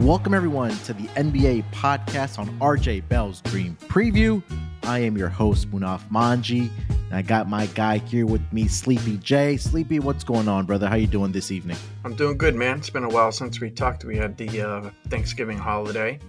Welcome, 0.00 0.34
everyone, 0.34 0.72
to 0.84 0.92
the 0.92 1.04
NBA 1.14 1.64
podcast 1.72 2.38
on 2.38 2.48
RJ 2.60 3.08
Bell's 3.08 3.40
Dream 3.40 3.78
Preview. 3.88 4.42
I 4.82 4.98
am 4.98 5.16
your 5.16 5.30
host, 5.30 5.70
Munaf 5.70 6.06
Manji. 6.10 6.70
And 6.90 7.14
I 7.14 7.22
got 7.22 7.48
my 7.48 7.64
guy 7.68 7.96
here 7.98 8.26
with 8.26 8.42
me, 8.52 8.68
Sleepy 8.68 9.16
J. 9.16 9.56
Sleepy, 9.56 9.98
what's 9.98 10.22
going 10.22 10.48
on, 10.48 10.66
brother? 10.66 10.86
How 10.86 10.96
you 10.96 11.06
doing 11.06 11.32
this 11.32 11.50
evening? 11.50 11.78
I'm 12.04 12.14
doing 12.14 12.36
good, 12.36 12.54
man. 12.54 12.76
It's 12.76 12.90
been 12.90 13.04
a 13.04 13.08
while 13.08 13.32
since 13.32 13.58
we 13.58 13.70
talked. 13.70 14.04
We 14.04 14.18
had 14.18 14.36
the 14.36 14.60
uh, 14.60 14.90
Thanksgiving 15.08 15.56
holiday, 15.56 16.20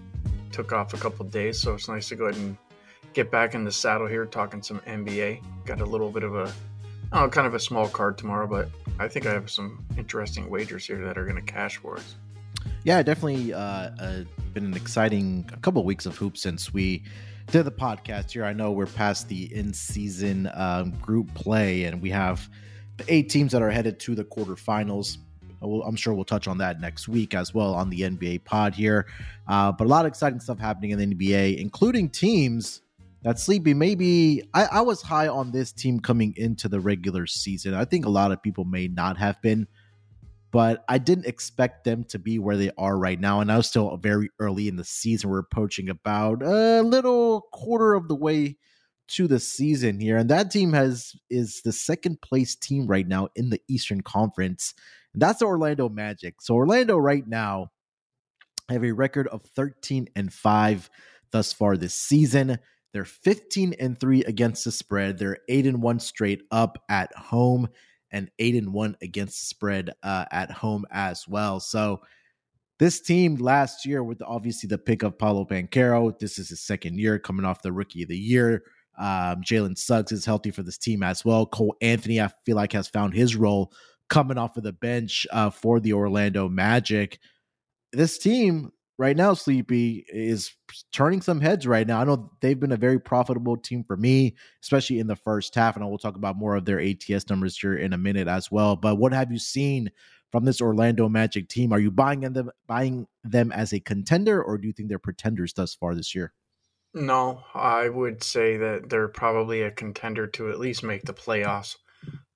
took 0.53 0.71
off 0.71 0.93
a 0.93 0.97
couple 0.97 1.25
days, 1.25 1.61
so 1.61 1.73
it's 1.73 1.89
nice 1.89 2.07
to 2.07 2.15
go 2.15 2.27
ahead 2.27 2.41
and 2.41 2.57
get 3.11 3.29
back 3.29 3.53
in 3.53 3.65
the 3.65 3.71
saddle 3.71 4.07
here, 4.07 4.25
talking 4.25 4.63
some 4.63 4.79
NBA. 4.87 5.43
Got 5.65 5.81
a 5.81 5.85
little 5.85 6.09
bit 6.09 6.23
of 6.23 6.35
a, 6.35 6.51
oh, 7.11 7.27
kind 7.27 7.45
of 7.45 7.53
a 7.53 7.59
small 7.59 7.89
card 7.89 8.17
tomorrow, 8.17 8.47
but 8.47 8.69
I 8.97 9.09
think 9.09 9.25
I 9.25 9.33
have 9.33 9.51
some 9.51 9.85
interesting 9.97 10.49
wagers 10.49 10.87
here 10.87 11.03
that 11.03 11.17
are 11.17 11.25
going 11.25 11.35
to 11.35 11.41
cash 11.41 11.75
for 11.77 11.97
us. 11.97 12.15
Yeah, 12.87 13.03
definitely 13.03 13.53
uh, 13.53 13.59
uh, 13.59 14.23
been 14.53 14.63
an 14.63 14.73
exciting 14.73 15.43
couple 15.61 15.83
weeks 15.83 16.05
of 16.05 16.15
hoops 16.15 16.41
since 16.41 16.73
we 16.73 17.03
did 17.47 17.63
the 17.63 17.71
podcast 17.71 18.31
here. 18.31 18.45
I 18.45 18.53
know 18.53 18.71
we're 18.71 18.85
past 18.85 19.27
the 19.27 19.53
in 19.53 19.73
season 19.73 20.49
um, 20.53 20.91
group 21.01 21.33
play, 21.33 21.83
and 21.83 22.01
we 22.01 22.09
have 22.11 22.49
the 22.95 23.03
eight 23.09 23.29
teams 23.29 23.51
that 23.51 23.61
are 23.61 23.69
headed 23.69 23.99
to 23.99 24.15
the 24.15 24.23
quarterfinals. 24.23 25.17
I'm 25.61 25.97
sure 25.97 26.13
we'll 26.13 26.23
touch 26.23 26.47
on 26.47 26.59
that 26.59 26.79
next 26.79 27.09
week 27.09 27.35
as 27.35 27.53
well 27.53 27.73
on 27.73 27.89
the 27.89 28.03
NBA 28.03 28.45
pod 28.45 28.73
here. 28.73 29.07
Uh, 29.49 29.73
but 29.73 29.83
a 29.83 29.89
lot 29.89 30.05
of 30.05 30.09
exciting 30.09 30.39
stuff 30.39 30.57
happening 30.57 30.91
in 30.91 30.97
the 30.97 31.13
NBA, 31.13 31.57
including 31.57 32.07
teams 32.07 32.83
that 33.21 33.37
Sleepy 33.37 33.73
maybe 33.73 34.47
I, 34.53 34.63
I 34.63 34.79
was 34.79 35.01
high 35.01 35.27
on 35.27 35.51
this 35.51 35.73
team 35.73 35.99
coming 35.99 36.33
into 36.37 36.69
the 36.69 36.79
regular 36.79 37.27
season. 37.27 37.73
I 37.73 37.83
think 37.83 38.05
a 38.05 38.09
lot 38.09 38.31
of 38.31 38.41
people 38.41 38.63
may 38.63 38.87
not 38.87 39.17
have 39.17 39.41
been 39.41 39.67
but 40.51 40.83
I 40.87 40.97
didn't 40.97 41.25
expect 41.25 41.83
them 41.83 42.05
to 42.05 42.19
be 42.19 42.39
where 42.39 42.57
they 42.57 42.71
are 42.77 42.97
right 42.97 43.19
now. 43.19 43.41
And 43.41 43.51
I 43.51 43.57
was 43.57 43.67
still 43.67 43.95
very 43.97 44.29
early 44.39 44.67
in 44.67 44.77
the 44.77 44.83
season. 44.83 45.29
We're 45.29 45.39
approaching 45.39 45.89
about 45.89 46.41
a 46.41 46.81
little 46.81 47.41
quarter 47.51 47.93
of 47.93 48.07
the 48.07 48.15
way 48.15 48.57
to 49.09 49.27
the 49.27 49.39
season 49.39 49.99
here. 49.99 50.17
And 50.17 50.29
that 50.29 50.51
team 50.51 50.73
has 50.73 51.13
is 51.29 51.61
the 51.63 51.71
second 51.71 52.21
place 52.21 52.55
team 52.55 52.87
right 52.87 53.07
now 53.07 53.27
in 53.35 53.49
the 53.49 53.61
Eastern 53.67 54.01
Conference. 54.01 54.73
And 55.13 55.21
that's 55.21 55.39
the 55.39 55.45
Orlando 55.45 55.89
Magic. 55.89 56.41
So 56.41 56.55
Orlando 56.55 56.97
right 56.97 57.27
now 57.27 57.71
have 58.69 58.83
a 58.83 58.91
record 58.91 59.27
of 59.27 59.43
13 59.55 60.07
and 60.15 60.31
5 60.31 60.89
thus 61.31 61.53
far 61.53 61.77
this 61.77 61.95
season. 61.95 62.59
They're 62.93 63.05
15 63.05 63.75
and 63.79 63.99
3 63.99 64.23
against 64.23 64.65
the 64.65 64.71
spread. 64.71 65.17
They're 65.17 65.39
8 65.49 65.67
and 65.67 65.81
1 65.81 65.99
straight 65.99 66.43
up 66.51 66.77
at 66.89 67.13
home 67.15 67.67
and 68.17 68.31
eight 68.39 68.55
and 68.55 68.73
one 68.73 68.97
against 69.01 69.39
the 69.39 69.45
spread 69.45 69.91
uh, 70.01 70.25
at 70.31 70.49
home 70.49 70.85
as 70.91 71.27
well. 71.27 71.59
So 71.59 72.01
this 72.79 72.99
team 72.99 73.35
last 73.35 73.85
year, 73.85 74.03
with 74.03 74.21
obviously 74.21 74.67
the 74.67 74.77
pick 74.77 75.03
of 75.03 75.17
Paolo 75.17 75.45
Banchero, 75.45 76.17
this 76.17 76.39
is 76.39 76.49
his 76.49 76.65
second 76.65 76.99
year 76.99 77.19
coming 77.19 77.45
off 77.45 77.61
the 77.61 77.71
Rookie 77.71 78.03
of 78.03 78.09
the 78.09 78.17
Year. 78.17 78.63
Um, 78.99 79.41
Jalen 79.43 79.77
Suggs 79.77 80.11
is 80.11 80.25
healthy 80.25 80.51
for 80.51 80.63
this 80.63 80.77
team 80.77 81.03
as 81.03 81.23
well. 81.23 81.45
Cole 81.45 81.75
Anthony, 81.81 82.19
I 82.19 82.31
feel 82.45 82.55
like, 82.55 82.73
has 82.73 82.87
found 82.87 83.13
his 83.13 83.35
role 83.35 83.71
coming 84.09 84.37
off 84.37 84.57
of 84.57 84.63
the 84.63 84.73
bench 84.73 85.27
uh, 85.31 85.51
for 85.51 85.79
the 85.79 85.93
Orlando 85.93 86.49
Magic. 86.49 87.19
This 87.93 88.17
team 88.17 88.71
right 88.97 89.15
now, 89.15 89.33
Sleepy, 89.33 90.05
is 90.09 90.53
turning 90.91 91.21
some 91.21 91.41
heads 91.41 91.67
right 91.67 91.85
now. 91.85 92.01
I 92.01 92.03
know 92.03 92.31
they've 92.41 92.59
been 92.59 92.71
a 92.71 92.77
very 92.77 92.99
profitable 92.99 93.57
team 93.57 93.83
for 93.83 93.97
me, 93.97 94.35
especially 94.63 94.99
in 94.99 95.07
the 95.07 95.15
first 95.15 95.53
half. 95.55 95.75
And 95.75 95.83
I 95.83 95.87
will 95.87 95.97
talk 95.97 96.15
about 96.15 96.37
more 96.37 96.55
of 96.55 96.65
their 96.65 96.81
ATS 96.81 97.29
numbers 97.29 97.57
here 97.57 97.77
in 97.77 97.93
a 97.93 97.97
minute 97.97 98.27
as 98.27 98.51
well. 98.51 98.75
But 98.75 98.95
what 98.95 99.13
have 99.13 99.31
you 99.31 99.39
seen 99.39 99.91
from 100.31 100.45
this 100.45 100.61
Orlando 100.61 101.07
Magic 101.07 101.47
team? 101.47 101.71
Are 101.71 101.79
you 101.79 101.91
buying 101.91 102.21
them 102.21 102.51
buying 102.67 103.07
them 103.23 103.51
as 103.51 103.73
a 103.73 103.79
contender, 103.79 104.41
or 104.41 104.57
do 104.57 104.67
you 104.67 104.73
think 104.73 104.89
they're 104.89 104.99
pretenders 104.99 105.53
thus 105.53 105.73
far 105.73 105.95
this 105.95 106.13
year? 106.15 106.33
No, 106.93 107.43
I 107.53 107.89
would 107.89 108.23
say 108.23 108.57
that 108.57 108.89
they're 108.89 109.07
probably 109.07 109.61
a 109.61 109.71
contender 109.71 110.25
to 110.27 110.49
at 110.49 110.59
least 110.59 110.83
make 110.83 111.03
the 111.03 111.13
playoffs. 111.13 111.75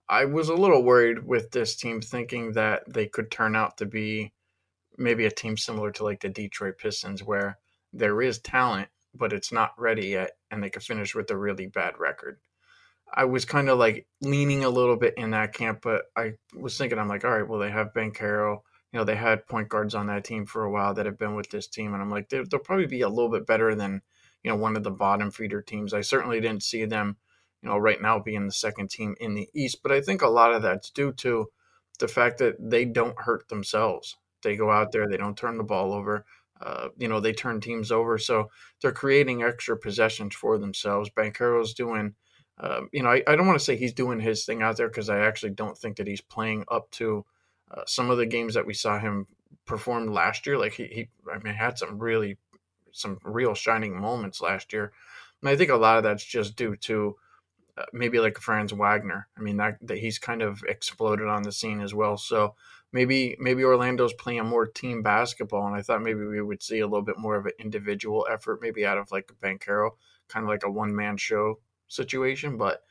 I 0.07 0.25
was 0.25 0.49
a 0.49 0.55
little 0.55 0.83
worried 0.83 1.25
with 1.25 1.51
this 1.51 1.75
team, 1.75 2.01
thinking 2.01 2.51
that 2.51 2.83
they 2.87 3.07
could 3.07 3.31
turn 3.31 3.55
out 3.55 3.77
to 3.77 3.85
be 3.85 4.33
maybe 5.01 5.25
a 5.25 5.31
team 5.31 5.57
similar 5.57 5.91
to 5.91 6.03
like 6.03 6.21
the 6.21 6.29
Detroit 6.29 6.77
Pistons, 6.77 7.23
where 7.23 7.57
there 7.93 8.21
is 8.21 8.39
talent, 8.39 8.89
but 9.13 9.33
it's 9.33 9.51
not 9.51 9.71
ready 9.77 10.07
yet, 10.07 10.31
and 10.49 10.63
they 10.63 10.69
could 10.69 10.83
finish 10.83 11.13
with 11.15 11.29
a 11.31 11.37
really 11.37 11.65
bad 11.65 11.99
record. 11.99 12.39
I 13.13 13.25
was 13.25 13.43
kind 13.43 13.69
of 13.69 13.77
like 13.77 14.07
leaning 14.21 14.63
a 14.63 14.69
little 14.69 14.95
bit 14.95 15.15
in 15.17 15.31
that 15.31 15.53
camp, 15.53 15.79
but 15.83 16.03
I 16.15 16.33
was 16.57 16.77
thinking, 16.77 16.97
I'm 16.97 17.09
like, 17.09 17.25
all 17.25 17.31
right, 17.31 17.47
well, 17.47 17.59
they 17.59 17.71
have 17.71 17.93
Banchero. 17.93 18.61
You 18.93 18.99
know, 18.99 19.03
they 19.03 19.15
had 19.15 19.47
point 19.47 19.69
guards 19.69 19.95
on 19.95 20.07
that 20.07 20.23
team 20.23 20.45
for 20.45 20.63
a 20.63 20.71
while 20.71 20.93
that 20.93 21.05
have 21.05 21.17
been 21.17 21.35
with 21.35 21.49
this 21.49 21.67
team, 21.67 21.93
and 21.93 22.01
I'm 22.01 22.09
like, 22.09 22.29
they'll 22.29 22.45
probably 22.45 22.87
be 22.87 23.01
a 23.01 23.09
little 23.09 23.29
bit 23.29 23.45
better 23.45 23.75
than 23.75 24.01
you 24.43 24.49
know 24.49 24.57
one 24.57 24.75
of 24.75 24.83
the 24.83 24.91
bottom 24.91 25.31
feeder 25.31 25.61
teams. 25.61 25.93
I 25.93 26.01
certainly 26.01 26.39
didn't 26.39 26.63
see 26.63 26.85
them, 26.85 27.17
you 27.61 27.69
know, 27.69 27.77
right 27.77 28.01
now 28.01 28.19
being 28.19 28.45
the 28.45 28.53
second 28.53 28.89
team 28.89 29.15
in 29.19 29.33
the 29.33 29.49
East, 29.53 29.79
but 29.83 29.91
I 29.91 30.01
think 30.01 30.21
a 30.21 30.29
lot 30.29 30.53
of 30.53 30.61
that's 30.61 30.89
due 30.89 31.11
to 31.13 31.47
the 31.99 32.07
fact 32.07 32.39
that 32.39 32.55
they 32.59 32.85
don't 32.85 33.19
hurt 33.19 33.47
themselves. 33.49 34.17
They 34.41 34.55
go 34.55 34.71
out 34.71 34.91
there, 34.91 35.07
they 35.07 35.17
don't 35.17 35.37
turn 35.37 35.57
the 35.57 35.63
ball 35.63 35.93
over. 35.93 36.25
Uh, 36.61 36.89
you 36.97 37.07
know, 37.07 37.19
they 37.19 37.33
turn 37.33 37.59
teams 37.59 37.91
over, 37.91 38.19
so 38.19 38.49
they're 38.81 38.91
creating 38.91 39.41
extra 39.41 39.75
possessions 39.75 40.35
for 40.35 40.59
themselves. 40.59 41.09
Banchero's 41.09 41.73
doing, 41.73 42.13
uh, 42.59 42.81
you 42.91 43.01
know, 43.01 43.09
I, 43.09 43.23
I 43.27 43.35
don't 43.35 43.47
want 43.47 43.57
to 43.57 43.65
say 43.65 43.75
he's 43.75 43.93
doing 43.93 44.19
his 44.19 44.45
thing 44.45 44.61
out 44.61 44.77
there 44.77 44.87
because 44.87 45.09
I 45.09 45.19
actually 45.19 45.53
don't 45.53 45.75
think 45.75 45.97
that 45.97 46.07
he's 46.07 46.21
playing 46.21 46.65
up 46.69 46.91
to 46.91 47.25
uh, 47.71 47.81
some 47.87 48.11
of 48.11 48.17
the 48.17 48.27
games 48.27 48.53
that 48.53 48.67
we 48.67 48.75
saw 48.75 48.99
him 48.99 49.25
perform 49.65 50.13
last 50.13 50.45
year. 50.45 50.57
Like 50.59 50.73
he, 50.73 50.85
he, 50.85 51.09
I 51.33 51.39
mean, 51.39 51.55
had 51.55 51.79
some 51.79 51.97
really, 51.97 52.37
some 52.91 53.17
real 53.23 53.55
shining 53.55 53.99
moments 53.99 54.39
last 54.39 54.71
year, 54.71 54.91
and 55.41 55.49
I 55.49 55.55
think 55.55 55.71
a 55.71 55.75
lot 55.75 55.97
of 55.97 56.03
that's 56.03 56.23
just 56.23 56.55
due 56.55 56.75
to 56.75 57.15
uh, 57.77 57.85
maybe 57.91 58.19
like 58.19 58.37
Franz 58.37 58.71
Wagner. 58.71 59.27
I 59.35 59.41
mean, 59.41 59.57
that, 59.57 59.77
that 59.81 59.97
he's 59.97 60.19
kind 60.19 60.43
of 60.43 60.63
exploded 60.67 61.27
on 61.27 61.41
the 61.41 61.51
scene 61.51 61.81
as 61.81 61.93
well. 61.95 62.17
So 62.17 62.55
maybe 62.91 63.35
maybe 63.39 63.63
Orlando's 63.63 64.13
playing 64.13 64.45
more 64.45 64.67
team 64.67 65.01
basketball, 65.01 65.67
and 65.67 65.75
I 65.75 65.81
thought 65.81 66.01
maybe 66.01 66.25
we 66.25 66.41
would 66.41 66.63
see 66.63 66.79
a 66.79 66.87
little 66.87 67.01
bit 67.01 67.17
more 67.17 67.35
of 67.35 67.45
an 67.45 67.53
individual 67.59 68.27
effort, 68.29 68.59
maybe 68.61 68.85
out 68.85 68.97
of 68.97 69.11
like 69.11 69.31
Banchero, 69.41 69.91
kind 70.27 70.43
of 70.43 70.49
like 70.49 70.63
a 70.63 70.71
one 70.71 70.95
man 70.95 71.17
show 71.17 71.59
situation. 71.87 72.57
But 72.57 72.83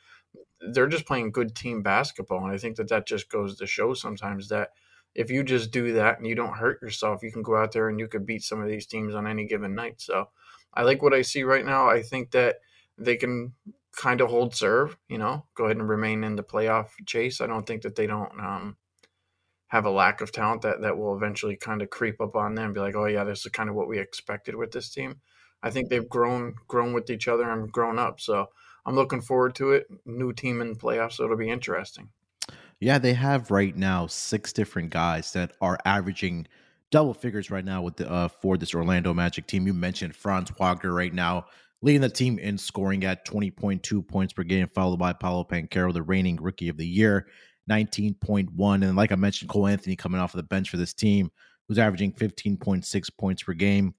they're 0.72 0.87
just 0.87 1.06
playing 1.06 1.33
good 1.33 1.55
team 1.55 1.83
basketball, 1.83 2.44
and 2.44 2.53
I 2.53 2.59
think 2.59 2.77
that 2.77 2.89
that 2.89 3.06
just 3.06 3.31
goes 3.31 3.56
to 3.56 3.66
show 3.66 3.94
sometimes 3.94 4.49
that 4.49 4.71
if 5.15 5.31
you 5.31 5.43
just 5.43 5.71
do 5.72 5.93
that 5.94 6.19
and 6.19 6.27
you 6.27 6.34
don't 6.34 6.56
hurt 6.56 6.81
yourself, 6.83 7.22
you 7.22 7.33
can 7.33 7.43
go 7.43 7.56
out 7.56 7.72
there 7.72 7.89
and 7.89 7.99
you 7.99 8.06
could 8.06 8.27
beat 8.27 8.43
some 8.43 8.60
of 8.60 8.69
these 8.69 8.87
teams 8.87 9.15
on 9.15 9.27
any 9.27 9.44
given 9.44 9.75
night. 9.75 10.00
So 10.00 10.28
I 10.72 10.83
like 10.83 11.03
what 11.03 11.15
I 11.15 11.22
see 11.22 11.43
right 11.43 11.65
now. 11.65 11.89
I 11.89 12.03
think 12.03 12.31
that 12.31 12.56
they 12.97 13.16
can 13.16 13.55
kind 13.97 14.21
of 14.21 14.31
hold 14.31 14.55
serve, 14.55 14.97
you 15.09 15.19
know, 15.19 15.44
go 15.55 15.65
ahead 15.65 15.78
and 15.78 15.89
remain 15.89 16.22
in 16.22 16.37
the 16.37 16.44
playoff 16.44 16.91
chase. 17.06 17.41
I 17.41 17.47
don't 17.47 17.66
think 17.66 17.83
that 17.83 17.97
they 17.97 18.06
don't 18.06 18.31
um, 18.41 18.77
have 19.71 19.85
a 19.85 19.91
lack 19.91 20.21
of 20.21 20.33
talent 20.33 20.63
that 20.63 20.81
that 20.83 20.99
will 20.99 21.17
eventually 21.17 21.57
kind 21.57 21.81
of 21.81 21.91
creep 21.91 22.21
up 22.21 22.37
on 22.37 22.55
them 22.55 22.67
and 22.67 22.75
be 22.75 22.81
like, 22.81 22.97
oh 22.97 23.07
yeah, 23.07 23.25
this 23.25 23.47
is 23.47 23.53
kind 23.53 23.71
of 23.71 23.77
what 23.77 23.89
we 23.89 23.99
expected 23.99 24.55
with 24.55 24.73
this 24.73 24.91
team. 24.91 25.21
I 25.63 25.71
think 25.71 25.89
they've 25.89 26.09
grown 26.09 26.55
grown 26.69 26.93
with 26.93 27.09
each 27.09 27.29
other 27.29 27.49
and 27.49 27.71
grown 27.71 27.99
up. 27.99 28.21
So 28.21 28.49
I'm 28.85 28.97
looking 28.97 29.21
forward 29.21 29.55
to 29.57 29.73
it. 29.73 29.87
New 30.05 30.33
team 30.33 30.61
in 30.61 30.75
playoffs, 30.75 31.15
so 31.15 31.25
it'll 31.25 31.37
be 31.37 31.51
interesting. 31.51 32.09
Yeah, 32.81 32.99
they 32.99 33.15
have 33.15 33.51
right 33.51 33.77
now 33.77 34.07
six 34.07 34.53
different 34.53 34.91
guys 34.91 35.33
that 35.35 35.53
are 35.61 35.79
averaging 35.85 36.47
double 36.91 37.15
figures 37.15 37.51
right 37.51 37.65
now 37.65 37.83
with 37.83 37.97
the 37.97 38.11
uh, 38.11 38.27
for 38.27 38.57
this 38.57 38.75
Orlando 38.75 39.15
Magic 39.15 39.47
team. 39.47 39.67
You 39.67 39.75
mentioned 39.75 40.17
Franz 40.17 40.51
Wagner 40.59 40.93
right 40.93 41.15
now 41.15 41.47
leading 41.83 42.01
the 42.01 42.09
team 42.09 42.39
in 42.39 42.59
scoring 42.59 43.05
at 43.05 43.27
20.2 43.27 44.07
points 44.07 44.33
per 44.33 44.43
game, 44.43 44.69
followed 44.69 44.99
by 44.99 45.13
Paolo 45.13 45.45
Banchero, 45.45 45.93
the 45.93 46.03
reigning 46.03 46.37
rookie 46.37 46.69
of 46.69 46.77
the 46.77 46.87
year. 46.87 47.27
19.1. 47.68 48.84
And 48.84 48.97
like 48.97 49.12
I 49.12 49.16
mentioned, 49.16 49.51
Cole 49.51 49.66
Anthony 49.66 49.97
coming 49.97 50.21
off 50.21 50.34
of 50.34 50.39
the 50.39 50.45
bench 50.45 50.71
for 50.71 50.77
this 50.77 50.95
team, 50.95 51.30
who's 51.68 51.78
averaging 51.78 52.12
15.6 52.12 53.10
points 53.18 53.42
per 53.42 53.53
game. 53.53 53.95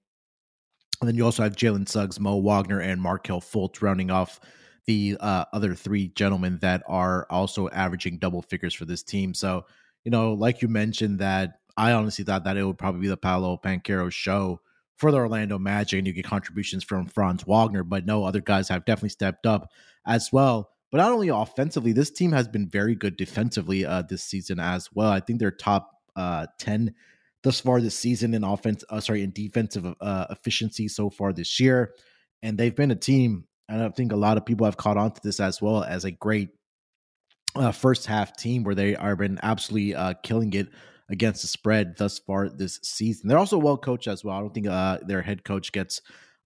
And 1.02 1.08
then 1.08 1.16
you 1.16 1.26
also 1.26 1.44
have 1.44 1.56
Jalen 1.56 1.90
Suggs, 1.90 2.20
Mo 2.20 2.38
Wagner, 2.38 2.80
and 2.80 3.02
Markelle 3.02 3.42
Fultz 3.42 3.82
rounding 3.82 4.12
off 4.12 4.40
the 4.86 5.18
uh, 5.20 5.46
other 5.54 5.74
three 5.74 6.10
gentlemen 6.10 6.60
that 6.62 6.84
are 6.88 7.26
also 7.30 7.70
averaging 7.70 8.18
double 8.18 8.42
figures 8.42 8.74
for 8.74 8.86
this 8.86 9.04
team. 9.04 9.34
So, 9.34 9.66
you 10.06 10.12
know, 10.12 10.34
like 10.34 10.62
you 10.62 10.68
mentioned, 10.68 11.20
that 11.20 11.60
I 11.78 11.94
honestly 11.94 12.26
thought 12.26 12.44
that 12.44 12.58
it 12.58 12.64
would 12.64 12.78
probably 12.78 13.02
be 13.02 13.08
the 13.08 13.18
Paolo 13.18 13.60
Banchero 13.64 14.12
show 14.12 14.60
for 14.98 15.12
the 15.12 15.18
Orlando 15.18 15.58
Magic, 15.58 15.98
and 15.98 16.06
you 16.06 16.14
get 16.14 16.26
contributions 16.26 16.84
from 16.84 17.08
Franz 17.08 17.44
Wagner, 17.48 17.84
but 17.84 18.06
no 18.06 18.24
other 18.24 18.42
guys 18.42 18.70
have 18.70 18.86
definitely 18.86 19.10
stepped 19.10 19.48
up 19.48 19.72
as 20.06 20.30
well. 20.32 20.70
But 20.92 20.98
not 20.98 21.12
only 21.12 21.30
offensively, 21.30 21.94
this 21.94 22.12
team 22.12 22.34
has 22.34 22.48
been 22.48 22.68
very 22.68 22.96
good 22.96 23.16
defensively 23.16 23.86
uh, 23.86 24.02
this 24.04 24.24
season 24.24 24.60
as 24.60 24.90
well. 24.94 25.10
I 25.10 25.22
think 25.22 25.40
they're 25.40 25.52
top 25.52 25.90
uh, 26.16 26.48
10 26.60 26.94
thus 27.44 27.62
far 27.62 27.82
this 27.82 27.98
season 27.98 28.34
in 28.34 28.44
offense, 28.44 28.84
uh, 28.90 29.00
sorry, 29.00 29.24
in 29.24 29.32
defensive 29.32 29.86
uh, 30.00 30.26
efficiency 30.30 30.88
so 30.88 31.10
far 31.10 31.34
this 31.34 31.60
year. 31.60 31.94
And 32.44 32.58
they've 32.58 32.76
been 32.76 32.92
a 32.92 32.96
team, 32.96 33.46
and 33.70 33.82
I 33.82 33.90
think 33.90 34.12
a 34.12 34.18
lot 34.18 34.38
of 34.38 34.46
people 34.46 34.66
have 34.66 34.78
caught 34.78 34.98
on 34.98 35.12
to 35.12 35.22
this 35.24 35.40
as 35.40 35.62
well 35.62 35.84
as 35.84 36.06
a 36.06 36.12
great 36.12 36.50
uh, 37.56 37.72
first 37.72 38.06
half 38.06 38.36
team 38.36 38.64
where 38.64 38.76
they 38.76 38.96
are 38.96 39.16
been 39.16 39.40
absolutely 39.44 39.96
uh, 39.96 40.14
killing 40.24 40.54
it 40.54 40.68
against 41.10 41.42
the 41.42 41.48
spread 41.48 41.96
thus 41.98 42.20
far 42.20 42.50
this 42.50 42.80
season. 42.84 43.28
They're 43.28 43.38
also 43.38 43.58
well 43.58 43.78
coached 43.78 44.08
as 44.08 44.24
well. 44.24 44.36
I 44.36 44.40
don't 44.40 44.54
think 44.54 44.68
uh, 44.68 45.00
their 45.06 45.22
head 45.22 45.44
coach 45.44 45.72
gets 45.72 46.02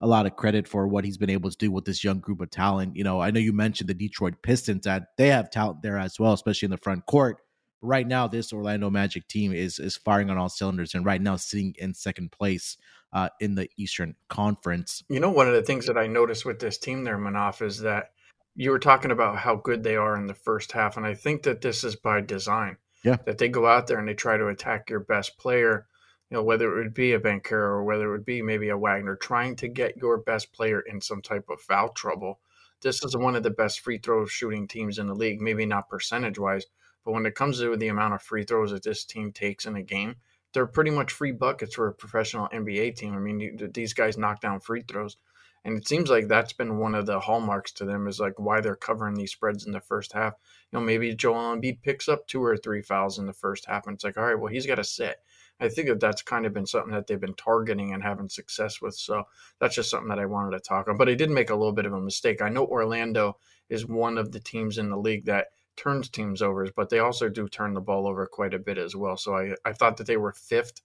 a 0.05 0.07
lot 0.07 0.27
of 0.27 0.35
credit 0.35 0.67
for 0.67 0.87
what 0.87 1.03
he's 1.03 1.17
been 1.17 1.31
able 1.31 1.49
to 1.49 1.57
do 1.57 1.71
with 1.71 1.85
this 1.85 2.03
young 2.03 2.19
group 2.19 2.39
of 2.39 2.51
talent. 2.51 2.95
You 2.95 3.03
know, 3.03 3.21
I 3.21 3.31
know 3.31 3.39
you 3.39 3.51
mentioned 3.51 3.89
the 3.89 3.95
Detroit 3.95 4.35
Pistons 4.43 4.85
that 4.85 5.07
they 5.17 5.29
have 5.29 5.49
talent 5.49 5.81
there 5.81 5.97
as 5.97 6.19
well, 6.19 6.31
especially 6.31 6.67
in 6.67 6.71
the 6.71 6.77
front 6.77 7.07
court. 7.07 7.41
But 7.81 7.87
right 7.87 8.07
now, 8.07 8.27
this 8.27 8.53
Orlando 8.53 8.91
Magic 8.91 9.27
team 9.27 9.51
is 9.51 9.79
is 9.79 9.97
firing 9.97 10.29
on 10.29 10.37
all 10.37 10.47
cylinders, 10.47 10.93
and 10.93 11.03
right 11.03 11.21
now 11.21 11.37
sitting 11.37 11.73
in 11.79 11.95
second 11.95 12.31
place 12.31 12.77
uh, 13.13 13.29
in 13.39 13.55
the 13.55 13.67
Eastern 13.77 14.15
Conference. 14.29 15.03
You 15.09 15.19
know, 15.19 15.31
one 15.31 15.47
of 15.47 15.55
the 15.55 15.63
things 15.63 15.87
that 15.87 15.97
I 15.97 16.05
noticed 16.05 16.45
with 16.45 16.59
this 16.59 16.77
team 16.77 17.03
there, 17.03 17.17
Munaf, 17.17 17.63
is 17.63 17.79
that 17.79 18.11
you 18.55 18.69
were 18.69 18.79
talking 18.79 19.09
about 19.09 19.39
how 19.39 19.55
good 19.55 19.83
they 19.83 19.95
are 19.95 20.15
in 20.15 20.27
the 20.27 20.35
first 20.35 20.71
half, 20.71 20.97
and 20.97 21.05
I 21.05 21.15
think 21.15 21.41
that 21.43 21.61
this 21.61 21.83
is 21.83 21.95
by 21.95 22.21
design. 22.21 22.77
Yeah, 23.03 23.17
that 23.25 23.39
they 23.39 23.49
go 23.49 23.65
out 23.65 23.87
there 23.87 23.97
and 23.97 24.07
they 24.07 24.13
try 24.13 24.37
to 24.37 24.49
attack 24.49 24.91
your 24.91 24.99
best 24.99 25.39
player 25.39 25.87
know, 26.35 26.43
whether 26.43 26.77
it 26.77 26.83
would 26.83 26.93
be 26.93 27.13
a 27.13 27.19
Banchero 27.19 27.51
or 27.51 27.83
whether 27.83 28.07
it 28.07 28.11
would 28.11 28.25
be 28.25 28.41
maybe 28.41 28.69
a 28.69 28.77
Wagner, 28.77 29.15
trying 29.15 29.55
to 29.57 29.67
get 29.67 29.97
your 29.97 30.17
best 30.17 30.53
player 30.53 30.81
in 30.81 31.01
some 31.01 31.21
type 31.21 31.49
of 31.49 31.61
foul 31.61 31.89
trouble. 31.89 32.39
This 32.81 33.03
is 33.03 33.15
one 33.17 33.35
of 33.35 33.43
the 33.43 33.49
best 33.49 33.79
free 33.79 33.97
throw 33.97 34.25
shooting 34.25 34.67
teams 34.67 34.99
in 34.99 35.07
the 35.07 35.15
league, 35.15 35.41
maybe 35.41 35.65
not 35.65 35.89
percentage 35.89 36.37
wise, 36.37 36.65
but 37.03 37.13
when 37.13 37.25
it 37.25 37.35
comes 37.35 37.59
to 37.59 37.75
the 37.77 37.87
amount 37.87 38.13
of 38.13 38.21
free 38.21 38.43
throws 38.43 38.71
that 38.71 38.83
this 38.83 39.05
team 39.05 39.31
takes 39.31 39.65
in 39.65 39.75
a 39.75 39.81
game, 39.81 40.15
they're 40.53 40.65
pretty 40.65 40.91
much 40.91 41.11
free 41.11 41.31
buckets 41.31 41.75
for 41.75 41.87
a 41.87 41.93
professional 41.93 42.47
NBA 42.49 42.95
team. 42.95 43.13
I 43.13 43.19
mean, 43.19 43.39
you, 43.39 43.69
these 43.73 43.93
guys 43.93 44.17
knock 44.17 44.41
down 44.41 44.59
free 44.59 44.83
throws. 44.87 45.17
And 45.65 45.75
it 45.75 45.87
seems 45.87 46.11
like 46.11 46.27
that's 46.27 46.53
been 46.53 46.77
one 46.77 46.93
of 46.93 47.07
the 47.07 47.19
hallmarks 47.19 47.71
to 47.73 47.85
them 47.85 48.07
is 48.07 48.19
like 48.19 48.37
why 48.37 48.61
they're 48.61 48.75
covering 48.75 49.15
these 49.15 49.31
spreads 49.31 49.65
in 49.65 49.71
the 49.71 49.81
first 49.81 50.13
half. 50.13 50.35
You 50.71 50.77
know, 50.79 50.85
maybe 50.85 51.15
Joel 51.15 51.55
Embiid 51.55 51.81
picks 51.81 52.07
up 52.07 52.27
two 52.27 52.43
or 52.43 52.55
three 52.55 52.83
fouls 52.83 53.17
in 53.17 53.25
the 53.25 53.33
first 53.33 53.65
half, 53.65 53.87
and 53.87 53.95
it's 53.95 54.03
like, 54.03 54.15
all 54.15 54.25
right, 54.25 54.39
well, 54.39 54.53
he's 54.53 54.67
got 54.67 54.75
to 54.75 54.83
sit. 54.83 55.17
I 55.59 55.69
think 55.69 55.87
that 55.87 55.99
that's 55.99 56.21
kind 56.21 56.45
of 56.45 56.53
been 56.53 56.65
something 56.65 56.93
that 56.93 57.07
they've 57.07 57.19
been 57.19 57.33
targeting 57.35 57.93
and 57.93 58.03
having 58.03 58.27
success 58.27 58.81
with. 58.81 58.95
So 58.95 59.23
that's 59.59 59.75
just 59.75 59.89
something 59.89 60.09
that 60.09 60.19
I 60.19 60.25
wanted 60.25 60.51
to 60.51 60.59
talk 60.59 60.87
on. 60.87 60.97
But 60.97 61.09
I 61.09 61.13
did 61.13 61.29
make 61.29 61.49
a 61.49 61.55
little 61.55 61.73
bit 61.73 61.85
of 61.85 61.93
a 61.93 62.01
mistake. 62.01 62.41
I 62.41 62.49
know 62.49 62.65
Orlando 62.65 63.37
is 63.69 63.85
one 63.85 64.17
of 64.17 64.31
the 64.31 64.39
teams 64.39 64.77
in 64.77 64.89
the 64.89 64.97
league 64.97 65.25
that 65.25 65.47
turns 65.77 66.09
teams 66.09 66.41
over, 66.41 66.67
but 66.75 66.89
they 66.89 66.99
also 66.99 67.29
do 67.29 67.47
turn 67.47 67.73
the 67.73 67.81
ball 67.81 68.07
over 68.07 68.25
quite 68.25 68.53
a 68.53 68.59
bit 68.59 68.77
as 68.77 68.95
well. 68.95 69.17
So 69.17 69.35
I, 69.35 69.55
I 69.63 69.73
thought 69.73 69.97
that 69.97 70.07
they 70.07 70.17
were 70.17 70.33
fifth, 70.33 70.81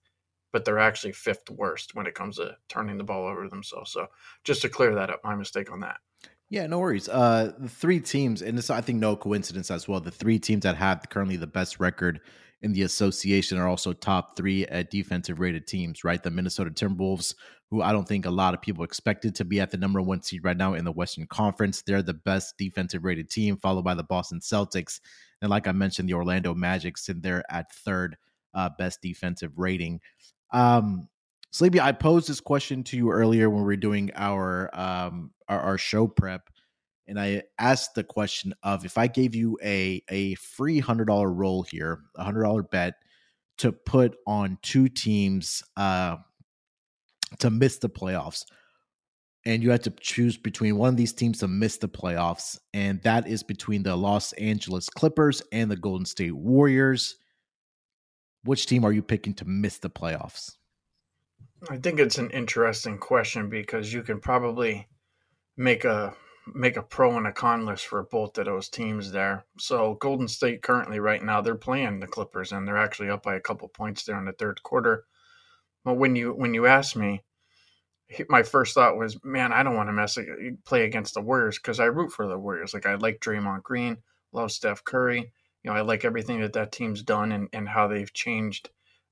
but 0.51 0.65
they're 0.65 0.79
actually 0.79 1.13
fifth 1.13 1.49
worst 1.49 1.95
when 1.95 2.07
it 2.07 2.15
comes 2.15 2.37
to 2.37 2.57
turning 2.69 2.97
the 2.97 3.03
ball 3.03 3.27
over 3.27 3.47
themselves. 3.47 3.91
So 3.91 4.07
just 4.43 4.61
to 4.61 4.69
clear 4.69 4.95
that 4.95 5.09
up, 5.09 5.21
my 5.23 5.35
mistake 5.35 5.71
on 5.71 5.81
that. 5.81 5.97
Yeah, 6.49 6.67
no 6.67 6.79
worries. 6.79 7.07
Uh, 7.07 7.53
the 7.57 7.69
three 7.69 8.01
teams, 8.01 8.41
and 8.41 8.57
this 8.57 8.69
I 8.69 8.81
think 8.81 8.99
no 8.99 9.15
coincidence 9.15 9.71
as 9.71 9.87
well. 9.87 10.01
The 10.01 10.11
three 10.11 10.37
teams 10.37 10.63
that 10.63 10.75
have 10.75 11.07
currently 11.09 11.37
the 11.37 11.47
best 11.47 11.79
record 11.79 12.19
in 12.61 12.73
the 12.73 12.83
association 12.83 13.57
are 13.57 13.67
also 13.67 13.93
top 13.93 14.37
three 14.37 14.65
at 14.67 14.91
defensive 14.91 15.39
rated 15.39 15.65
teams, 15.67 16.03
right? 16.03 16.21
The 16.21 16.29
Minnesota 16.29 16.69
Timberwolves, 16.69 17.33
who 17.69 17.81
I 17.81 17.91
don't 17.91 18.07
think 18.07 18.25
a 18.25 18.31
lot 18.31 18.53
of 18.53 18.61
people 18.61 18.83
expected 18.83 19.33
to 19.35 19.45
be 19.45 19.59
at 19.59 19.71
the 19.71 19.77
number 19.77 20.01
one 20.01 20.21
seed 20.21 20.43
right 20.43 20.57
now 20.57 20.75
in 20.75 20.85
the 20.85 20.91
Western 20.91 21.25
Conference. 21.27 21.81
They're 21.81 22.03
the 22.03 22.13
best 22.13 22.57
defensive 22.57 23.03
rated 23.03 23.29
team, 23.29 23.57
followed 23.57 23.83
by 23.83 23.95
the 23.95 24.03
Boston 24.03 24.39
Celtics. 24.39 24.99
And 25.41 25.49
like 25.49 25.67
I 25.67 25.71
mentioned, 25.71 26.07
the 26.07 26.13
Orlando 26.13 26.53
Magic 26.53 26.97
sit 26.97 27.23
there 27.23 27.43
at 27.49 27.71
third 27.71 28.15
uh, 28.53 28.69
best 28.77 29.01
defensive 29.01 29.57
rating. 29.57 30.01
Um, 30.51 31.07
Sleepy, 31.49 31.81
I 31.81 31.91
posed 31.91 32.29
this 32.29 32.39
question 32.39 32.83
to 32.85 32.97
you 32.97 33.11
earlier 33.11 33.49
when 33.49 33.61
we 33.61 33.65
were 33.65 33.75
doing 33.75 34.11
our 34.15 34.69
um, 34.73 35.31
our, 35.49 35.59
our 35.59 35.77
show 35.77 36.07
prep 36.07 36.49
and 37.11 37.19
I 37.19 37.43
asked 37.59 37.93
the 37.93 38.05
question 38.05 38.53
of 38.63 38.85
if 38.85 38.97
I 38.97 39.05
gave 39.05 39.35
you 39.35 39.59
a 39.61 40.01
a 40.09 40.35
free 40.35 40.79
hundred 40.79 41.05
dollar 41.05 41.29
roll 41.29 41.61
here, 41.61 41.99
a 42.15 42.23
hundred 42.23 42.43
dollar 42.43 42.63
bet 42.63 42.95
to 43.57 43.73
put 43.73 44.15
on 44.25 44.57
two 44.61 44.87
teams 44.87 45.61
uh, 45.75 46.15
to 47.39 47.49
miss 47.49 47.79
the 47.79 47.89
playoffs, 47.89 48.45
and 49.45 49.61
you 49.61 49.71
had 49.71 49.83
to 49.83 49.93
choose 49.99 50.37
between 50.37 50.77
one 50.77 50.87
of 50.87 50.95
these 50.95 51.11
teams 51.11 51.39
to 51.39 51.49
miss 51.49 51.77
the 51.77 51.89
playoffs, 51.89 52.57
and 52.73 53.03
that 53.03 53.27
is 53.27 53.43
between 53.43 53.83
the 53.83 53.95
Los 53.95 54.31
Angeles 54.33 54.89
Clippers 54.89 55.43
and 55.51 55.69
the 55.69 55.75
Golden 55.75 56.05
State 56.05 56.35
Warriors. 56.35 57.17
Which 58.45 58.67
team 58.67 58.85
are 58.85 58.93
you 58.93 59.03
picking 59.03 59.33
to 59.35 59.45
miss 59.45 59.79
the 59.79 59.89
playoffs? 59.89 60.55
I 61.69 61.77
think 61.77 61.99
it's 61.99 62.17
an 62.17 62.31
interesting 62.31 62.97
question 62.97 63.49
because 63.49 63.93
you 63.93 64.01
can 64.01 64.21
probably 64.21 64.87
make 65.57 65.83
a 65.83 66.15
make 66.47 66.77
a 66.77 66.83
pro 66.83 67.17
and 67.17 67.27
a 67.27 67.31
con 67.31 67.65
list 67.65 67.87
for 67.87 68.03
both 68.03 68.37
of 68.37 68.45
those 68.45 68.69
teams 68.69 69.11
there. 69.11 69.45
So 69.59 69.95
Golden 69.95 70.27
State 70.27 70.61
currently 70.61 70.99
right 70.99 71.23
now 71.23 71.41
they're 71.41 71.55
playing 71.55 71.99
the 71.99 72.07
Clippers 72.07 72.51
and 72.51 72.67
they're 72.67 72.77
actually 72.77 73.09
up 73.09 73.23
by 73.23 73.35
a 73.35 73.41
couple 73.41 73.67
points 73.67 74.03
there 74.03 74.17
in 74.17 74.25
the 74.25 74.33
third 74.33 74.61
quarter. 74.63 75.05
But 75.83 75.95
when 75.95 76.15
you 76.15 76.33
when 76.33 76.53
you 76.53 76.65
ask 76.65 76.95
me, 76.95 77.23
my 78.29 78.43
first 78.43 78.73
thought 78.73 78.97
was, 78.97 79.23
man, 79.23 79.53
I 79.53 79.63
don't 79.63 79.75
want 79.75 79.89
to 79.89 79.93
mess 79.93 80.17
play 80.65 80.85
against 80.85 81.13
the 81.13 81.21
Warriors 81.21 81.57
because 81.57 81.79
I 81.79 81.85
root 81.85 82.11
for 82.11 82.27
the 82.27 82.37
Warriors. 82.37 82.73
Like 82.73 82.85
I 82.85 82.95
like 82.95 83.19
Draymond 83.19 83.63
Green, 83.63 83.97
love 84.31 84.51
Steph 84.51 84.83
Curry. 84.83 85.31
You 85.63 85.69
know, 85.69 85.77
I 85.77 85.81
like 85.81 86.05
everything 86.05 86.41
that 86.41 86.53
that 86.53 86.71
team's 86.71 87.03
done 87.03 87.31
and 87.31 87.47
and 87.53 87.67
how 87.69 87.87
they've 87.87 88.13
changed 88.13 88.69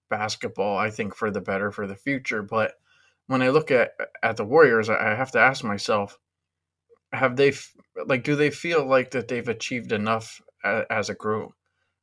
basketball. 0.10 0.78
I 0.78 0.90
think 0.90 1.16
for 1.16 1.32
the 1.32 1.42
better 1.42 1.72
for 1.72 1.88
the 1.88 1.96
future. 1.96 2.42
But 2.42 2.74
when 3.28 3.42
I 3.42 3.50
look 3.50 3.72
at 3.72 3.92
at 4.24 4.38
the 4.38 4.46
Warriors, 4.46 4.90
I 4.90 5.16
have 5.16 5.32
to 5.32 5.40
ask 5.40 5.64
myself 5.64 6.18
have 7.14 7.36
they 7.36 7.54
like 8.06 8.24
do 8.24 8.36
they 8.36 8.52
feel 8.52 8.86
like 8.86 9.12
that 9.12 9.28
they've 9.28 9.48
achieved 9.48 9.92
enough 9.92 10.42
as 10.64 11.10
a 11.10 11.16
group? 11.16 11.52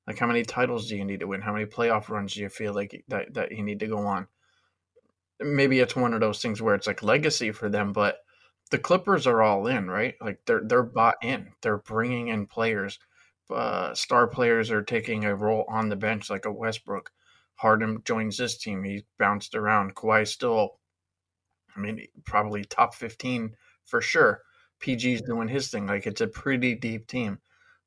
Like 0.07 0.19
how 0.19 0.27
many 0.27 0.43
titles 0.43 0.89
do 0.89 0.97
you 0.97 1.05
need 1.05 1.21
to 1.21 1.27
win? 1.27 1.41
How 1.41 1.53
many 1.53 1.67
playoff 1.67 2.09
runs 2.09 2.35
do 2.35 2.41
you 2.41 2.49
feel 2.49 2.75
like 2.75 3.05
that, 3.09 3.35
that 3.35 3.53
you 3.53 3.63
need 3.63 3.81
to 3.81 3.87
go 3.87 3.99
on? 3.99 4.29
Maybe 5.41 5.81
it's 5.81 5.97
one 5.97 6.15
of 6.15 6.21
those 6.21 6.41
things 6.41 6.63
where 6.63 6.75
it's 6.75 6.87
like 6.87 7.03
legacy 7.03 7.53
for 7.53 7.69
them 7.69 7.93
but 7.93 8.19
the 8.71 8.79
clippers 8.79 9.27
are 9.27 9.43
all 9.43 9.67
in 9.67 9.89
right? 9.89 10.15
Like 10.21 10.41
they're 10.47 10.63
they're 10.65 10.83
bought 10.83 11.17
in. 11.23 11.53
They're 11.63 11.79
bringing 11.79 12.29
in 12.29 12.47
players. 12.47 12.99
Uh, 13.49 13.95
star 13.95 14.27
players 14.27 14.73
are 14.73 14.83
taking 14.83 15.25
a 15.25 15.37
role 15.37 15.65
on 15.69 15.89
the 15.89 15.97
bench 15.97 16.31
like 16.31 16.47
a 16.47 16.53
westbrook. 16.53 17.13
Harden 17.55 18.03
joins 18.05 18.37
this 18.37 18.59
team. 18.59 18.83
He 18.83 19.05
bounced 19.19 19.55
around. 19.55 19.95
Kawhi 19.95 20.27
still 20.27 20.79
i 21.77 21.81
mean 21.81 22.07
probably 22.25 22.65
top 22.65 22.95
15 22.95 23.55
for 23.85 24.01
sure 24.01 24.43
PG's 24.87 25.23
doing 25.23 25.49
his 25.49 25.69
thing. 25.69 25.87
Like 25.87 26.07
it's 26.07 26.21
a 26.21 26.27
pretty 26.27 26.75
deep 26.75 27.07
team. 27.07 27.39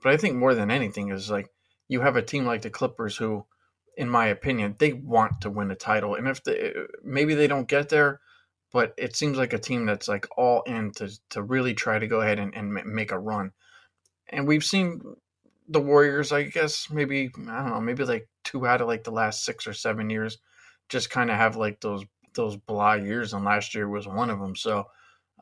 But 0.01 0.13
I 0.13 0.17
think 0.17 0.35
more 0.35 0.55
than 0.55 0.71
anything 0.71 1.09
is 1.11 1.29
like 1.29 1.49
you 1.87 2.01
have 2.01 2.15
a 2.15 2.21
team 2.21 2.45
like 2.45 2.61
the 2.61 2.69
Clippers 2.69 3.17
who, 3.17 3.45
in 3.97 4.09
my 4.09 4.27
opinion, 4.27 4.75
they 4.79 4.93
want 4.93 5.41
to 5.41 5.49
win 5.49 5.71
a 5.71 5.75
title. 5.75 6.15
And 6.15 6.27
if 6.27 6.43
they 6.43 6.73
maybe 7.03 7.35
they 7.35 7.47
don't 7.47 7.67
get 7.67 7.89
there, 7.89 8.19
but 8.71 8.93
it 8.97 9.15
seems 9.15 9.37
like 9.37 9.53
a 9.53 9.59
team 9.59 9.85
that's 9.85 10.07
like 10.07 10.27
all 10.37 10.61
in 10.63 10.91
to 10.93 11.09
to 11.31 11.41
really 11.41 11.73
try 11.73 11.99
to 11.99 12.07
go 12.07 12.21
ahead 12.21 12.39
and, 12.39 12.53
and 12.55 12.73
make 12.73 13.11
a 13.11 13.19
run. 13.19 13.51
And 14.29 14.47
we've 14.47 14.63
seen 14.63 15.01
the 15.67 15.81
Warriors, 15.81 16.31
I 16.31 16.43
guess 16.43 16.89
maybe 16.89 17.31
I 17.47 17.61
don't 17.61 17.69
know, 17.69 17.81
maybe 17.81 18.03
like 18.03 18.27
two 18.43 18.67
out 18.67 18.81
of 18.81 18.87
like 18.87 19.03
the 19.03 19.11
last 19.11 19.43
six 19.45 19.67
or 19.67 19.73
seven 19.73 20.09
years, 20.09 20.37
just 20.89 21.09
kind 21.09 21.29
of 21.29 21.37
have 21.37 21.55
like 21.55 21.81
those 21.81 22.03
those 22.35 22.57
blah 22.57 22.93
years, 22.93 23.33
and 23.33 23.45
last 23.45 23.73
year 23.75 23.87
was 23.87 24.07
one 24.07 24.29
of 24.29 24.39
them. 24.39 24.55
So 24.55 24.85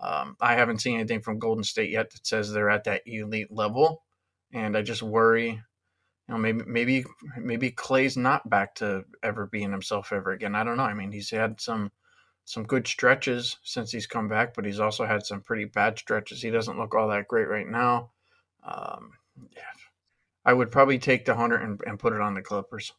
um, 0.02 0.36
I 0.40 0.56
haven't 0.56 0.82
seen 0.82 0.96
anything 0.96 1.22
from 1.22 1.40
Golden 1.40 1.64
State 1.64 1.90
yet 1.90 2.12
that 2.12 2.26
says 2.26 2.52
they're 2.52 2.70
at 2.70 2.84
that 2.86 3.02
elite 3.06 3.52
level, 3.52 4.04
and 4.54 4.78
I 4.78 4.82
just 4.82 5.02
worry. 5.02 5.62
You 6.28 6.34
know, 6.34 6.38
maybe 6.38 6.64
maybe 6.68 7.06
maybe 7.38 7.72
Klay's 7.72 8.18
not 8.18 8.50
back 8.50 8.76
to 8.76 9.06
ever 9.24 9.48
being 9.48 9.72
himself 9.72 10.12
ever 10.12 10.32
again. 10.32 10.56
I 10.56 10.64
don't 10.64 10.78
know. 10.78 10.84
I 10.84 10.94
mean, 10.94 11.12
he's 11.12 11.30
had 11.30 11.60
some 11.60 11.92
some 12.46 12.64
good 12.64 12.88
stretches 12.88 13.58
since 13.64 13.92
he's 13.92 14.08
come 14.08 14.28
back, 14.28 14.54
but 14.54 14.66
he's 14.66 14.80
also 14.80 15.06
had 15.06 15.26
some 15.26 15.42
pretty 15.42 15.66
bad 15.66 15.98
stretches. 15.98 16.42
He 16.42 16.50
doesn't 16.50 16.78
look 16.78 16.96
all 16.96 17.10
that 17.10 17.28
great 17.28 17.48
right 17.48 17.68
now. 17.68 18.12
Um, 18.64 19.12
yeah, 19.56 19.64
I 20.46 20.54
would 20.54 20.72
probably 20.72 21.00
take 21.00 21.26
the 21.26 21.36
hundred 21.36 21.64
and, 21.64 21.82
and 21.86 22.00
put 22.00 22.14
it 22.14 22.22
on 22.22 22.36
the 22.36 22.42
Clippers. 22.42 22.94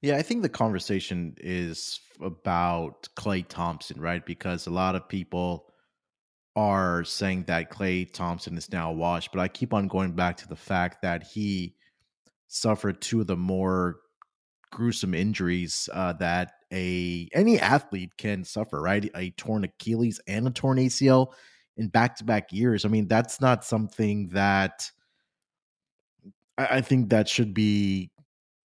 Yeah, 0.00 0.16
I 0.16 0.22
think 0.22 0.42
the 0.42 0.48
conversation 0.50 1.34
is 1.40 2.00
about 2.20 3.08
Klay 3.16 3.44
Thompson, 3.48 4.00
right? 4.00 4.24
Because 4.24 4.66
a 4.66 4.70
lot 4.70 4.94
of 4.94 5.08
people 5.08 5.72
are 6.56 7.04
saying 7.04 7.44
that 7.44 7.70
Klay 7.70 8.10
Thompson 8.12 8.56
is 8.56 8.70
now 8.70 8.92
washed, 8.92 9.32
but 9.32 9.40
I 9.40 9.48
keep 9.48 9.74
on 9.74 9.88
going 9.88 10.12
back 10.12 10.36
to 10.38 10.48
the 10.48 10.56
fact 10.56 11.02
that 11.02 11.24
he 11.24 11.74
suffered 12.48 13.00
two 13.00 13.20
of 13.20 13.26
the 13.26 13.36
more 13.36 13.96
gruesome 14.70 15.14
injuries 15.14 15.88
uh, 15.92 16.12
that 16.14 16.52
a 16.72 17.28
any 17.32 17.58
athlete 17.58 18.16
can 18.16 18.44
suffer, 18.44 18.80
right? 18.80 19.08
A 19.16 19.30
torn 19.30 19.64
Achilles 19.64 20.20
and 20.26 20.46
a 20.46 20.50
torn 20.50 20.78
ACL 20.78 21.32
in 21.76 21.88
back 21.88 22.16
to 22.16 22.24
back 22.24 22.52
years. 22.52 22.84
I 22.84 22.88
mean, 22.88 23.08
that's 23.08 23.40
not 23.40 23.64
something 23.64 24.28
that 24.28 24.90
I, 26.58 26.66
I 26.66 26.80
think 26.80 27.10
that 27.10 27.28
should 27.28 27.54
be 27.54 28.10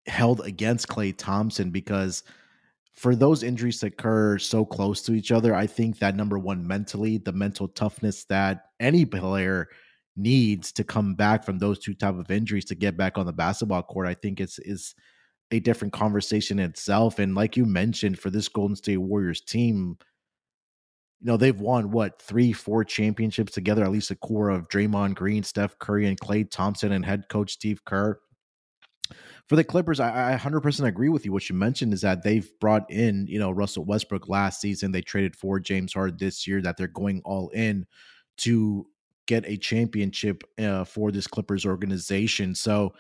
held 0.07 0.41
against 0.41 0.87
Klay 0.87 1.15
Thompson 1.17 1.71
because 1.71 2.23
for 2.95 3.15
those 3.15 3.43
injuries 3.43 3.79
to 3.81 3.87
occur 3.87 4.37
so 4.37 4.65
close 4.65 5.01
to 5.03 5.13
each 5.13 5.31
other, 5.31 5.53
I 5.53 5.67
think 5.67 5.99
that 5.99 6.15
number 6.15 6.39
one, 6.39 6.65
mentally, 6.65 7.17
the 7.17 7.33
mental 7.33 7.67
toughness 7.67 8.23
that 8.25 8.65
any 8.79 9.05
player 9.05 9.67
needs 10.15 10.71
to 10.71 10.83
come 10.83 11.13
back 11.13 11.43
from 11.43 11.59
those 11.59 11.79
two 11.79 11.93
type 11.93 12.15
of 12.15 12.31
injuries 12.31 12.65
to 12.65 12.75
get 12.75 12.95
back 12.95 13.17
on 13.17 13.25
the 13.25 13.33
basketball 13.33 13.83
court, 13.83 14.07
I 14.07 14.13
think 14.13 14.39
it's 14.39 14.59
is 14.59 14.95
a 15.51 15.59
different 15.59 15.93
conversation 15.93 16.57
itself. 16.57 17.19
And 17.19 17.35
like 17.35 17.57
you 17.57 17.65
mentioned, 17.65 18.17
for 18.17 18.29
this 18.29 18.47
Golden 18.47 18.75
State 18.75 18.97
Warriors 18.97 19.41
team, 19.41 19.97
you 21.19 21.27
know, 21.27 21.37
they've 21.37 21.59
won 21.59 21.91
what 21.91 22.21
three, 22.21 22.53
four 22.53 22.83
championships 22.83 23.53
together, 23.53 23.83
at 23.83 23.91
least 23.91 24.11
a 24.11 24.15
core 24.15 24.49
of 24.49 24.69
Draymond 24.69 25.15
Green, 25.15 25.43
Steph 25.43 25.77
Curry, 25.79 26.07
and 26.07 26.19
Klay 26.19 26.49
Thompson, 26.49 26.93
and 26.93 27.05
head 27.05 27.25
coach 27.29 27.51
Steve 27.51 27.83
Kerr. 27.83 28.19
For 29.47 29.55
the 29.55 29.63
Clippers, 29.63 29.99
I, 29.99 30.33
I 30.33 30.37
100% 30.37 30.87
agree 30.87 31.09
with 31.09 31.23
you. 31.23 31.31
What 31.31 31.49
you 31.49 31.55
mentioned 31.55 31.93
is 31.93 32.01
that 32.01 32.23
they've 32.23 32.49
brought 32.59 32.89
in, 32.89 33.27
you 33.27 33.37
know, 33.37 33.51
Russell 33.51 33.85
Westbrook 33.85 34.27
last 34.27 34.59
season. 34.59 34.91
They 34.91 35.01
traded 35.01 35.35
for 35.35 35.59
James 35.59 35.93
Harden 35.93 36.17
this 36.19 36.47
year, 36.47 36.61
that 36.61 36.77
they're 36.77 36.87
going 36.87 37.21
all 37.25 37.49
in 37.49 37.85
to 38.37 38.87
get 39.27 39.45
a 39.45 39.57
championship 39.57 40.43
uh, 40.59 40.83
for 40.83 41.11
this 41.11 41.27
Clippers 41.27 41.65
organization. 41.65 42.55
So 42.55 42.93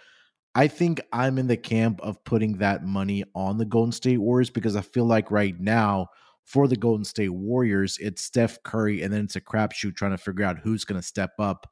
I 0.53 0.67
think 0.67 1.01
I'm 1.11 1.37
in 1.37 1.47
the 1.47 1.57
camp 1.57 1.99
of 2.01 2.23
putting 2.23 2.57
that 2.59 2.85
money 2.85 3.23
on 3.33 3.57
the 3.57 3.65
Golden 3.65 3.91
State 3.91 4.17
Warriors 4.17 4.49
because 4.49 4.75
I 4.75 4.81
feel 4.81 5.05
like 5.05 5.31
right 5.31 5.59
now 5.59 6.09
for 6.45 6.67
the 6.67 6.75
Golden 6.75 7.03
State 7.03 7.29
Warriors, 7.29 7.97
it's 7.99 8.23
Steph 8.23 8.61
Curry, 8.63 9.01
and 9.01 9.11
then 9.11 9.25
it's 9.25 9.35
a 9.35 9.41
crapshoot 9.41 9.95
trying 9.95 10.11
to 10.11 10.17
figure 10.17 10.45
out 10.45 10.59
who's 10.59 10.85
going 10.85 11.01
to 11.01 11.05
step 11.05 11.33
up 11.39 11.71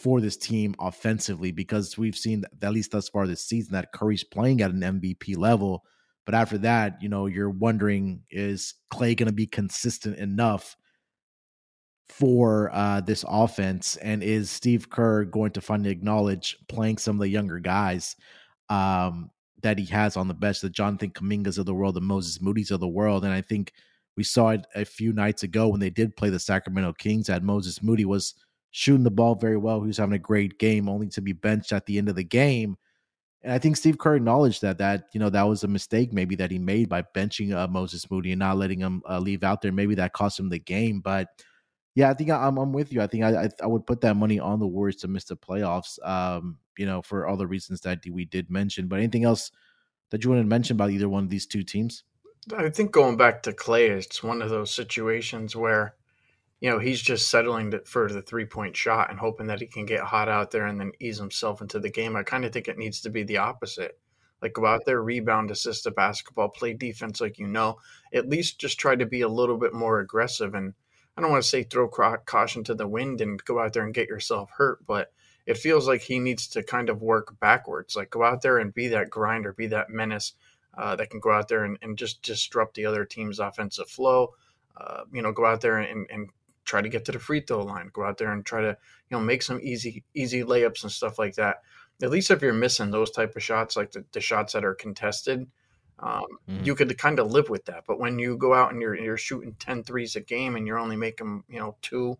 for 0.00 0.20
this 0.20 0.36
team 0.36 0.74
offensively 0.80 1.52
because 1.52 1.98
we've 1.98 2.16
seen 2.16 2.44
at 2.62 2.72
least 2.72 2.92
thus 2.92 3.08
far 3.08 3.26
this 3.26 3.44
season 3.44 3.72
that 3.72 3.92
Curry's 3.92 4.24
playing 4.24 4.62
at 4.62 4.70
an 4.70 4.80
MVP 4.80 5.36
level. 5.36 5.84
But 6.24 6.34
after 6.34 6.58
that, 6.58 7.02
you 7.02 7.08
know, 7.08 7.26
you're 7.26 7.50
wondering 7.50 8.22
is 8.30 8.74
Klay 8.92 9.16
going 9.16 9.26
to 9.26 9.32
be 9.32 9.46
consistent 9.46 10.16
enough 10.16 10.76
for 12.08 12.70
uh, 12.72 13.02
this 13.02 13.24
offense? 13.28 13.96
And 13.96 14.22
is 14.22 14.50
Steve 14.50 14.88
Kerr 14.88 15.24
going 15.24 15.52
to 15.52 15.60
finally 15.60 15.90
acknowledge 15.90 16.56
playing 16.68 16.98
some 16.98 17.16
of 17.16 17.20
the 17.20 17.28
younger 17.28 17.58
guys 17.58 18.16
um, 18.70 19.30
that 19.62 19.78
he 19.78 19.84
has 19.86 20.16
on 20.16 20.28
the 20.28 20.34
bench, 20.34 20.60
the 20.60 20.70
Jonathan 20.70 21.10
Kumingas 21.10 21.58
of 21.58 21.66
the 21.66 21.74
world, 21.74 21.94
the 21.94 22.00
Moses 22.00 22.40
Moody's 22.40 22.70
of 22.70 22.80
the 22.80 22.88
world? 22.88 23.24
And 23.24 23.34
I 23.34 23.42
think 23.42 23.72
we 24.16 24.24
saw 24.24 24.50
it 24.50 24.66
a 24.74 24.84
few 24.84 25.12
nights 25.12 25.42
ago 25.42 25.68
when 25.68 25.80
they 25.80 25.90
did 25.90 26.16
play 26.16 26.30
the 26.30 26.38
Sacramento 26.38 26.94
Kings. 26.94 27.26
That 27.26 27.42
Moses 27.42 27.82
Moody 27.82 28.04
was 28.04 28.34
shooting 28.70 29.04
the 29.04 29.10
ball 29.10 29.34
very 29.34 29.56
well. 29.56 29.80
He 29.80 29.86
was 29.86 29.98
having 29.98 30.14
a 30.14 30.18
great 30.18 30.58
game, 30.58 30.88
only 30.88 31.08
to 31.08 31.20
be 31.20 31.32
benched 31.32 31.72
at 31.72 31.86
the 31.86 31.98
end 31.98 32.08
of 32.08 32.16
the 32.16 32.24
game. 32.24 32.76
And 33.42 33.52
I 33.52 33.58
think 33.58 33.76
Steve 33.76 33.98
Kerr 33.98 34.16
acknowledged 34.16 34.62
that 34.62 34.78
that 34.78 35.06
you 35.14 35.20
know 35.20 35.30
that 35.30 35.48
was 35.48 35.64
a 35.64 35.68
mistake 35.68 36.12
maybe 36.12 36.36
that 36.36 36.50
he 36.50 36.58
made 36.58 36.88
by 36.88 37.02
benching 37.02 37.54
uh, 37.54 37.68
Moses 37.68 38.10
Moody 38.10 38.32
and 38.32 38.38
not 38.38 38.58
letting 38.58 38.80
him 38.80 39.02
uh, 39.08 39.18
leave 39.18 39.42
out 39.42 39.62
there. 39.62 39.72
Maybe 39.72 39.94
that 39.96 40.12
cost 40.12 40.38
him 40.38 40.50
the 40.50 40.58
game, 40.58 41.00
but 41.00 41.28
yeah, 41.94 42.10
I 42.10 42.14
think 42.14 42.30
I'm 42.30 42.58
I'm 42.58 42.72
with 42.72 42.92
you. 42.92 43.00
I 43.00 43.06
think 43.06 43.24
I, 43.24 43.44
I, 43.44 43.48
I 43.62 43.66
would 43.66 43.86
put 43.86 44.02
that 44.02 44.16
money 44.16 44.38
on 44.38 44.60
the 44.60 44.66
Warriors 44.66 44.96
to 44.96 45.08
miss 45.08 45.24
the 45.24 45.36
playoffs. 45.36 45.98
Um, 46.06 46.58
you 46.80 46.86
know, 46.86 47.02
for 47.02 47.26
all 47.26 47.36
the 47.36 47.46
reasons 47.46 47.82
that 47.82 47.98
we 48.10 48.24
did 48.24 48.50
mention. 48.50 48.88
But 48.88 49.00
anything 49.00 49.24
else 49.24 49.50
that 50.10 50.24
you 50.24 50.30
want 50.30 50.40
to 50.40 50.46
mention 50.46 50.76
about 50.76 50.90
either 50.90 51.08
one 51.08 51.24
of 51.24 51.30
these 51.30 51.46
two 51.46 51.62
teams? 51.62 52.04
I 52.56 52.70
think 52.70 52.90
going 52.90 53.18
back 53.18 53.42
to 53.42 53.52
Klay, 53.52 53.90
it's 53.90 54.22
one 54.22 54.40
of 54.40 54.48
those 54.48 54.72
situations 54.72 55.54
where, 55.54 55.94
you 56.60 56.68
know, 56.68 56.78
he's 56.78 57.00
just 57.00 57.30
settling 57.30 57.72
for 57.86 58.08
the 58.08 58.22
three 58.22 58.44
point 58.44 58.76
shot 58.76 59.10
and 59.10 59.18
hoping 59.18 59.46
that 59.46 59.60
he 59.60 59.66
can 59.66 59.86
get 59.86 60.00
hot 60.00 60.28
out 60.28 60.50
there 60.50 60.66
and 60.66 60.78
then 60.78 60.92
ease 61.00 61.18
himself 61.18 61.62
into 61.62 61.80
the 61.80 61.90
game. 61.90 62.16
I 62.16 62.22
kind 62.22 62.44
of 62.44 62.52
think 62.52 62.68
it 62.68 62.78
needs 62.78 63.00
to 63.02 63.10
be 63.10 63.22
the 63.22 63.38
opposite. 63.38 63.98
Like 64.42 64.52
go 64.54 64.66
out 64.66 64.84
there, 64.86 65.02
rebound, 65.02 65.50
assist 65.50 65.84
the 65.84 65.90
basketball, 65.90 66.48
play 66.48 66.72
defense 66.74 67.20
like 67.20 67.38
you 67.38 67.46
know. 67.46 67.78
At 68.12 68.28
least 68.28 68.58
just 68.58 68.78
try 68.78 68.94
to 68.96 69.06
be 69.06 69.22
a 69.22 69.28
little 69.28 69.58
bit 69.58 69.74
more 69.74 70.00
aggressive 70.00 70.54
and 70.54 70.74
I 71.16 71.22
don't 71.22 71.30
want 71.30 71.42
to 71.42 71.48
say 71.48 71.64
throw 71.64 71.88
caution 71.88 72.64
to 72.64 72.74
the 72.74 72.86
wind 72.86 73.20
and 73.20 73.42
go 73.44 73.58
out 73.58 73.72
there 73.72 73.84
and 73.84 73.92
get 73.92 74.08
yourself 74.08 74.50
hurt, 74.56 74.86
but 74.86 75.12
it 75.44 75.58
feels 75.58 75.88
like 75.88 76.02
he 76.02 76.18
needs 76.18 76.46
to 76.48 76.62
kind 76.62 76.88
of 76.88 77.02
work 77.02 77.38
backwards. 77.40 77.96
Like 77.96 78.10
go 78.10 78.22
out 78.22 78.42
there 78.42 78.58
and 78.58 78.72
be 78.72 78.88
that 78.88 79.10
grinder, 79.10 79.52
be 79.52 79.66
that 79.66 79.90
menace 79.90 80.34
uh, 80.78 80.96
that 80.96 81.10
can 81.10 81.20
go 81.20 81.32
out 81.32 81.48
there 81.48 81.64
and, 81.64 81.76
and, 81.82 81.98
just 81.98 82.22
disrupt 82.22 82.74
the 82.74 82.86
other 82.86 83.04
team's 83.04 83.40
offensive 83.40 83.88
flow. 83.90 84.34
Uh, 84.76 85.02
you 85.12 85.20
know, 85.20 85.32
go 85.32 85.44
out 85.44 85.60
there 85.60 85.78
and, 85.78 86.06
and 86.10 86.30
try 86.64 86.80
to 86.80 86.88
get 86.88 87.04
to 87.06 87.12
the 87.12 87.18
free 87.18 87.40
throw 87.40 87.64
line. 87.64 87.90
Go 87.92 88.04
out 88.04 88.18
there 88.18 88.32
and 88.32 88.44
try 88.44 88.60
to 88.60 88.68
you 88.68 89.16
know 89.16 89.20
make 89.20 89.42
some 89.42 89.60
easy 89.62 90.04
easy 90.14 90.42
layups 90.42 90.82
and 90.82 90.92
stuff 90.92 91.18
like 91.18 91.34
that. 91.36 91.58
At 92.02 92.10
least 92.10 92.30
if 92.30 92.42
you're 92.42 92.52
missing 92.52 92.90
those 92.90 93.10
type 93.10 93.36
of 93.36 93.42
shots, 93.42 93.76
like 93.76 93.92
the, 93.92 94.04
the 94.12 94.20
shots 94.20 94.54
that 94.54 94.64
are 94.64 94.74
contested, 94.74 95.46
um, 95.98 96.24
mm-hmm. 96.48 96.64
you 96.64 96.74
could 96.74 96.96
kind 96.96 97.18
of 97.18 97.30
live 97.30 97.50
with 97.50 97.66
that. 97.66 97.84
But 97.86 98.00
when 98.00 98.18
you 98.18 98.36
go 98.36 98.54
out 98.54 98.72
and 98.72 98.80
you're 98.80 98.94
you're 98.94 99.16
shooting 99.16 99.54
10 99.58 99.84
threes 99.84 100.16
a 100.16 100.20
game 100.20 100.56
and 100.56 100.66
you're 100.66 100.78
only 100.78 100.96
making 100.96 101.44
you 101.48 101.58
know 101.58 101.76
two, 101.82 102.18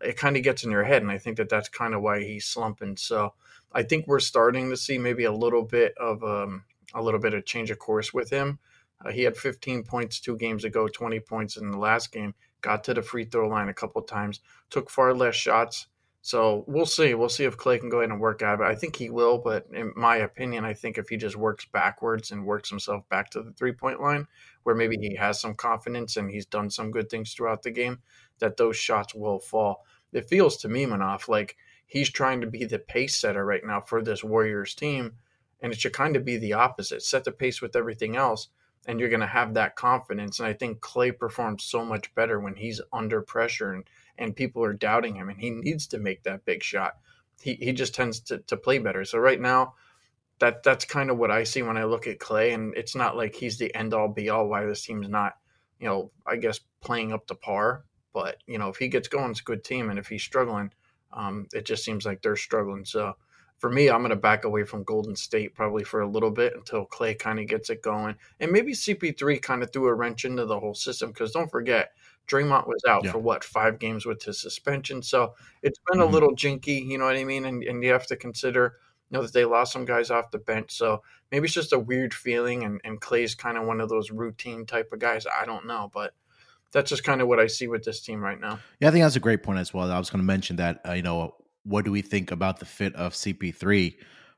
it 0.00 0.16
kind 0.16 0.36
of 0.36 0.42
gets 0.42 0.64
in 0.64 0.70
your 0.70 0.84
head. 0.84 1.02
And 1.02 1.10
I 1.10 1.18
think 1.18 1.38
that 1.38 1.48
that's 1.48 1.68
kind 1.68 1.94
of 1.94 2.02
why 2.02 2.22
he's 2.22 2.44
slumping. 2.44 2.96
So 2.96 3.34
I 3.72 3.82
think 3.82 4.06
we're 4.06 4.20
starting 4.20 4.70
to 4.70 4.76
see 4.76 4.98
maybe 4.98 5.24
a 5.24 5.32
little 5.32 5.62
bit 5.62 5.94
of 5.98 6.22
um, 6.22 6.64
a 6.94 7.02
little 7.02 7.20
bit 7.20 7.34
of 7.34 7.46
change 7.46 7.70
of 7.70 7.78
course 7.78 8.12
with 8.12 8.30
him. 8.30 8.58
Uh, 9.04 9.10
he 9.10 9.22
had 9.22 9.36
15 9.36 9.84
points 9.84 10.20
two 10.20 10.36
games 10.36 10.64
ago, 10.64 10.88
20 10.88 11.20
points 11.20 11.56
in 11.56 11.70
the 11.70 11.78
last 11.78 12.12
game. 12.12 12.34
Got 12.60 12.84
to 12.84 12.94
the 12.94 13.02
free 13.02 13.24
throw 13.24 13.48
line 13.48 13.68
a 13.68 13.74
couple 13.74 14.02
times. 14.02 14.40
Took 14.70 14.90
far 14.90 15.14
less 15.14 15.34
shots. 15.34 15.86
So 16.20 16.64
we'll 16.66 16.86
see. 16.86 17.14
We'll 17.14 17.28
see 17.28 17.44
if 17.44 17.56
Klay 17.56 17.78
can 17.78 17.88
go 17.88 18.00
ahead 18.00 18.10
and 18.10 18.20
work 18.20 18.42
out. 18.42 18.58
But 18.58 18.66
I 18.66 18.74
think 18.74 18.96
he 18.96 19.08
will. 19.08 19.38
But 19.38 19.66
in 19.72 19.92
my 19.96 20.16
opinion, 20.16 20.64
I 20.64 20.74
think 20.74 20.98
if 20.98 21.08
he 21.08 21.16
just 21.16 21.36
works 21.36 21.66
backwards 21.72 22.32
and 22.32 22.44
works 22.44 22.68
himself 22.68 23.08
back 23.08 23.30
to 23.30 23.42
the 23.42 23.52
three 23.52 23.72
point 23.72 24.00
line, 24.00 24.26
where 24.64 24.74
maybe 24.74 24.96
he 24.96 25.14
has 25.14 25.40
some 25.40 25.54
confidence 25.54 26.16
and 26.16 26.30
he's 26.30 26.46
done 26.46 26.70
some 26.70 26.90
good 26.90 27.08
things 27.08 27.32
throughout 27.32 27.62
the 27.62 27.70
game, 27.70 28.00
that 28.40 28.56
those 28.56 28.76
shots 28.76 29.14
will 29.14 29.38
fall. 29.38 29.84
It 30.12 30.28
feels 30.28 30.56
to 30.58 30.68
me, 30.68 30.86
Munaf, 30.86 31.28
like 31.28 31.56
he's 31.86 32.10
trying 32.10 32.40
to 32.40 32.46
be 32.46 32.64
the 32.64 32.78
pace 32.78 33.16
setter 33.16 33.44
right 33.44 33.64
now 33.64 33.80
for 33.80 34.02
this 34.02 34.24
Warriors 34.24 34.74
team. 34.74 35.14
And 35.60 35.72
it 35.72 35.80
should 35.80 35.92
kind 35.92 36.16
of 36.16 36.24
be 36.24 36.36
the 36.36 36.52
opposite 36.52 37.02
set 37.02 37.24
the 37.24 37.32
pace 37.32 37.62
with 37.62 37.74
everything 37.74 38.16
else 38.16 38.48
and 38.88 38.98
you're 38.98 39.10
going 39.10 39.20
to 39.20 39.26
have 39.26 39.54
that 39.54 39.76
confidence. 39.76 40.40
And 40.40 40.48
I 40.48 40.54
think 40.54 40.80
Klay 40.80 41.16
performs 41.16 41.62
so 41.62 41.84
much 41.84 42.12
better 42.14 42.40
when 42.40 42.56
he's 42.56 42.80
under 42.92 43.20
pressure 43.20 43.72
and 43.72 43.84
and 44.16 44.34
people 44.34 44.64
are 44.64 44.72
doubting 44.72 45.14
him 45.14 45.28
and 45.28 45.38
he 45.38 45.50
needs 45.50 45.86
to 45.88 45.98
make 45.98 46.24
that 46.24 46.44
big 46.44 46.64
shot. 46.64 46.94
He, 47.40 47.54
he 47.54 47.72
just 47.72 47.94
tends 47.94 48.18
to, 48.22 48.38
to 48.38 48.56
play 48.56 48.78
better. 48.78 49.04
So 49.04 49.18
right 49.18 49.40
now, 49.40 49.74
that 50.40 50.64
that's 50.64 50.84
kind 50.84 51.10
of 51.10 51.18
what 51.18 51.30
I 51.30 51.44
see 51.44 51.62
when 51.62 51.76
I 51.76 51.84
look 51.84 52.08
at 52.08 52.18
Klay, 52.18 52.52
And 52.52 52.76
it's 52.76 52.96
not 52.96 53.16
like 53.16 53.34
he's 53.36 53.58
the 53.58 53.72
end 53.76 53.94
all 53.94 54.08
be 54.08 54.28
all 54.28 54.48
why 54.48 54.64
this 54.64 54.82
team's 54.82 55.08
not, 55.08 55.34
you 55.78 55.86
know, 55.86 56.10
I 56.26 56.36
guess 56.36 56.58
playing 56.80 57.12
up 57.12 57.26
to 57.28 57.36
par. 57.36 57.84
But, 58.12 58.38
you 58.46 58.58
know, 58.58 58.68
if 58.68 58.76
he 58.76 58.88
gets 58.88 59.06
going, 59.06 59.30
it's 59.30 59.40
a 59.40 59.44
good 59.44 59.62
team. 59.62 59.90
And 59.90 59.98
if 59.98 60.08
he's 60.08 60.22
struggling, 60.22 60.72
um, 61.12 61.46
it 61.52 61.64
just 61.64 61.84
seems 61.84 62.04
like 62.06 62.22
they're 62.22 62.36
struggling. 62.36 62.84
So 62.84 63.14
for 63.58 63.70
me, 63.70 63.90
I'm 63.90 64.00
going 64.00 64.10
to 64.10 64.16
back 64.16 64.44
away 64.44 64.64
from 64.64 64.84
Golden 64.84 65.16
State 65.16 65.54
probably 65.54 65.84
for 65.84 66.00
a 66.00 66.08
little 66.08 66.30
bit 66.30 66.54
until 66.54 66.86
Klay 66.86 67.18
kind 67.18 67.40
of 67.40 67.46
gets 67.46 67.70
it 67.70 67.82
going. 67.82 68.14
And 68.40 68.52
maybe 68.52 68.72
CP3 68.72 69.42
kind 69.42 69.62
of 69.62 69.72
threw 69.72 69.88
a 69.88 69.94
wrench 69.94 70.24
into 70.24 70.46
the 70.46 70.58
whole 70.58 70.74
system 70.74 71.10
because 71.10 71.32
don't 71.32 71.50
forget, 71.50 71.90
Draymond 72.28 72.68
was 72.68 72.82
out 72.86 73.04
yeah. 73.04 73.12
for 73.12 73.18
what 73.18 73.42
five 73.42 73.78
games 73.78 74.06
with 74.06 74.22
his 74.22 74.40
suspension, 74.40 75.02
so 75.02 75.34
it's 75.62 75.78
been 75.90 76.00
mm-hmm. 76.00 76.08
a 76.08 76.12
little 76.12 76.34
jinky. 76.34 76.74
You 76.74 76.98
know 76.98 77.06
what 77.06 77.16
I 77.16 77.24
mean? 77.24 77.46
And 77.46 77.64
and 77.64 77.82
you 77.82 77.90
have 77.90 78.06
to 78.08 78.16
consider 78.16 78.74
you 79.10 79.16
know 79.16 79.22
that 79.22 79.32
they 79.32 79.46
lost 79.46 79.72
some 79.72 79.86
guys 79.86 80.10
off 80.10 80.30
the 80.30 80.38
bench, 80.38 80.72
so 80.72 81.02
maybe 81.32 81.46
it's 81.46 81.54
just 81.54 81.72
a 81.72 81.78
weird 81.78 82.12
feeling. 82.12 82.64
And 82.64 82.80
and 82.84 83.00
Klay's 83.00 83.34
kind 83.34 83.56
of 83.56 83.66
one 83.66 83.80
of 83.80 83.88
those 83.88 84.10
routine 84.10 84.66
type 84.66 84.92
of 84.92 84.98
guys. 84.98 85.26
I 85.26 85.46
don't 85.46 85.66
know, 85.66 85.90
but 85.92 86.12
that's 86.70 86.90
just 86.90 87.02
kind 87.02 87.22
of 87.22 87.28
what 87.28 87.40
I 87.40 87.46
see 87.46 87.66
with 87.66 87.82
this 87.82 88.02
team 88.02 88.20
right 88.20 88.38
now. 88.38 88.58
Yeah, 88.78 88.88
I 88.88 88.90
think 88.90 89.04
that's 89.04 89.16
a 89.16 89.20
great 89.20 89.42
point 89.42 89.58
as 89.58 89.72
well. 89.72 89.90
I 89.90 89.98
was 89.98 90.10
going 90.10 90.20
to 90.20 90.26
mention 90.26 90.56
that 90.56 90.82
uh, 90.86 90.92
you 90.92 91.02
know 91.02 91.34
what 91.68 91.84
do 91.84 91.92
we 91.92 92.02
think 92.02 92.30
about 92.30 92.58
the 92.58 92.64
fit 92.64 92.94
of 92.94 93.12
CP3 93.12 93.94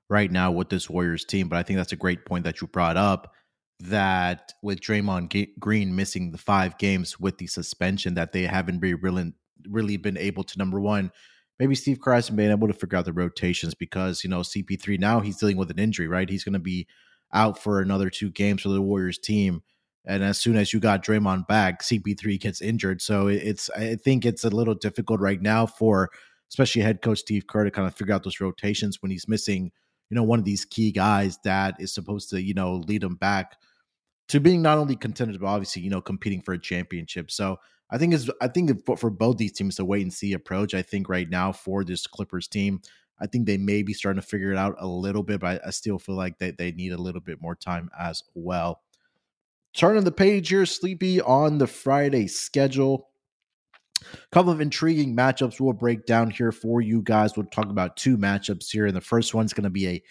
right 0.08 0.30
now 0.30 0.50
with 0.50 0.68
this 0.68 0.90
Warriors 0.90 1.24
team, 1.24 1.48
but 1.48 1.56
I 1.56 1.62
think 1.62 1.76
that's 1.76 1.92
a 1.92 1.96
great 1.96 2.26
point 2.26 2.44
that 2.44 2.60
you 2.60 2.66
brought 2.66 2.96
up 2.96 3.32
that 3.78 4.52
with 4.62 4.80
Draymond 4.80 5.48
Green 5.58 5.94
missing 5.96 6.32
the 6.32 6.38
five 6.38 6.76
games 6.76 7.18
with 7.18 7.38
the 7.38 7.46
suspension, 7.46 8.14
that 8.14 8.32
they 8.32 8.42
haven't 8.42 8.80
been 8.80 8.98
really 9.00 9.32
really 9.68 9.96
been 9.96 10.16
able 10.16 10.42
to 10.42 10.58
number 10.58 10.80
one. 10.80 11.10
Maybe 11.58 11.74
Steve 11.74 12.00
Kerr 12.00 12.14
hasn't 12.14 12.36
been 12.36 12.50
able 12.50 12.68
to 12.68 12.74
figure 12.74 12.98
out 12.98 13.04
the 13.04 13.12
rotations 13.12 13.74
because 13.74 14.24
you 14.24 14.30
know 14.30 14.40
CP3 14.40 14.98
now 14.98 15.20
he's 15.20 15.36
dealing 15.36 15.56
with 15.56 15.70
an 15.70 15.78
injury, 15.78 16.08
right? 16.08 16.28
He's 16.28 16.44
going 16.44 16.54
to 16.54 16.58
be 16.58 16.86
out 17.32 17.58
for 17.58 17.80
another 17.80 18.10
two 18.10 18.30
games 18.30 18.62
for 18.62 18.70
the 18.70 18.82
Warriors 18.82 19.18
team, 19.18 19.62
and 20.04 20.22
as 20.22 20.38
soon 20.38 20.56
as 20.56 20.72
you 20.72 20.80
got 20.80 21.04
Draymond 21.04 21.46
back, 21.46 21.82
CP3 21.82 22.40
gets 22.40 22.60
injured. 22.60 23.00
So 23.00 23.28
it's 23.28 23.70
I 23.70 23.94
think 23.94 24.26
it's 24.26 24.44
a 24.44 24.50
little 24.50 24.74
difficult 24.74 25.20
right 25.20 25.40
now 25.40 25.66
for 25.66 26.10
especially 26.50 26.82
head 26.82 27.00
coach 27.00 27.20
Steve 27.20 27.46
Kerr 27.46 27.64
to 27.64 27.70
kind 27.70 27.88
of 27.88 27.94
figure 27.94 28.14
out 28.14 28.24
those 28.24 28.40
rotations 28.40 29.00
when 29.00 29.10
he's 29.10 29.28
missing 29.28 29.72
you 30.10 30.14
know 30.14 30.22
one 30.22 30.38
of 30.38 30.44
these 30.44 30.64
key 30.64 30.92
guys 30.92 31.38
that 31.44 31.76
is 31.78 31.94
supposed 31.94 32.30
to 32.30 32.42
you 32.42 32.54
know 32.54 32.74
lead 32.76 33.02
him 33.02 33.14
back 33.14 33.56
to 34.28 34.40
being 34.40 34.62
not 34.62 34.78
only 34.78 34.96
contenders 34.96 35.38
but 35.38 35.46
obviously 35.46 35.82
you 35.82 35.90
know 35.90 36.00
competing 36.00 36.40
for 36.40 36.54
a 36.54 36.58
championship. 36.58 37.30
So 37.30 37.58
I 37.90 37.98
think 37.98 38.14
it's 38.14 38.30
I 38.40 38.48
think 38.48 38.86
for, 38.86 39.10
both 39.10 39.36
these 39.36 39.52
teams, 39.52 39.78
a 39.78 39.84
wait 39.84 40.02
and 40.02 40.12
see 40.12 40.32
approach. 40.32 40.74
I 40.74 40.82
think 40.82 41.08
right 41.08 41.28
now 41.28 41.52
for 41.52 41.84
this 41.84 42.06
Clippers 42.06 42.46
team, 42.46 42.80
I 43.20 43.26
think 43.26 43.46
they 43.46 43.58
may 43.58 43.82
be 43.82 43.92
starting 43.92 44.22
to 44.22 44.26
figure 44.26 44.52
it 44.52 44.56
out 44.56 44.76
a 44.78 44.86
little 44.86 45.24
bit, 45.24 45.40
but 45.40 45.60
I, 45.64 45.68
I 45.68 45.70
still 45.70 45.98
feel 45.98 46.14
like 46.14 46.38
they, 46.38 46.52
they 46.52 46.72
need 46.72 46.92
a 46.92 46.98
little 46.98 47.20
bit 47.20 47.42
more 47.42 47.56
time 47.56 47.90
as 47.98 48.22
well. 48.34 48.82
Turning 49.74 50.04
the 50.04 50.12
page 50.12 50.48
here, 50.48 50.66
Sleepy 50.66 51.20
on 51.20 51.58
the 51.58 51.66
Friday 51.66 52.28
schedule. 52.28 53.09
A 54.02 54.16
couple 54.32 54.52
of 54.52 54.60
intriguing 54.60 55.16
matchups 55.16 55.60
we'll 55.60 55.72
break 55.72 56.06
down 56.06 56.30
here 56.30 56.52
for 56.52 56.80
you 56.80 57.02
guys. 57.02 57.36
We'll 57.36 57.46
talk 57.46 57.66
about 57.66 57.96
two 57.96 58.16
matchups 58.16 58.70
here, 58.70 58.86
and 58.86 58.96
the 58.96 59.00
first 59.00 59.34
one's 59.34 59.52
going 59.52 59.64
to 59.64 59.70
be 59.70 59.88
a 59.88 60.02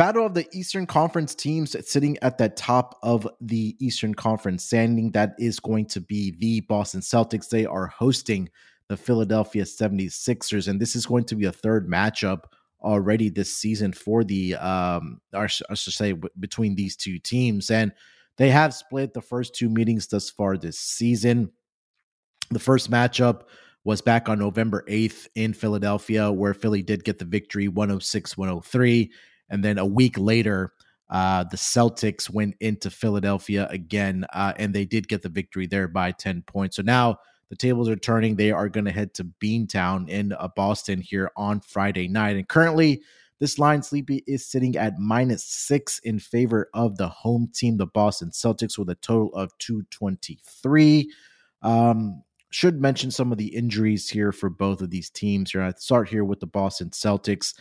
Battle 0.00 0.24
of 0.24 0.32
the 0.32 0.48
Eastern 0.54 0.86
Conference 0.86 1.34
teams 1.34 1.76
sitting 1.86 2.16
at 2.22 2.38
the 2.38 2.48
top 2.48 2.98
of 3.02 3.28
the 3.38 3.76
Eastern 3.80 4.14
Conference 4.14 4.64
standing. 4.64 5.10
That 5.10 5.34
is 5.38 5.60
going 5.60 5.84
to 5.88 6.00
be 6.00 6.30
the 6.38 6.60
Boston 6.60 7.02
Celtics. 7.02 7.50
They 7.50 7.66
are 7.66 7.88
hosting 7.88 8.48
the 8.88 8.96
Philadelphia 8.96 9.64
76ers, 9.64 10.68
and 10.68 10.80
this 10.80 10.96
is 10.96 11.04
going 11.04 11.24
to 11.24 11.36
be 11.36 11.44
a 11.44 11.52
third 11.52 11.86
matchup 11.86 12.44
already 12.80 13.28
this 13.28 13.54
season 13.54 13.92
for 13.92 14.24
the, 14.24 14.54
um, 14.54 15.20
I 15.34 15.46
should 15.46 15.76
say, 15.76 16.14
between 16.38 16.76
these 16.76 16.96
two 16.96 17.18
teams. 17.18 17.70
And 17.70 17.92
they 18.38 18.48
have 18.48 18.72
split 18.72 19.12
the 19.12 19.20
first 19.20 19.54
two 19.54 19.68
meetings 19.68 20.06
thus 20.06 20.30
far 20.30 20.56
this 20.56 20.78
season. 20.78 21.52
The 22.50 22.58
first 22.58 22.90
matchup 22.90 23.42
was 23.84 24.02
back 24.02 24.28
on 24.28 24.38
November 24.38 24.84
8th 24.88 25.28
in 25.36 25.52
Philadelphia, 25.52 26.30
where 26.30 26.52
Philly 26.52 26.82
did 26.82 27.04
get 27.04 27.18
the 27.18 27.24
victory 27.24 27.68
106 27.68 28.36
103. 28.36 29.10
And 29.50 29.64
then 29.64 29.78
a 29.78 29.86
week 29.86 30.18
later, 30.18 30.72
uh, 31.10 31.44
the 31.44 31.56
Celtics 31.56 32.28
went 32.28 32.56
into 32.60 32.90
Philadelphia 32.90 33.66
again, 33.70 34.26
uh, 34.32 34.52
and 34.56 34.74
they 34.74 34.84
did 34.84 35.08
get 35.08 35.22
the 35.22 35.28
victory 35.28 35.66
there 35.66 35.88
by 35.88 36.12
10 36.12 36.42
points. 36.42 36.76
So 36.76 36.82
now 36.82 37.18
the 37.50 37.56
tables 37.56 37.88
are 37.88 37.96
turning. 37.96 38.36
They 38.36 38.52
are 38.52 38.68
going 38.68 38.84
to 38.84 38.92
head 38.92 39.14
to 39.14 39.24
Beantown 39.42 40.08
in 40.08 40.32
uh, 40.32 40.48
Boston 40.54 41.00
here 41.00 41.30
on 41.36 41.60
Friday 41.60 42.06
night. 42.06 42.36
And 42.36 42.48
currently, 42.48 43.02
this 43.40 43.58
line, 43.58 43.82
Sleepy, 43.82 44.22
is 44.26 44.46
sitting 44.46 44.76
at 44.76 44.98
minus 44.98 45.44
six 45.44 45.98
in 46.00 46.18
favor 46.18 46.68
of 46.74 46.96
the 46.96 47.08
home 47.08 47.50
team, 47.54 47.76
the 47.76 47.86
Boston 47.86 48.30
Celtics, 48.30 48.76
with 48.76 48.90
a 48.90 48.96
total 48.96 49.34
of 49.34 49.56
223. 49.58 51.10
Um, 51.62 52.22
should 52.50 52.80
mention 52.80 53.10
some 53.10 53.32
of 53.32 53.38
the 53.38 53.54
injuries 53.54 54.08
here 54.08 54.32
for 54.32 54.50
both 54.50 54.80
of 54.80 54.90
these 54.90 55.08
teams. 55.08 55.52
Here, 55.52 55.62
I 55.62 55.72
start 55.78 56.08
here 56.08 56.24
with 56.24 56.40
the 56.40 56.46
Boston 56.46 56.90
Celtics. 56.90 57.54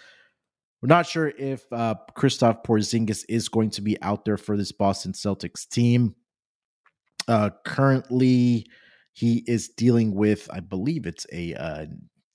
We're 0.82 0.88
not 0.88 1.06
sure 1.06 1.34
if 1.38 1.66
uh, 1.72 1.96
Kristaps 2.18 2.64
Porzingis 2.64 3.24
is 3.30 3.50
going 3.50 3.70
to 3.72 3.82
be 3.82 4.02
out 4.02 4.26
there 4.26 4.38
for 4.38 4.58
this 4.58 4.72
Boston 4.72 5.14
Celtics 5.14 5.68
team. 5.68 6.16
Uh, 7.28 7.52
currently, 7.66 8.66
he 9.14 9.44
is 9.46 9.70
dealing 9.70 10.16
with, 10.16 10.50
I 10.52 10.62
believe 10.62 11.06
it's 11.06 11.28
a, 11.32 11.54
uh, 11.54 11.86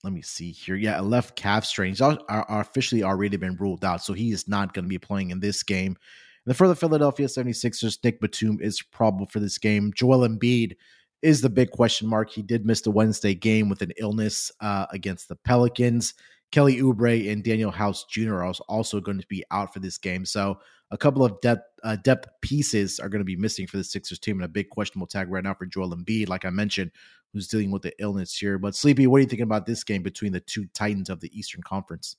let 0.03 0.13
me 0.13 0.21
see 0.21 0.51
here. 0.51 0.75
Yeah, 0.75 1.01
a 1.01 1.03
left 1.03 1.35
calf 1.35 1.65
strain. 1.65 1.89
He's 1.89 2.01
are, 2.01 2.19
are 2.29 2.61
officially 2.61 3.03
already 3.03 3.35
been 3.37 3.57
ruled 3.57 3.83
out, 3.83 4.03
so 4.03 4.13
he 4.13 4.31
is 4.31 4.47
not 4.47 4.73
going 4.73 4.85
to 4.85 4.89
be 4.89 4.99
playing 4.99 5.31
in 5.31 5.39
this 5.39 5.63
game. 5.63 5.97
And 6.45 6.55
for 6.55 6.67
the 6.67 6.75
Philadelphia 6.75 7.25
76ers, 7.25 7.97
Nick 8.03 8.21
Batum 8.21 8.59
is 8.61 8.81
probable 8.81 9.25
for 9.25 9.39
this 9.39 9.57
game. 9.57 9.91
Joel 9.95 10.27
Embiid 10.27 10.75
is 11.25 11.41
the 11.41 11.49
big 11.49 11.71
question 11.71 12.07
mark. 12.07 12.29
He 12.29 12.43
did 12.43 12.67
miss 12.67 12.81
the 12.81 12.91
Wednesday 12.91 13.33
game 13.33 13.67
with 13.67 13.81
an 13.81 13.91
illness 13.97 14.51
uh, 14.61 14.85
against 14.91 15.27
the 15.27 15.35
Pelicans. 15.35 16.13
Kelly 16.51 16.77
Oubre 16.77 17.31
and 17.31 17.43
Danuel 17.43 17.73
House 17.73 18.05
Jr. 18.05 18.35
are 18.35 18.53
also 18.69 19.01
going 19.01 19.19
to 19.19 19.27
be 19.27 19.43
out 19.49 19.73
for 19.73 19.79
this 19.79 19.97
game. 19.97 20.23
So 20.23 20.59
a 20.91 20.97
couple 20.97 21.25
of 21.25 21.41
depth 21.41 21.63
uh, 21.83 21.95
depth 21.95 22.29
pieces 22.41 22.99
are 22.99 23.09
going 23.09 23.21
to 23.21 23.25
be 23.25 23.35
missing 23.35 23.65
for 23.65 23.77
the 23.77 23.83
Sixers 23.83 24.19
team, 24.19 24.37
and 24.37 24.45
a 24.45 24.47
big 24.47 24.69
questionable 24.69 25.07
tag 25.07 25.29
right 25.29 25.43
now 25.43 25.55
for 25.55 25.65
Joel 25.65 25.95
Embiid, 25.95 26.29
like 26.29 26.45
I 26.45 26.51
mentioned, 26.51 26.91
who's 27.33 27.47
dealing 27.47 27.71
with 27.71 27.81
the 27.81 27.93
illness 27.99 28.37
here. 28.37 28.59
But 28.59 28.75
Sleepy, 28.75 29.07
what 29.07 29.17
are 29.17 29.21
you 29.21 29.27
thinking 29.27 29.43
about 29.43 29.65
this 29.65 29.83
game 29.83 30.03
between 30.03 30.31
the 30.31 30.39
two 30.39 30.65
Titans 30.75 31.09
of 31.09 31.21
the 31.21 31.37
Eastern 31.37 31.63
Conference? 31.63 32.17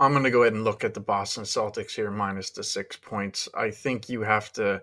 I'm 0.00 0.10
going 0.10 0.24
to 0.24 0.30
go 0.32 0.42
ahead 0.42 0.54
and 0.54 0.64
look 0.64 0.82
at 0.82 0.92
the 0.92 1.00
Boston 1.00 1.44
Celtics 1.44 1.92
here 1.92 2.10
minus 2.10 2.50
the 2.50 2.64
six 2.64 2.96
points. 2.96 3.48
I 3.54 3.70
think 3.70 4.08
you 4.08 4.22
have 4.22 4.52
to 4.54 4.82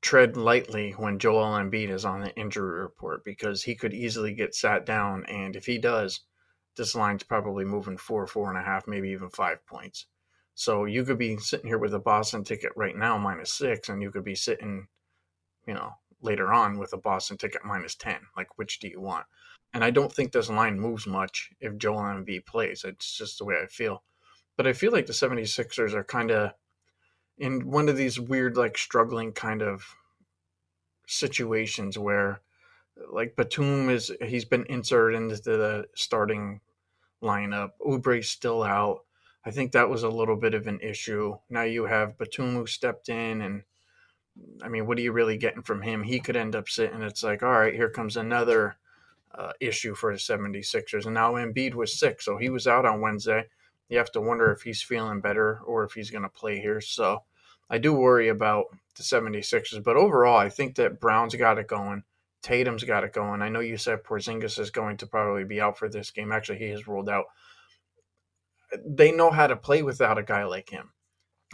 tread 0.00 0.36
lightly 0.36 0.92
when 0.92 1.18
Joel 1.18 1.58
Embiid 1.58 1.90
is 1.90 2.04
on 2.04 2.20
the 2.20 2.34
injury 2.36 2.80
report 2.80 3.24
because 3.24 3.62
he 3.62 3.74
could 3.74 3.92
easily 3.92 4.32
get 4.32 4.54
sat 4.54 4.86
down. 4.86 5.24
And 5.26 5.56
if 5.56 5.66
he 5.66 5.78
does, 5.78 6.20
this 6.76 6.94
line's 6.94 7.22
probably 7.22 7.64
moving 7.64 7.96
four, 7.96 8.26
four 8.26 8.48
and 8.48 8.58
a 8.58 8.62
half, 8.62 8.86
maybe 8.86 9.10
even 9.10 9.28
five 9.30 9.64
points. 9.66 10.06
So 10.54 10.84
you 10.84 11.04
could 11.04 11.18
be 11.18 11.36
sitting 11.36 11.66
here 11.66 11.78
with 11.78 11.94
a 11.94 11.98
Boston 11.98 12.44
ticket 12.44 12.72
right 12.76 12.96
now 12.96 13.18
minus 13.18 13.52
six, 13.52 13.88
and 13.88 14.02
you 14.02 14.10
could 14.10 14.24
be 14.24 14.34
sitting, 14.34 14.88
you 15.66 15.74
know, 15.74 15.92
later 16.22 16.52
on 16.52 16.78
with 16.78 16.92
a 16.92 16.98
Boston 16.98 17.36
ticket 17.36 17.64
minus 17.64 17.94
10. 17.94 18.20
Like, 18.36 18.58
which 18.58 18.78
do 18.78 18.88
you 18.88 19.00
want? 19.00 19.26
And 19.72 19.84
I 19.84 19.90
don't 19.90 20.12
think 20.12 20.32
this 20.32 20.50
line 20.50 20.78
moves 20.78 21.06
much 21.06 21.50
if 21.60 21.76
Joel 21.76 22.02
Embiid 22.02 22.44
plays. 22.46 22.84
It's 22.84 23.16
just 23.16 23.38
the 23.38 23.44
way 23.44 23.54
I 23.62 23.66
feel. 23.66 24.02
But 24.56 24.66
I 24.66 24.72
feel 24.72 24.92
like 24.92 25.06
the 25.06 25.12
76ers 25.12 25.94
are 25.94 26.04
kind 26.04 26.30
of 26.30 26.52
in 27.38 27.70
one 27.70 27.88
of 27.88 27.96
these 27.96 28.20
weird, 28.20 28.56
like 28.56 28.76
struggling 28.76 29.32
kind 29.32 29.62
of 29.62 29.96
situations 31.10 31.98
where 31.98 32.40
like 33.10 33.36
Batum 33.36 33.88
is 33.90 34.12
he's 34.22 34.44
been 34.44 34.64
inserted 34.68 35.20
into 35.20 35.36
the 35.36 35.86
starting 35.94 36.60
lineup. 37.22 37.70
Oubre's 37.86 38.28
still 38.28 38.62
out. 38.62 39.00
I 39.44 39.50
think 39.50 39.72
that 39.72 39.88
was 39.88 40.02
a 40.02 40.08
little 40.08 40.36
bit 40.36 40.54
of 40.54 40.66
an 40.66 40.80
issue. 40.80 41.36
Now 41.48 41.62
you 41.62 41.84
have 41.86 42.18
Batum 42.18 42.54
who 42.54 42.66
stepped 42.66 43.08
in 43.08 43.40
and 43.40 43.62
I 44.62 44.68
mean, 44.68 44.86
what 44.86 44.96
are 44.98 45.02
you 45.02 45.12
really 45.12 45.36
getting 45.36 45.62
from 45.62 45.82
him? 45.82 46.02
He 46.02 46.20
could 46.20 46.36
end 46.36 46.54
up 46.54 46.68
sitting. 46.68 47.02
It's 47.02 47.22
like, 47.22 47.42
all 47.42 47.50
right, 47.50 47.74
here 47.74 47.90
comes 47.90 48.16
another 48.16 48.76
uh, 49.34 49.52
issue 49.60 49.94
for 49.94 50.12
the 50.12 50.18
76ers. 50.18 51.04
And 51.04 51.14
now 51.14 51.34
Embiid 51.34 51.74
was 51.74 51.98
sick, 51.98 52.22
so 52.22 52.36
he 52.36 52.48
was 52.48 52.66
out 52.66 52.86
on 52.86 53.00
Wednesday. 53.00 53.46
You 53.88 53.98
have 53.98 54.12
to 54.12 54.20
wonder 54.20 54.50
if 54.52 54.62
he's 54.62 54.82
feeling 54.82 55.20
better 55.20 55.60
or 55.66 55.84
if 55.84 55.92
he's 55.92 56.10
going 56.10 56.22
to 56.22 56.28
play 56.28 56.60
here. 56.60 56.80
So 56.80 57.24
I 57.68 57.78
do 57.78 57.92
worry 57.92 58.28
about 58.28 58.66
the 59.00 59.16
76ers. 59.16 59.82
But 59.82 59.96
overall, 59.96 60.36
I 60.36 60.48
think 60.48 60.76
that 60.76 61.00
Brown's 61.00 61.34
got 61.34 61.58
it 61.58 61.66
going. 61.66 62.04
Tatum's 62.42 62.84
got 62.84 63.04
it 63.04 63.12
going. 63.12 63.42
I 63.42 63.48
know 63.48 63.60
you 63.60 63.76
said 63.76 64.04
Porzingis 64.04 64.58
is 64.58 64.70
going 64.70 64.96
to 64.98 65.06
probably 65.06 65.44
be 65.44 65.60
out 65.60 65.78
for 65.78 65.88
this 65.88 66.10
game. 66.10 66.32
Actually, 66.32 66.58
he 66.58 66.68
has 66.70 66.88
ruled 66.88 67.08
out. 67.08 67.26
They 68.86 69.12
know 69.12 69.30
how 69.30 69.46
to 69.46 69.56
play 69.56 69.82
without 69.82 70.18
a 70.18 70.22
guy 70.22 70.44
like 70.44 70.70
him. 70.70 70.90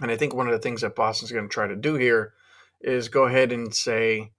And 0.01 0.11
I 0.11 0.17
think 0.17 0.35
one 0.35 0.47
of 0.47 0.53
the 0.53 0.59
things 0.59 0.83
that 0.83 0.95
Boston's 0.95 1.33
going 1.33 1.49
to 1.49 1.53
try 1.53 1.67
to 1.67 1.77
do 1.77 1.95
here 1.95 2.35
is 2.81 3.09
go 3.09 3.25
ahead 3.25 3.53
and 3.53 3.75
say 3.75 4.33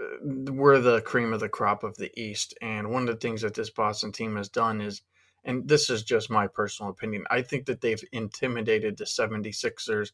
uh, 0.00 0.52
we're 0.52 0.78
the 0.80 1.00
cream 1.00 1.32
of 1.32 1.40
the 1.40 1.48
crop 1.48 1.82
of 1.82 1.96
the 1.96 2.12
East. 2.20 2.54
And 2.60 2.90
one 2.90 3.02
of 3.02 3.08
the 3.08 3.20
things 3.20 3.40
that 3.40 3.54
this 3.54 3.70
Boston 3.70 4.12
team 4.12 4.36
has 4.36 4.48
done 4.48 4.80
is, 4.80 5.02
and 5.44 5.66
this 5.66 5.88
is 5.88 6.02
just 6.02 6.30
my 6.30 6.46
personal 6.46 6.90
opinion, 6.90 7.24
I 7.30 7.42
think 7.42 7.66
that 7.66 7.80
they've 7.80 8.02
intimidated 8.12 8.96
the 8.96 9.04
76ers 9.04 10.12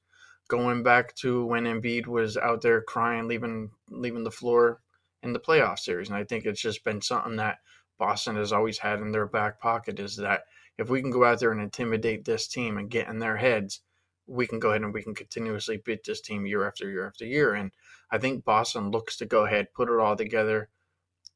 going 0.50 0.82
back 0.82 1.14
to 1.14 1.46
when 1.46 1.64
Embiid 1.64 2.08
was 2.08 2.36
out 2.36 2.60
there 2.60 2.82
crying, 2.82 3.28
leaving 3.28 3.70
leaving 3.88 4.24
the 4.24 4.30
floor 4.30 4.80
in 5.22 5.32
the 5.32 5.38
playoff 5.38 5.78
series. 5.78 6.08
And 6.08 6.16
I 6.16 6.24
think 6.24 6.44
it's 6.44 6.60
just 6.60 6.84
been 6.84 7.00
something 7.00 7.36
that 7.36 7.58
Boston 7.98 8.36
has 8.36 8.52
always 8.52 8.78
had 8.78 9.00
in 9.00 9.12
their 9.12 9.26
back 9.26 9.60
pocket 9.60 10.00
is 10.00 10.16
that 10.16 10.42
if 10.76 10.90
we 10.90 11.00
can 11.00 11.10
go 11.10 11.24
out 11.24 11.38
there 11.38 11.52
and 11.52 11.60
intimidate 11.60 12.24
this 12.24 12.48
team 12.48 12.78
and 12.78 12.90
get 12.90 13.08
in 13.08 13.18
their 13.18 13.36
heads, 13.36 13.80
we 14.26 14.46
can 14.46 14.58
go 14.58 14.70
ahead 14.70 14.82
and 14.82 14.92
we 14.92 15.02
can 15.02 15.14
continuously 15.14 15.80
beat 15.84 16.02
this 16.04 16.20
team 16.20 16.46
year 16.46 16.66
after 16.66 16.90
year 16.90 17.06
after 17.06 17.24
year. 17.24 17.54
And 17.54 17.70
I 18.10 18.18
think 18.18 18.44
Boston 18.44 18.90
looks 18.90 19.16
to 19.18 19.26
go 19.26 19.44
ahead, 19.44 19.72
put 19.74 19.88
it 19.88 20.00
all 20.00 20.16
together, 20.16 20.68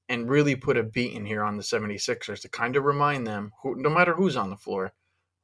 and 0.09 0.29
really 0.29 0.57
put 0.57 0.77
a 0.77 0.83
beat 0.83 1.13
in 1.13 1.25
here 1.25 1.45
on 1.45 1.57
the 1.57 1.63
76ers 1.63 2.41
to 2.41 2.49
kind 2.49 2.77
of 2.77 2.85
remind 2.85 3.27
them, 3.27 3.53
who, 3.63 3.77
no 3.77 3.91
matter 3.91 4.15
who's 4.15 4.37
on 4.37 4.51
the 4.51 4.57
floor, 4.57 4.93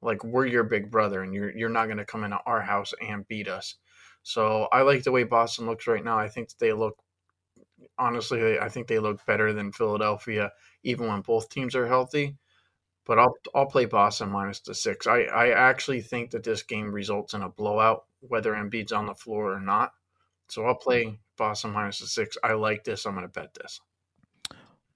like 0.02 0.24
we're 0.24 0.46
your 0.46 0.64
big 0.64 0.90
brother 0.90 1.22
and 1.22 1.34
you're 1.34 1.50
you're 1.56 1.68
not 1.68 1.86
going 1.86 1.98
to 1.98 2.04
come 2.04 2.24
into 2.24 2.38
our 2.46 2.60
house 2.60 2.94
and 3.00 3.28
beat 3.28 3.48
us. 3.48 3.76
So 4.22 4.68
I 4.72 4.82
like 4.82 5.02
the 5.02 5.12
way 5.12 5.24
Boston 5.24 5.66
looks 5.66 5.86
right 5.86 6.04
now. 6.04 6.18
I 6.18 6.28
think 6.28 6.50
they 6.58 6.72
look 6.72 6.98
honestly, 7.98 8.58
I 8.58 8.68
think 8.68 8.86
they 8.86 8.98
look 8.98 9.24
better 9.26 9.52
than 9.52 9.72
Philadelphia, 9.72 10.52
even 10.82 11.08
when 11.08 11.20
both 11.20 11.48
teams 11.48 11.74
are 11.74 11.86
healthy. 11.86 12.36
But 13.06 13.18
I'll 13.18 13.34
I'll 13.54 13.66
play 13.66 13.86
Boston 13.86 14.30
minus 14.30 14.60
the 14.60 14.74
six. 14.74 15.06
I, 15.06 15.22
I 15.22 15.50
actually 15.50 16.02
think 16.02 16.30
that 16.30 16.44
this 16.44 16.62
game 16.62 16.92
results 16.92 17.34
in 17.34 17.42
a 17.42 17.48
blowout, 17.48 18.04
whether 18.20 18.52
Embiid's 18.52 18.92
on 18.92 19.06
the 19.06 19.14
floor 19.14 19.52
or 19.54 19.60
not. 19.60 19.92
So 20.48 20.64
I'll 20.66 20.74
play 20.74 21.18
Boston 21.36 21.72
minus 21.72 22.00
the 22.00 22.06
six. 22.06 22.36
I 22.44 22.52
like 22.52 22.84
this. 22.84 23.06
I'm 23.06 23.14
going 23.14 23.26
to 23.26 23.32
bet 23.32 23.54
this. 23.54 23.80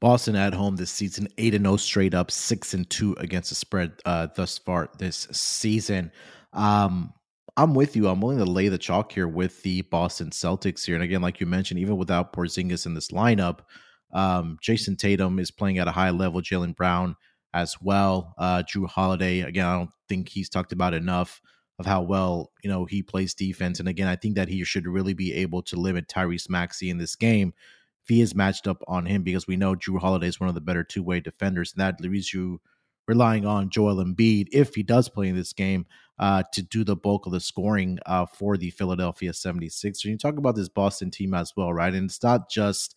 Boston 0.01 0.37
at 0.37 0.55
home 0.55 0.77
this 0.77 0.91
season, 0.91 1.29
eight 1.39 1.55
and 1.55 1.65
zero 1.65 1.75
oh 1.75 1.77
straight 1.77 2.15
up, 2.15 2.31
six 2.31 2.75
and 2.75 2.89
two 2.91 3.15
against 3.19 3.49
the 3.51 3.55
spread 3.55 3.93
uh, 4.05 4.29
thus 4.35 4.59
far 4.59 4.91
this 4.99 5.29
season. 5.33 6.13
Um, 6.53 7.13
I'm 7.57 7.75
with 7.75 7.95
you. 7.95 8.09
I'm 8.09 8.21
willing 8.21 8.39
to 8.39 8.45
lay 8.45 8.69
the 8.69 8.79
chalk 8.79 9.13
here 9.13 9.29
with 9.29 9.63
the 9.63 9.83
Boston 9.83 10.31
Celtics 10.31 10.85
here. 10.85 10.97
And 10.97 11.05
again, 11.05 11.23
like 11.23 11.41
you 11.41 11.47
mentioned, 11.47 11.81
even 11.81 11.97
without 11.97 12.33
Porzingis 12.33 12.87
in 12.87 12.95
this 12.95 13.09
lineup, 13.09 13.61
um, 14.13 14.59
Jayson 14.61 14.97
Tatum 14.97 15.39
is 15.39 15.51
playing 15.51 15.79
at 15.79 15.89
a 15.89 15.93
high 15.93 16.11
level. 16.11 16.41
Jaylen 16.41 16.75
Brown 16.75 17.17
as 17.53 17.77
well. 17.81 18.35
Uh, 18.39 18.63
Jrue 18.63 18.89
Holiday, 18.89 19.41
again, 19.41 19.67
I 19.67 19.79
don't 19.79 19.91
think 20.09 20.29
he's 20.29 20.49
talked 20.49 20.73
about 20.73 20.95
enough 20.95 21.41
of 21.79 21.87
how 21.87 22.03
well 22.03 22.53
you 22.63 22.71
know 22.71 22.85
he 22.85 23.03
plays 23.03 23.35
defense. 23.35 23.81
And 23.81 23.89
again, 23.89 24.09
I 24.09 24.17
think 24.17 24.35
that 24.37 24.49
he 24.49 24.63
should 24.65 24.87
really 24.87 25.15
be 25.15 25.33
able 25.33 25.63
to 25.63 25.77
limit 25.77 26.09
Tyrese 26.09 26.51
Maxey 26.51 26.91
in 26.91 26.99
this 26.99 27.17
game 27.17 27.53
he 28.07 28.21
is 28.21 28.35
matched 28.35 28.67
up 28.67 28.83
on 28.87 29.07
him 29.07 29.23
because 29.23 29.47
we 29.47 29.57
know 29.57 29.75
Jrue 29.75 30.01
Holiday 30.01 30.29
is 30.29 30.41
one 30.41 30.49
of 30.49 30.55
the 30.55 30.61
better 30.61 30.85
two 30.85 31.03
way 31.03 31.21
defenders, 31.21 31.73
and 31.73 31.81
that 31.81 32.01
leaves 32.01 32.33
you 32.33 32.61
relying 33.07 33.45
on 33.47 33.71
Joel 33.71 34.03
Embiid 34.03 34.49
if 34.53 34.75
he 34.75 34.83
does 34.83 35.09
play 35.09 35.29
in 35.29 35.37
this 35.37 35.53
game 35.53 35.87
uh, 36.19 36.43
to 36.53 36.63
do 36.63 36.85
the 36.85 36.97
bulk 36.97 37.27
of 37.27 37.33
the 37.33 37.41
scoring 37.41 37.99
uh, 38.07 38.27
for 38.27 38.57
the 38.57 38.71
Philadelphia 38.71 39.33
76ers. 39.33 40.05
You 40.05 40.17
talk 40.17 40.39
about 40.39 40.55
this 40.57 40.69
Boston 40.69 41.11
team 41.11 41.35
as 41.35 41.53
well, 41.57 41.73
right? 41.73 41.93
And 41.93 42.09
it's 42.09 42.23
not 42.23 42.51
just 42.51 42.95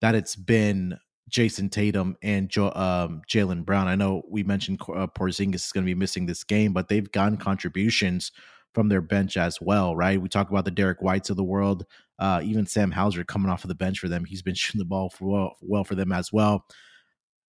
that 0.00 0.14
it's 0.14 0.36
been 0.36 0.98
Jayson 1.28 1.70
Tatum 1.70 2.16
and 2.22 2.48
jo- 2.48 2.72
um, 2.74 3.22
Jaylen 3.28 3.64
Brown. 3.64 3.88
I 3.88 3.94
know 3.94 4.22
we 4.28 4.42
mentioned 4.42 4.80
uh, 4.82 5.06
Porzingis 5.06 5.54
is 5.56 5.72
going 5.72 5.84
to 5.84 5.90
be 5.90 5.98
missing 5.98 6.26
this 6.26 6.44
game, 6.44 6.72
but 6.72 6.88
they've 6.88 7.10
gotten 7.10 7.36
contributions 7.36 8.32
from 8.74 8.88
their 8.88 9.00
bench 9.00 9.36
as 9.36 9.60
well, 9.60 9.96
right? 9.96 10.20
We 10.20 10.28
talk 10.28 10.50
about 10.50 10.64
the 10.64 10.70
Derek 10.70 11.02
Whites 11.02 11.30
of 11.30 11.36
the 11.36 11.44
world, 11.44 11.84
uh, 12.18 12.40
even 12.44 12.66
Sam 12.66 12.90
Hauser 12.90 13.24
coming 13.24 13.50
off 13.50 13.64
of 13.64 13.68
the 13.68 13.74
bench 13.74 13.98
for 13.98 14.08
them. 14.08 14.24
He's 14.24 14.42
been 14.42 14.54
shooting 14.56 14.78
the 14.78 14.84
ball 14.84 15.10
for 15.10 15.28
well, 15.28 15.56
well 15.60 15.84
for 15.84 15.94
them 15.94 16.12
as 16.12 16.32
well. 16.32 16.64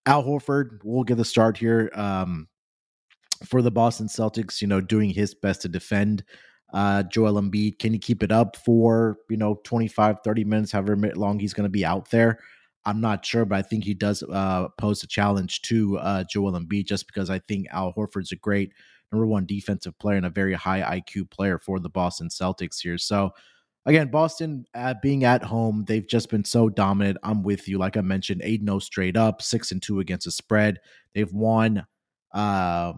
Al 0.06 0.24
Horford 0.24 0.82
will 0.84 1.04
get 1.04 1.16
the 1.16 1.24
start 1.24 1.56
here 1.56 1.90
um, 1.94 2.48
for 3.44 3.60
the 3.62 3.70
Boston 3.70 4.06
Celtics. 4.06 4.62
You 4.62 4.68
know, 4.68 4.80
doing 4.80 5.10
his 5.10 5.34
best 5.34 5.62
to 5.62 5.68
defend 5.68 6.24
uh, 6.72 7.02
Joel 7.04 7.40
Embiid. 7.40 7.78
Can 7.78 7.92
he 7.92 7.98
keep 7.98 8.22
it 8.22 8.32
up 8.32 8.56
for 8.56 9.18
you 9.28 9.36
know 9.36 9.60
25, 9.64 10.16
30 10.24 10.44
minutes, 10.44 10.72
however 10.72 10.96
long 11.14 11.38
he's 11.38 11.54
going 11.54 11.64
to 11.64 11.70
be 11.70 11.84
out 11.84 12.10
there? 12.10 12.38
I'm 12.84 13.00
not 13.02 13.26
sure, 13.26 13.44
but 13.44 13.58
I 13.58 13.62
think 13.62 13.84
he 13.84 13.92
does 13.92 14.22
uh, 14.22 14.68
pose 14.78 15.02
a 15.02 15.06
challenge 15.06 15.60
to 15.62 15.98
uh, 15.98 16.24
Joel 16.30 16.52
Embiid 16.52 16.86
just 16.86 17.06
because 17.06 17.28
I 17.28 17.38
think 17.40 17.66
Al 17.70 17.92
Horford's 17.92 18.32
a 18.32 18.36
great 18.36 18.72
number 19.12 19.26
one 19.26 19.46
defensive 19.46 19.98
player 19.98 20.16
and 20.16 20.26
a 20.26 20.30
very 20.30 20.54
high 20.54 21.00
IQ 21.00 21.30
player 21.30 21.58
for 21.58 21.78
the 21.78 21.88
Boston 21.88 22.28
Celtics 22.28 22.80
here. 22.80 22.98
So 22.98 23.30
again, 23.86 24.08
Boston 24.08 24.64
uh, 24.74 24.94
being 25.02 25.24
at 25.24 25.42
home, 25.42 25.84
they've 25.86 26.06
just 26.06 26.30
been 26.30 26.44
so 26.44 26.68
dominant. 26.68 27.18
I'm 27.22 27.42
with 27.42 27.68
you. 27.68 27.78
Like 27.78 27.96
I 27.96 28.02
mentioned, 28.02 28.42
8 28.44 28.62
0 28.64 28.78
straight 28.80 29.16
up, 29.16 29.42
6 29.42 29.72
and 29.72 29.82
2 29.82 30.00
against 30.00 30.26
the 30.26 30.30
spread. 30.30 30.78
They've 31.14 31.32
won 31.32 31.86
uh, 32.32 32.92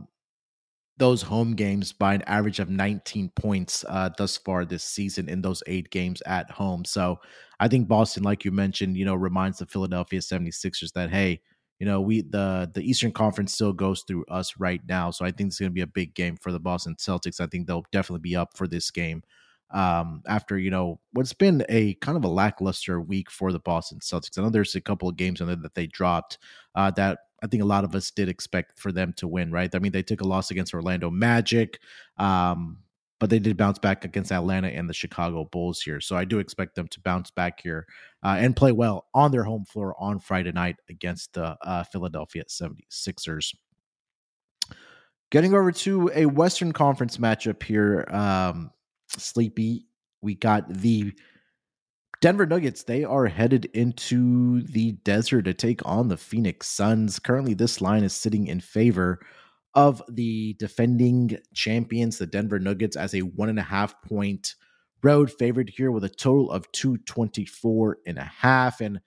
those 0.99 1.23
home 1.23 1.55
games 1.55 1.93
by 1.93 2.15
an 2.15 2.23
average 2.23 2.61
of 2.61 2.69
19 2.69 3.31
points 3.37 3.85
uh, 3.89 4.11
thus 4.19 4.37
far 4.37 4.65
this 4.65 4.85
season 4.85 5.29
in 5.29 5.41
those 5.41 5.63
eight 5.67 5.91
games 5.91 6.23
at 6.27 6.51
home. 6.51 6.85
So 6.85 7.19
I 7.59 7.69
think 7.69 7.89
Boston, 7.89 8.23
like 8.23 8.45
you 8.45 8.53
mentioned, 8.53 8.97
you 8.97 9.05
know, 9.05 9.15
reminds 9.15 9.59
the 9.59 9.67
Philadelphia 9.67 10.21
76ers 10.21 10.93
that, 10.93 11.11
hey, 11.11 11.41
you 11.81 11.87
know, 11.87 12.01
we 12.01 12.21
the 12.21 12.71
the 12.73 12.83
Eastern 12.83 13.11
Conference 13.11 13.55
still 13.55 13.73
goes 13.73 14.05
through 14.07 14.27
us 14.27 14.55
right 14.59 14.83
now. 14.87 15.11
So 15.11 15.25
I 15.25 15.33
think 15.33 15.49
it's 15.49 15.59
going 15.59 15.71
to 15.71 15.75
be 15.75 15.81
a 15.81 15.87
big 15.87 16.15
game 16.15 16.37
for 16.37 16.53
the 16.53 16.61
Boston 16.61 16.95
Celtics. 16.97 17.41
I 17.41 17.47
think 17.47 17.67
they'll 17.67 17.87
definitely 17.91 18.21
be 18.21 18.37
up 18.37 18.51
for 18.55 18.69
this 18.69 18.91
game 18.91 19.23
um, 19.71 20.23
after 20.29 20.59
you 20.59 20.71
know 20.71 21.01
what's 21.15 21.33
been 21.33 21.65
a 21.71 21.95
kind 21.95 22.19
of 22.19 22.25
a 22.25 22.29
lackluster 22.29 23.01
week 23.01 23.31
for 23.31 23.51
the 23.51 23.59
Boston 23.59 23.99
Celtics. 24.01 24.39
I 24.39 24.43
know 24.43 24.51
there's 24.51 24.75
a 24.75 24.81
couple 24.81 25.09
of 25.09 25.17
games 25.17 25.41
in 25.41 25.47
there 25.47 25.57
that 25.57 25.75
they 25.75 25.87
dropped 25.87 26.37
uh, 26.75 26.91
that 26.93 27.21
I 27.43 27.47
think 27.47 27.63
a 27.63 27.67
lot 27.67 27.85
of 27.85 27.95
us 27.95 28.11
did 28.11 28.29
expect 28.29 28.79
for 28.79 28.93
them 28.93 29.15
to 29.17 29.27
win. 29.27 29.51
Right? 29.51 29.75
I 29.75 29.79
mean, 29.79 29.93
they 29.93 30.03
took 30.03 30.21
a 30.21 30.29
loss 30.29 30.51
against 30.51 30.75
Orlando 30.75 31.11
Magic. 31.11 31.81
Um, 32.19 32.77
but 33.21 33.29
they 33.29 33.39
did 33.39 33.57
bounce 33.57 33.79
back 33.79 34.05
against 34.05 34.33
Atlanta 34.33 34.69
and 34.69 34.89
the 34.89 34.95
Chicago 34.95 35.45
Bulls 35.45 35.81
here. 35.81 36.01
So 36.01 36.17
I 36.17 36.25
do 36.25 36.39
expect 36.39 36.75
them 36.75 36.89
to 36.89 37.01
bounce 37.01 37.31
back 37.31 37.61
here 37.63 37.87
uh, 38.25 38.37
and 38.39 38.57
play 38.57 38.73
well 38.73 39.07
on 39.15 39.31
their 39.31 39.45
home 39.45 39.67
floor 39.67 39.95
on 40.01 40.19
Friday 40.19 40.53
night 40.53 40.77
against 40.89 41.35
the 41.35 41.57
uh, 41.63 41.85
Philadelphia 41.85 42.45
76ers. 42.49 43.55
Getting 45.31 45.55
over 45.55 45.71
to 45.71 46.11
a 46.15 46.27
Western 46.27 46.73
Conference 46.73 47.19
matchup 47.19 47.63
here, 47.63 48.05
um, 48.11 48.71
Sleepy. 49.09 49.87
We 50.23 50.35
got 50.35 50.69
the 50.73 51.13
Denver 52.21 52.47
Nuggets. 52.47 52.83
They 52.83 53.05
are 53.05 53.27
headed 53.27 53.67
into 53.67 54.63
the 54.63 54.93
desert 54.93 55.43
to 55.43 55.55
take 55.55 55.87
on 55.87 56.09
the 56.09 56.17
Phoenix 56.17 56.69
Suns. 56.69 57.19
Currently, 57.19 57.55
this 57.55 57.81
line 57.81 58.03
is 58.03 58.13
sitting 58.13 58.47
in 58.47 58.61
favor 58.61 59.21
of 59.75 60.03
the 60.09 60.55
defending 60.59 61.39
champions, 61.55 62.19
the 62.19 62.27
Denver 62.27 62.59
Nuggets, 62.59 62.97
as 62.97 63.15
a 63.15 63.21
one 63.21 63.49
and 63.49 63.59
a 63.59 63.63
half 63.63 64.01
point 64.03 64.55
road 65.03 65.31
favorite 65.31 65.71
here 65.71 65.91
with 65.91 66.05
a 66.05 66.09
total 66.09 66.51
of 66.51 66.71
224 66.73 67.99
and 68.07 68.19
a 68.19 68.25
half. 68.25 68.81
And 68.81 69.01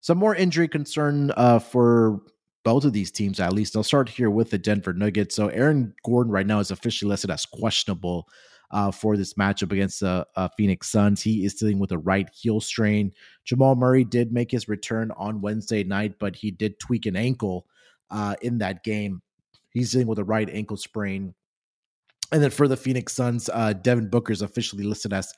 some 0.00 0.18
more 0.18 0.34
injury 0.34 0.68
concern 0.68 1.32
uh, 1.36 1.58
for 1.58 2.20
both 2.64 2.84
of 2.84 2.92
these 2.92 3.10
teams, 3.10 3.40
at 3.40 3.52
least. 3.52 3.76
I'll 3.76 3.82
start 3.82 4.08
here 4.08 4.30
with 4.30 4.50
the 4.50 4.58
Denver 4.58 4.92
Nuggets. 4.92 5.34
So 5.34 5.48
Aaron 5.48 5.94
Gordon 6.04 6.32
right 6.32 6.46
now 6.46 6.60
is 6.60 6.70
officially 6.70 7.08
listed 7.08 7.30
as 7.30 7.46
questionable 7.46 8.28
uh, 8.70 8.90
for 8.90 9.16
this 9.16 9.34
matchup 9.34 9.72
against 9.72 10.00
the 10.00 10.26
uh, 10.36 10.48
Phoenix 10.56 10.88
Suns. 10.90 11.22
He 11.22 11.44
is 11.44 11.54
dealing 11.54 11.78
with 11.78 11.92
a 11.92 11.98
right 11.98 12.28
heel 12.32 12.60
strain. 12.60 13.12
Jamal 13.44 13.74
Murray 13.74 14.04
did 14.04 14.32
make 14.32 14.50
his 14.50 14.68
return 14.68 15.10
on 15.16 15.40
Wednesday 15.40 15.82
night, 15.82 16.14
but 16.18 16.36
he 16.36 16.50
did 16.50 16.78
tweak 16.78 17.06
an 17.06 17.16
ankle 17.16 17.66
uh, 18.10 18.36
in 18.42 18.58
that 18.58 18.84
game. 18.84 19.22
He's 19.70 19.92
dealing 19.92 20.06
with 20.06 20.18
a 20.18 20.24
right 20.24 20.48
ankle 20.50 20.76
sprain. 20.76 21.34
And 22.32 22.42
then 22.42 22.50
for 22.50 22.68
the 22.68 22.76
Phoenix 22.76 23.12
Suns, 23.12 23.50
uh, 23.52 23.72
Devin 23.72 24.08
Booker 24.08 24.32
is 24.32 24.42
officially 24.42 24.84
listed 24.84 25.12
as 25.12 25.32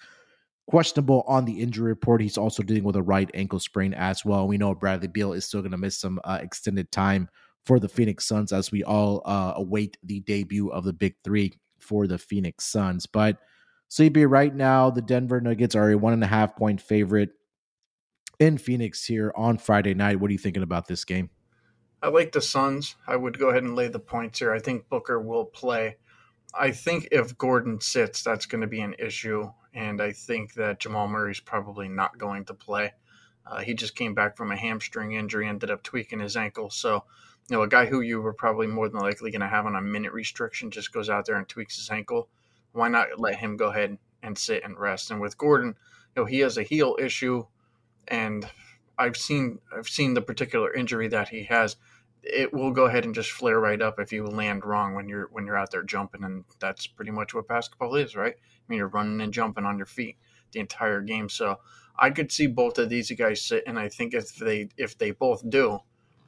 questionable 0.67 1.25
on 1.27 1.45
the 1.45 1.61
injury 1.61 1.89
report. 1.89 2.21
He's 2.21 2.39
also 2.39 2.63
dealing 2.63 2.85
with 2.85 2.97
a 2.97 3.03
right 3.03 3.31
ankle 3.35 3.59
sprain 3.59 3.95
as 3.95 4.25
well. 4.25 4.47
We 4.47 4.59
know 4.59 4.75
Bradley 4.75 5.09
Beal 5.09 5.33
is 5.33 5.45
still 5.45 5.61
going 5.61 5.73
to 5.73 5.79
miss 5.79 5.99
some 5.99 6.21
uh, 6.25 6.39
extended 6.41 6.91
time 6.93 7.29
for 7.65 7.79
the 7.79 7.89
Phoenix 7.89 8.27
Suns 8.27 8.53
as 8.53 8.73
we 8.73 8.83
all 8.85 9.23
uh, 9.25 9.55
await 9.57 9.97
the 10.03 10.21
debut 10.21 10.69
of 10.71 10.85
the 10.85 10.93
Big 10.93 11.15
Three 11.25 11.53
for 11.79 12.07
the 12.07 12.19
Phoenix 12.19 12.65
Suns. 12.65 13.07
But 13.07 13.39
CB, 13.91 14.31
right 14.31 14.55
now, 14.55 14.91
the 14.91 15.03
Denver 15.03 15.41
Nuggets 15.41 15.75
are 15.75 15.91
a 15.91 15.99
one 15.99 16.13
and 16.13 16.25
a 16.25 16.29
half 16.29 16.57
point 16.57 16.81
favorite 16.81 17.31
in 18.39 18.59
Phoenix 18.59 19.05
here 19.05 19.33
on 19.37 19.59
Friday 19.59 19.95
night. 19.95 20.19
What 20.19 20.29
are 20.29 20.33
you 20.33 20.39
thinking 20.39 20.63
about 20.63 20.87
this 20.87 21.05
game? 21.05 21.31
I 22.03 22.09
like 22.09 22.33
the 22.33 22.41
Suns. 22.41 22.97
I 23.07 23.15
would 23.15 23.39
go 23.39 23.51
ahead 23.51 23.63
and 23.63 23.77
lay 23.77 23.87
the 23.87 24.01
points 24.01 24.41
here. 24.41 24.53
I 24.53 24.59
think 24.59 24.89
Booker 24.89 25.21
will 25.21 25.45
play. 25.45 25.97
I 26.53 26.73
think 26.73 27.09
if 27.13 27.39
Gordon 27.39 27.81
sits, 27.81 28.23
that's 28.23 28.47
going 28.47 28.61
to 28.61 28.67
be 28.67 28.81
an 28.81 28.97
issue. 28.99 29.51
And 29.73 30.03
I 30.03 30.13
think 30.13 30.55
that 30.55 30.81
Jamal 30.81 31.07
Murray's 31.07 31.41
probably 31.41 31.89
not 31.89 32.19
going 32.19 32.45
to 32.47 32.55
play. 32.55 32.93
Uh, 33.47 33.61
he 33.61 33.75
just 33.75 33.95
came 33.95 34.15
back 34.15 34.37
from 34.37 34.51
a 34.51 34.57
hamstring 34.57 35.13
injury, 35.13 35.49
ended 35.49 35.71
up 35.71 35.83
tweaking 35.83 36.21
his 36.21 36.37
ankle. 36.37 36.71
So, 36.71 37.05
you 37.49 37.57
know, 37.57 37.63
a 37.63 37.69
guy 37.69 37.87
who 37.87 38.01
you 38.01 38.21
were 38.21 38.35
probably 38.35 38.67
more 38.67 38.89
than 38.89 39.01
likely 39.01 39.31
going 39.31 39.41
to 39.41 39.49
have 39.49 39.67
on 39.67 39.77
a 39.77 39.81
minute 39.81 40.13
restriction 40.13 40.71
just 40.71 40.93
goes 40.93 41.09
out 41.09 41.27
there 41.27 41.37
and 41.37 41.49
tweaks 41.49 41.77
his 41.77 41.91
ankle. 41.91 42.29
Why 42.73 42.89
not 42.89 43.19
let 43.19 43.37
him 43.37 43.57
go 43.57 43.71
ahead 43.71 43.97
and 44.23 44.37
sit 44.37 44.65
and 44.65 44.79
rest? 44.79 45.11
And 45.11 45.21
with 45.21 45.39
Gordon, 45.39 45.77
you 46.17 46.23
know, 46.23 46.27
he 46.27 46.41
has 46.41 46.59
a 46.59 46.63
heel 46.63 46.97
issue, 47.01 47.47
and 48.09 48.49
I've 48.99 49.17
seen 49.17 49.59
I've 49.77 49.89
seen 49.89 50.15
the 50.15 50.23
particular 50.23 50.73
injury 50.73 51.09
that 51.09 51.29
he 51.29 51.45
has 51.45 51.77
it 52.23 52.53
will 52.53 52.71
go 52.71 52.85
ahead 52.85 53.05
and 53.05 53.15
just 53.15 53.33
flare 53.33 53.59
right 53.59 53.83
up 53.83 53.99
if 53.99 54.13
you 54.13 54.25
land 54.25 54.65
wrong 54.65 54.95
when 54.95 55.09
you're 55.09 55.29
when 55.33 55.45
you're 55.45 55.57
out 55.57 55.71
there 55.71 55.83
jumping 55.83 56.23
and 56.23 56.45
that's 56.61 56.87
pretty 56.87 57.11
much 57.11 57.35
what 57.35 57.49
basketball 57.49 57.97
is 57.97 58.15
right? 58.15 58.35
I 58.39 58.63
mean 58.69 58.79
you're 58.79 58.89
running 58.89 59.21
and 59.21 59.33
jumping 59.33 59.65
on 59.65 59.77
your 59.77 59.87
feet 59.87 60.17
the 60.53 60.61
entire 60.61 61.01
game. 61.01 61.29
So 61.29 61.59
i 61.99 62.11
could 62.11 62.33
see 62.33 62.47
both 62.47 62.79
of 62.79 62.89
these 62.89 63.11
guys 63.11 63.45
sit 63.45 63.63
and 63.67 63.79
i 63.79 63.87
think 63.87 64.15
if 64.15 64.35
they 64.37 64.69
if 64.79 64.97
they 64.97 65.11
both 65.11 65.49
do 65.51 65.81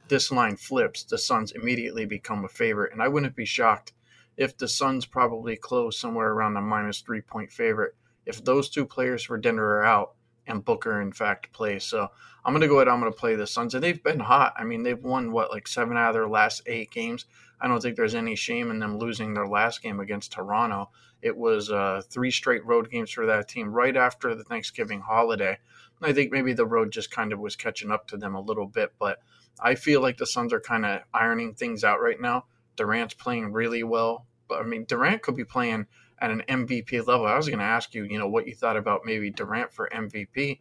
this 0.07 0.31
line 0.31 0.55
flips. 0.57 1.03
The 1.03 1.17
suns 1.17 1.51
immediately 1.51 2.05
become 2.05 2.43
a 2.45 2.49
favorite 2.49 2.91
and 2.91 3.01
i 3.01 3.07
wouldn't 3.07 3.35
be 3.35 3.45
shocked 3.45 3.93
if 4.37 4.57
the 4.57 4.67
suns 4.67 5.05
probably 5.05 5.55
close 5.55 5.97
somewhere 5.97 6.31
around 6.31 6.57
a 6.57 6.61
minus 6.61 6.99
three 6.99 7.21
point 7.21 7.51
favorite. 7.51 7.95
If 8.25 8.43
those 8.43 8.69
two 8.69 8.85
players 8.85 9.23
for 9.23 9.37
denver 9.37 9.79
are 9.79 9.85
out 9.85 10.15
and 10.47 10.63
Booker, 10.63 11.01
in 11.01 11.11
fact, 11.11 11.51
plays. 11.53 11.83
So 11.83 12.09
I'm 12.43 12.53
going 12.53 12.61
to 12.61 12.67
go 12.67 12.75
ahead. 12.75 12.87
I'm 12.87 12.99
going 12.99 13.11
to 13.11 13.17
play 13.17 13.35
the 13.35 13.47
Suns, 13.47 13.73
and 13.73 13.83
they've 13.83 14.01
been 14.03 14.19
hot. 14.19 14.53
I 14.57 14.63
mean, 14.63 14.83
they've 14.83 15.01
won 15.01 15.31
what 15.31 15.51
like 15.51 15.67
seven 15.67 15.97
out 15.97 16.09
of 16.09 16.13
their 16.13 16.27
last 16.27 16.61
eight 16.65 16.91
games. 16.91 17.25
I 17.59 17.67
don't 17.67 17.81
think 17.81 17.95
there's 17.95 18.15
any 18.15 18.35
shame 18.35 18.69
in 18.69 18.79
them 18.79 18.97
losing 18.97 19.33
their 19.33 19.47
last 19.47 19.81
game 19.81 19.99
against 19.99 20.33
Toronto. 20.33 20.89
It 21.21 21.35
was 21.35 21.71
uh, 21.71 22.01
three 22.09 22.31
straight 22.31 22.65
road 22.65 22.91
games 22.91 23.11
for 23.11 23.25
that 23.25 23.47
team 23.47 23.71
right 23.71 23.95
after 23.95 24.35
the 24.35 24.43
Thanksgiving 24.43 25.01
holiday. 25.01 25.57
I 26.01 26.13
think 26.13 26.31
maybe 26.31 26.53
the 26.53 26.65
road 26.65 26.91
just 26.91 27.09
kind 27.09 27.33
of 27.33 27.39
was 27.39 27.55
catching 27.55 27.89
up 27.89 28.07
to 28.07 28.17
them 28.17 28.35
a 28.35 28.41
little 28.41 28.67
bit, 28.67 28.91
but 28.99 29.19
I 29.59 29.75
feel 29.75 30.01
like 30.01 30.17
the 30.17 30.27
Suns 30.27 30.53
are 30.53 30.59
kind 30.59 30.85
of 30.85 31.01
ironing 31.13 31.53
things 31.53 31.83
out 31.83 32.01
right 32.01 32.19
now. 32.19 32.45
Durant's 32.75 33.13
playing 33.13 33.53
really 33.53 33.83
well, 33.83 34.25
but 34.47 34.59
I 34.59 34.63
mean 34.63 34.85
Durant 34.85 35.21
could 35.21 35.35
be 35.35 35.45
playing 35.45 35.87
at 36.25 36.31
an 36.31 36.43
MVP 36.65 37.05
level. 37.05 37.25
I 37.25 37.37
was 37.37 37.47
going 37.47 37.59
to 37.59 37.65
ask 37.65 37.93
you, 37.93 38.03
you 38.03 38.17
know, 38.17 38.27
what 38.27 38.47
you 38.47 38.55
thought 38.55 38.77
about 38.77 39.01
maybe 39.05 39.29
Durant 39.29 39.71
for 39.71 39.89
MVP. 39.93 40.59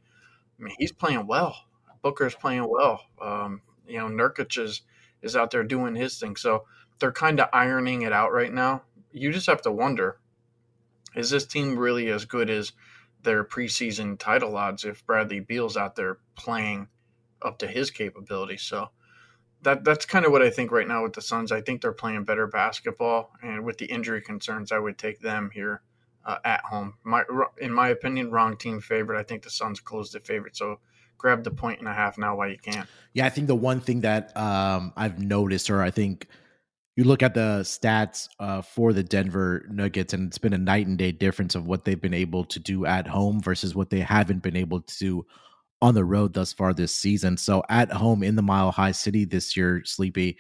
I 0.58 0.62
mean, 0.62 0.74
he's 0.78 0.92
playing 0.92 1.26
well. 1.26 1.56
Booker's 2.02 2.34
playing 2.34 2.68
well. 2.68 3.00
Um, 3.20 3.62
you 3.86 3.98
know, 3.98 4.06
Nurkic 4.06 4.62
is 4.62 4.82
is 5.22 5.36
out 5.36 5.50
there 5.50 5.64
doing 5.64 5.94
his 5.94 6.18
thing. 6.18 6.36
So 6.36 6.64
they're 6.98 7.12
kind 7.12 7.40
of 7.40 7.48
ironing 7.52 8.02
it 8.02 8.12
out 8.12 8.32
right 8.32 8.52
now. 8.52 8.82
You 9.10 9.32
just 9.32 9.46
have 9.46 9.62
to 9.62 9.72
wonder: 9.72 10.18
Is 11.16 11.30
this 11.30 11.46
team 11.46 11.78
really 11.78 12.08
as 12.10 12.24
good 12.24 12.50
as 12.50 12.72
their 13.22 13.42
preseason 13.42 14.18
title 14.18 14.56
odds 14.56 14.84
if 14.84 15.04
Bradley 15.06 15.40
Beal's 15.40 15.78
out 15.78 15.96
there 15.96 16.18
playing 16.36 16.88
up 17.42 17.58
to 17.58 17.66
his 17.66 17.90
capability? 17.90 18.58
So 18.58 18.90
that 19.64 19.84
that's 19.84 20.06
kind 20.06 20.24
of 20.24 20.32
what 20.32 20.42
I 20.42 20.50
think 20.50 20.70
right 20.70 20.86
now 20.86 21.02
with 21.02 21.14
the 21.14 21.22
Suns. 21.22 21.50
I 21.50 21.60
think 21.60 21.80
they're 21.80 21.92
playing 21.92 22.24
better 22.24 22.46
basketball, 22.46 23.32
and 23.42 23.64
with 23.64 23.78
the 23.78 23.86
injury 23.86 24.20
concerns, 24.20 24.72
I 24.72 24.78
would 24.78 24.98
take 24.98 25.20
them 25.20 25.50
here 25.52 25.82
uh, 26.24 26.38
at 26.44 26.60
home. 26.60 26.94
My, 27.02 27.24
in 27.58 27.72
my 27.72 27.88
opinion, 27.88 28.30
wrong 28.30 28.56
team 28.56 28.80
favorite. 28.80 29.18
I 29.18 29.22
think 29.22 29.42
the 29.42 29.50
Suns 29.50 29.80
closed 29.80 30.12
the 30.12 30.20
favorite, 30.20 30.56
so 30.56 30.78
grab 31.18 31.44
the 31.44 31.50
point 31.50 31.80
and 31.80 31.88
a 31.88 31.92
half 31.92 32.18
now 32.18 32.36
while 32.36 32.48
you 32.48 32.58
can. 32.58 32.86
Yeah, 33.14 33.26
I 33.26 33.30
think 33.30 33.46
the 33.46 33.54
one 33.54 33.80
thing 33.80 34.02
that 34.02 34.36
um, 34.36 34.92
I've 34.96 35.18
noticed, 35.18 35.70
or 35.70 35.82
I 35.82 35.90
think 35.90 36.28
you 36.96 37.04
look 37.04 37.22
at 37.22 37.34
the 37.34 37.60
stats 37.62 38.28
uh, 38.38 38.62
for 38.62 38.92
the 38.92 39.02
Denver 39.02 39.66
Nuggets, 39.70 40.12
and 40.12 40.28
it's 40.28 40.38
been 40.38 40.52
a 40.52 40.58
night 40.58 40.86
and 40.86 40.98
day 40.98 41.12
difference 41.12 41.54
of 41.54 41.66
what 41.66 41.84
they've 41.84 42.00
been 42.00 42.14
able 42.14 42.44
to 42.44 42.60
do 42.60 42.86
at 42.86 43.06
home 43.06 43.40
versus 43.40 43.74
what 43.74 43.90
they 43.90 44.00
haven't 44.00 44.42
been 44.42 44.56
able 44.56 44.80
to 44.80 44.98
do 44.98 45.26
on 45.84 45.94
the 45.94 46.04
road 46.04 46.32
thus 46.32 46.50
far 46.50 46.72
this 46.72 46.92
season. 46.92 47.36
So 47.36 47.62
at 47.68 47.92
home 47.92 48.22
in 48.22 48.36
the 48.36 48.42
Mile 48.42 48.70
High 48.70 48.92
City 48.92 49.26
this 49.26 49.54
year, 49.54 49.82
Sleepy, 49.84 50.38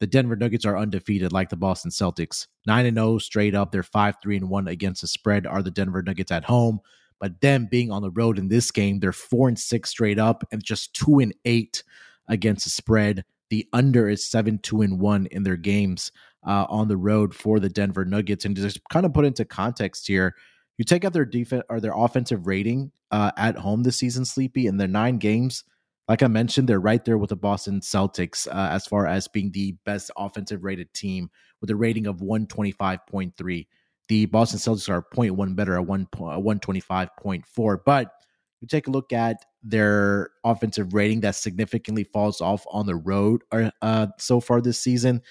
the 0.00 0.06
Denver 0.06 0.36
Nuggets 0.36 0.64
are 0.64 0.78
undefeated 0.78 1.34
like 1.34 1.50
the 1.50 1.56
Boston 1.56 1.90
Celtics. 1.90 2.46
9 2.66 2.86
and 2.86 2.96
0 2.96 3.18
straight 3.18 3.54
up. 3.54 3.72
They're 3.72 3.82
5 3.82 4.14
3 4.22 4.36
and 4.38 4.48
1 4.48 4.68
against 4.68 5.02
the 5.02 5.06
spread 5.06 5.46
are 5.46 5.62
the 5.62 5.70
Denver 5.70 6.02
Nuggets 6.02 6.32
at 6.32 6.44
home. 6.44 6.80
But 7.20 7.42
them 7.42 7.68
being 7.70 7.90
on 7.92 8.00
the 8.00 8.10
road 8.10 8.38
in 8.38 8.48
this 8.48 8.70
game, 8.70 8.98
they're 8.98 9.12
4 9.12 9.48
and 9.48 9.58
6 9.58 9.90
straight 9.90 10.18
up 10.18 10.42
and 10.50 10.64
just 10.64 10.94
2 10.94 11.18
and 11.18 11.34
8 11.44 11.84
against 12.28 12.64
the 12.64 12.70
spread. 12.70 13.22
The 13.50 13.68
under 13.74 14.08
is 14.08 14.26
7 14.26 14.60
2 14.60 14.80
and 14.80 14.98
1 14.98 15.26
in 15.26 15.42
their 15.42 15.58
games 15.58 16.10
uh, 16.46 16.64
on 16.70 16.88
the 16.88 16.96
road 16.96 17.34
for 17.34 17.60
the 17.60 17.68
Denver 17.68 18.06
Nuggets. 18.06 18.46
And 18.46 18.56
just 18.56 18.80
kind 18.90 19.04
of 19.04 19.12
put 19.12 19.26
into 19.26 19.44
context 19.44 20.06
here, 20.06 20.34
you 20.78 20.84
take 20.84 21.04
out 21.04 21.12
their 21.12 21.24
defense 21.24 21.64
or 21.68 21.80
their 21.80 21.94
offensive 21.94 22.46
rating 22.46 22.92
uh, 23.10 23.30
at 23.36 23.56
home 23.56 23.82
this 23.82 23.96
season, 23.96 24.24
Sleepy, 24.24 24.66
in 24.66 24.76
their 24.76 24.88
nine 24.88 25.18
games. 25.18 25.64
Like 26.08 26.22
I 26.22 26.28
mentioned, 26.28 26.68
they're 26.68 26.78
right 26.78 27.04
there 27.04 27.18
with 27.18 27.30
the 27.30 27.36
Boston 27.36 27.80
Celtics 27.80 28.46
uh, 28.46 28.68
as 28.70 28.86
far 28.86 29.06
as 29.06 29.26
being 29.26 29.50
the 29.50 29.72
best 29.84 30.10
offensive 30.16 30.62
rated 30.62 30.92
team 30.94 31.30
with 31.60 31.70
a 31.70 31.76
rating 31.76 32.06
of 32.06 32.18
125.3. 32.18 33.66
The 34.08 34.26
Boston 34.26 34.60
Celtics 34.60 34.88
are 34.88 35.02
0.1 35.02 35.56
better 35.56 35.74
at 35.74 35.86
1, 35.86 36.06
125.4. 36.06 37.78
But 37.84 38.12
you 38.60 38.68
take 38.68 38.86
a 38.86 38.90
look 38.90 39.12
at 39.12 39.44
their 39.62 40.30
offensive 40.44 40.94
rating 40.94 41.20
that 41.20 41.34
significantly 41.34 42.04
falls 42.04 42.40
off 42.40 42.64
on 42.70 42.86
the 42.86 42.94
road 42.94 43.42
uh, 43.50 43.70
uh 43.82 44.06
so 44.18 44.40
far 44.40 44.60
this 44.60 44.80
season. 44.80 45.22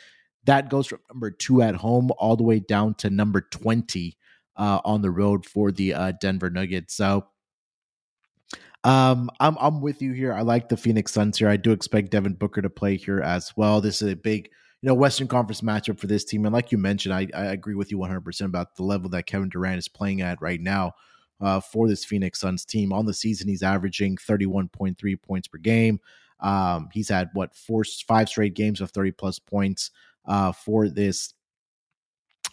That 0.44 0.70
goes 0.70 0.88
from 0.88 1.00
number 1.10 1.32
two 1.32 1.62
at 1.62 1.76
home 1.76 2.12
all 2.18 2.36
the 2.36 2.44
way 2.44 2.60
down 2.60 2.96
to 2.96 3.10
number 3.10 3.42
20 3.42 4.18
uh, 4.58 4.80
on 4.86 5.02
the 5.02 5.12
road 5.12 5.46
for 5.46 5.72
the 5.72 5.94
uh, 5.94 6.13
Denver 6.20 6.50
Nuggets. 6.50 6.96
So 6.96 7.28
um, 8.84 9.32
I'm 9.39 9.58
I'm 9.60 9.82
with 9.82 10.02
you 10.02 10.13
here. 10.13 10.32
I 10.34 10.41
like 10.41 10.70
the 10.70 10.78
Phoenix 10.78 11.12
Suns 11.12 11.39
here. 11.39 11.50
I 11.50 11.58
do 11.58 11.72
expect 11.72 12.12
Devin 12.12 12.34
Booker 12.34 12.62
to 12.62 12.70
play 12.70 12.98
here 12.98 13.20
as 13.20 13.52
well. 13.58 13.82
This 13.82 14.02
is 14.02 14.12
a 14.12 14.15
big, 14.15 14.50
you 14.82 14.88
know, 14.88 14.94
Western 14.94 15.28
Conference 15.28 15.62
matchup 15.62 16.00
for 16.00 16.06
this 16.06 16.24
team. 16.24 16.46
And 16.46 16.54
like 16.54 16.72
you 16.72 16.78
mentioned, 16.78 17.13
I, 17.13 17.28
I 17.34 17.46
agree 17.46 17.74
with 17.74 17.89
you 17.89 17.98
100 17.98 18.22
percent 18.22 18.50
about 18.50 18.76
the 18.76 18.84
level 18.84 19.10
that 19.10 19.26
Kevin 19.26 19.50
Durant 19.50 19.80
is 19.80 19.88
playing 19.88 20.22
at 20.22 20.41
right 20.41 20.62
now. 20.62 20.94
Uh, 21.41 21.60
for 21.60 21.89
this 21.89 22.06
Phoenix 22.06 22.39
Suns 22.39 22.63
team 22.63 22.94
on 22.94 23.06
the 23.06 23.13
season, 23.13 23.50
he's 23.50 23.63
averaging 23.63 24.15
31.3 24.15 25.22
points 25.22 25.50
per 25.50 25.58
game. 25.58 26.00
Um, 26.39 26.88
he's 26.94 27.10
had 27.10 27.30
what 27.34 27.56
four, 27.56 27.84
five 28.08 28.30
straight 28.30 28.54
games 28.54 28.80
of 28.80 28.91
30 28.91 29.12
plus 29.12 29.39
points 29.39 29.91
uh, 30.26 30.52
for 30.52 30.89
this 30.89 31.34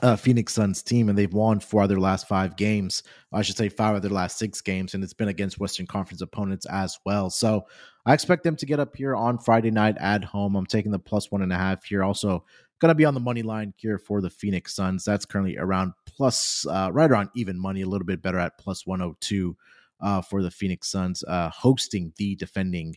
uh, 0.00 0.16
Phoenix 0.16 0.54
Suns 0.54 0.82
team, 0.82 1.08
and 1.08 1.16
they've 1.16 1.32
won 1.32 1.60
four 1.60 1.82
of 1.82 1.88
their 1.88 2.00
last 2.00 2.26
five 2.26 2.56
games. 2.56 3.02
I 3.32 3.42
should 3.42 3.56
say 3.56 3.68
five 3.68 3.96
of 3.96 4.02
their 4.02 4.10
last 4.10 4.38
six 4.38 4.60
games, 4.60 4.94
and 4.94 5.04
it's 5.04 5.14
been 5.14 5.28
against 5.28 5.60
Western 5.60 5.86
Conference 5.86 6.20
opponents 6.20 6.66
as 6.66 6.98
well. 7.04 7.30
So 7.30 7.66
I 8.04 8.14
expect 8.14 8.42
them 8.44 8.56
to 8.56 8.66
get 8.66 8.80
up 8.80 8.96
here 8.96 9.14
on 9.14 9.38
Friday 9.38 9.70
night 9.70 9.96
at 9.98 10.24
home. 10.24 10.56
I'm 10.56 10.66
taking 10.66 10.92
the 10.92 10.98
plus 10.98 11.30
one 11.30 11.42
and 11.42 11.52
a 11.52 11.56
half 11.56 11.84
here. 11.84 12.02
Also, 12.02 12.44
going 12.80 12.90
to 12.90 12.96
be 12.96 13.04
on 13.04 13.14
the 13.14 13.20
money 13.20 13.42
line 13.42 13.72
here 13.76 13.96
for 13.96 14.20
the 14.20 14.30
Phoenix 14.30 14.74
Suns. 14.74 15.04
That's 15.04 15.24
currently 15.24 15.56
around 15.56 15.92
plus, 16.06 16.66
uh, 16.66 16.90
right 16.92 17.10
around 17.10 17.30
even 17.36 17.58
money, 17.58 17.82
a 17.82 17.86
little 17.86 18.06
bit 18.06 18.20
better 18.22 18.38
at 18.38 18.58
plus 18.58 18.84
102 18.84 19.56
uh, 20.00 20.20
for 20.20 20.42
the 20.42 20.50
Phoenix 20.50 20.90
Suns, 20.90 21.22
uh, 21.28 21.48
hosting 21.50 22.12
the 22.16 22.34
defending 22.34 22.96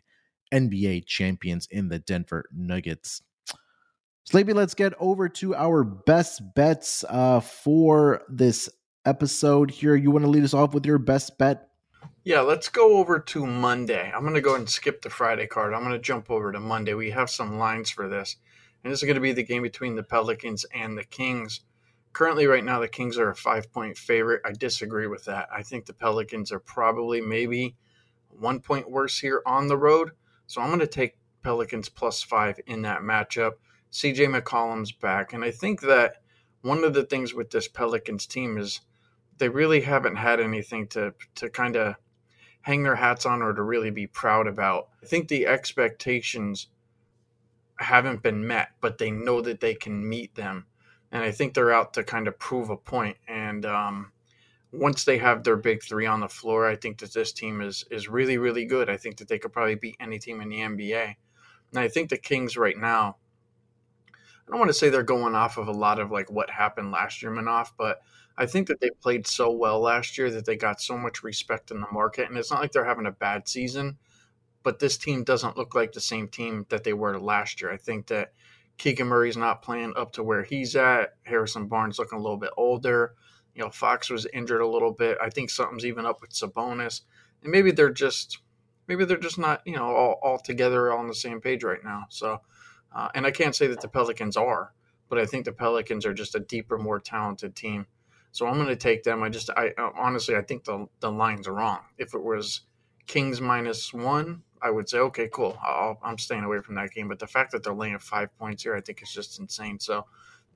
NBA 0.51 1.05
champions 1.05 1.67
in 1.69 1.89
the 1.89 1.99
Denver 1.99 2.45
Nuggets. 2.51 3.21
Sleepy, 4.27 4.53
let's 4.53 4.73
get 4.73 4.93
over 4.99 5.29
to 5.29 5.53
our 5.53 5.83
best 5.83 6.55
bets 6.55 7.05
uh, 7.07 7.39
for 7.41 8.23
this 8.27 8.67
episode 9.05 9.69
here. 9.69 9.95
You 9.95 10.09
want 10.09 10.25
to 10.25 10.31
lead 10.31 10.43
us 10.43 10.55
off 10.55 10.73
with 10.73 10.83
your 10.83 10.97
best 10.97 11.37
bet? 11.37 11.69
Yeah, 12.23 12.41
let's 12.41 12.67
go 12.67 12.97
over 12.97 13.19
to 13.19 13.45
Monday. 13.45 14.11
I'm 14.11 14.23
going 14.23 14.33
to 14.33 14.41
go 14.41 14.55
and 14.55 14.67
skip 14.67 15.03
the 15.03 15.11
Friday 15.11 15.45
card. 15.45 15.75
I'm 15.75 15.83
going 15.83 15.93
to 15.93 15.99
jump 15.99 16.31
over 16.31 16.51
to 16.51 16.59
Monday. 16.59 16.95
We 16.95 17.11
have 17.11 17.29
some 17.29 17.59
lines 17.59 17.91
for 17.91 18.09
this. 18.09 18.37
And 18.83 18.91
this 18.91 18.99
is 18.99 19.05
going 19.05 19.13
to 19.13 19.21
be 19.21 19.31
the 19.31 19.43
game 19.43 19.61
between 19.61 19.95
the 19.95 20.01
Pelicans 20.01 20.65
and 20.73 20.97
the 20.97 21.03
Kings. 21.03 21.61
Currently, 22.13 22.47
right 22.47 22.63
now, 22.63 22.79
the 22.79 22.87
Kings 22.87 23.19
are 23.19 23.29
a 23.29 23.35
five 23.35 23.71
point 23.71 23.95
favorite. 23.95 24.41
I 24.43 24.53
disagree 24.53 25.05
with 25.05 25.23
that. 25.25 25.49
I 25.55 25.61
think 25.61 25.85
the 25.85 25.93
Pelicans 25.93 26.51
are 26.51 26.59
probably 26.59 27.21
maybe 27.21 27.75
one 28.29 28.59
point 28.59 28.89
worse 28.89 29.19
here 29.19 29.43
on 29.45 29.67
the 29.67 29.77
road. 29.77 30.13
So 30.47 30.61
I'm 30.61 30.69
going 30.69 30.79
to 30.79 30.87
take 30.87 31.19
Pelicans 31.43 31.89
plus 31.89 32.23
five 32.23 32.59
in 32.65 32.81
that 32.81 33.01
matchup. 33.01 33.51
CJ 33.95 34.27
McCollum's 34.27 34.91
back. 34.91 35.31
And 35.31 35.41
I 35.41 35.51
think 35.51 35.79
that 35.81 36.17
one 36.61 36.83
of 36.83 36.93
the 36.93 37.05
things 37.05 37.33
with 37.33 37.49
this 37.49 37.69
Pelicans 37.69 38.27
team 38.27 38.57
is 38.57 38.81
they 39.37 39.47
really 39.47 39.79
haven't 39.79 40.17
had 40.17 40.41
anything 40.41 40.87
to 40.87 41.13
to 41.35 41.49
kind 41.49 41.77
of 41.77 41.95
hang 42.61 42.83
their 42.83 42.97
hats 42.97 43.25
on 43.25 43.41
or 43.41 43.53
to 43.53 43.61
really 43.61 43.91
be 43.91 44.05
proud 44.05 44.47
about. 44.47 44.89
I 45.01 45.05
think 45.05 45.29
the 45.29 45.47
expectations 45.47 46.67
haven't 47.79 48.21
been 48.21 48.45
met, 48.45 48.71
but 48.81 48.97
they 48.97 49.11
know 49.11 49.39
that 49.39 49.61
they 49.61 49.75
can 49.75 50.07
meet 50.07 50.35
them. 50.35 50.65
And 51.13 51.23
I 51.23 51.31
think 51.31 51.53
they're 51.53 51.71
out 51.71 51.93
to 51.93 52.03
kind 52.03 52.27
of 52.27 52.37
prove 52.37 52.69
a 52.69 52.75
point. 52.75 53.15
And 53.29 53.65
um, 53.65 54.11
once 54.73 55.05
they 55.05 55.19
have 55.19 55.43
their 55.43 55.55
big 55.55 55.83
three 55.83 56.05
on 56.05 56.19
the 56.19 56.27
floor, 56.27 56.67
I 56.67 56.75
think 56.75 56.97
that 56.97 57.13
this 57.13 57.31
team 57.31 57.61
is 57.61 57.85
is 57.89 58.09
really, 58.09 58.37
really 58.37 58.65
good. 58.65 58.89
I 58.89 58.97
think 58.97 59.15
that 59.17 59.29
they 59.29 59.39
could 59.39 59.53
probably 59.53 59.75
beat 59.75 59.95
any 60.01 60.19
team 60.19 60.41
in 60.41 60.49
the 60.49 60.59
NBA. 60.59 61.15
And 61.71 61.79
I 61.79 61.87
think 61.87 62.09
the 62.09 62.17
Kings 62.17 62.57
right 62.57 62.77
now 62.77 63.15
I 64.47 64.51
don't 64.51 64.59
want 64.59 64.69
to 64.69 64.73
say 64.73 64.89
they're 64.89 65.03
going 65.03 65.35
off 65.35 65.57
of 65.57 65.67
a 65.67 65.71
lot 65.71 65.99
of 65.99 66.11
like 66.11 66.31
what 66.31 66.49
happened 66.49 66.91
last 66.91 67.21
year, 67.21 67.31
Munaf, 67.31 67.69
but 67.77 68.01
I 68.37 68.45
think 68.45 68.67
that 68.67 68.79
they 68.79 68.89
played 69.01 69.25
so 69.27 69.51
well 69.51 69.79
last 69.79 70.17
year 70.17 70.29
that 70.31 70.45
they 70.45 70.55
got 70.55 70.81
so 70.81 70.97
much 70.97 71.23
respect 71.23 71.71
in 71.71 71.79
the 71.79 71.87
market. 71.91 72.29
And 72.29 72.37
it's 72.37 72.51
not 72.51 72.61
like 72.61 72.71
they're 72.71 72.85
having 72.85 73.05
a 73.05 73.11
bad 73.11 73.47
season, 73.47 73.97
but 74.61 74.79
this 74.79 74.97
team 74.97 75.23
doesn't 75.23 75.57
look 75.57 75.73
like 75.73 75.93
the 75.93 76.01
same 76.01 76.27
team 76.27 76.65
that 76.69 76.83
they 76.83 76.93
were 76.93 77.19
last 77.19 77.61
year. 77.61 77.71
I 77.71 77.77
think 77.77 78.07
that 78.07 78.33
Keegan 78.77 79.07
Murray's 79.07 79.37
not 79.37 79.61
playing 79.61 79.93
up 79.95 80.11
to 80.13 80.23
where 80.23 80.43
he's 80.43 80.75
at. 80.75 81.13
Harrison 81.23 81.67
Barnes 81.67 81.97
looking 81.97 82.19
a 82.19 82.21
little 82.21 82.37
bit 82.37 82.51
older. 82.57 83.13
You 83.55 83.63
know, 83.63 83.69
Fox 83.69 84.09
was 84.09 84.27
injured 84.33 84.61
a 84.61 84.67
little 84.67 84.91
bit. 84.91 85.17
I 85.23 85.29
think 85.29 85.49
something's 85.49 85.85
even 85.85 86.05
up 86.05 86.19
with 86.19 86.31
Sabonis. 86.31 87.01
And 87.41 87.51
maybe 87.51 87.71
they're 87.71 87.89
just 87.89 88.39
maybe 88.87 89.05
they're 89.05 89.17
just 89.17 89.39
not, 89.39 89.61
you 89.65 89.75
know, 89.75 89.85
all, 89.85 90.19
all 90.21 90.37
together 90.37 90.91
on 90.93 91.07
the 91.07 91.15
same 91.15 91.39
page 91.39 91.63
right 91.63 91.83
now. 91.83 92.05
So 92.09 92.41
uh, 92.95 93.09
and 93.13 93.25
I 93.25 93.31
can't 93.31 93.55
say 93.55 93.67
that 93.67 93.81
the 93.81 93.89
Pelicans 93.89 94.37
are, 94.37 94.73
but 95.09 95.19
I 95.19 95.25
think 95.25 95.45
the 95.45 95.51
Pelicans 95.51 96.05
are 96.05 96.13
just 96.13 96.33
a 96.33 96.39
deeper, 96.39 96.77
more 96.77 96.99
talented 96.99 97.55
team. 97.55 97.85
So 98.31 98.47
I'm 98.47 98.55
going 98.55 98.67
to 98.67 98.75
take 98.75 99.03
them. 99.03 99.21
I 99.21 99.29
just, 99.29 99.49
I 99.51 99.71
honestly, 99.77 100.35
I 100.35 100.41
think 100.41 100.63
the 100.63 100.87
the 100.99 101.11
lines 101.11 101.47
are 101.47 101.53
wrong. 101.53 101.79
If 101.97 102.13
it 102.13 102.23
was 102.23 102.61
Kings 103.07 103.39
minus 103.39 103.93
one, 103.93 104.43
I 104.61 104.71
would 104.71 104.89
say, 104.89 104.97
okay, 104.99 105.29
cool. 105.31 105.57
i 105.61 105.93
am 106.03 106.17
staying 106.17 106.43
away 106.43 106.59
from 106.59 106.75
that 106.75 106.91
game. 106.91 107.07
But 107.07 107.19
the 107.19 107.27
fact 107.27 107.51
that 107.51 107.63
they're 107.63 107.73
laying 107.73 107.99
five 107.99 108.35
points 108.37 108.63
here, 108.63 108.75
I 108.75 108.81
think 108.81 109.01
is 109.03 109.11
just 109.11 109.39
insane. 109.39 109.79
So 109.79 110.05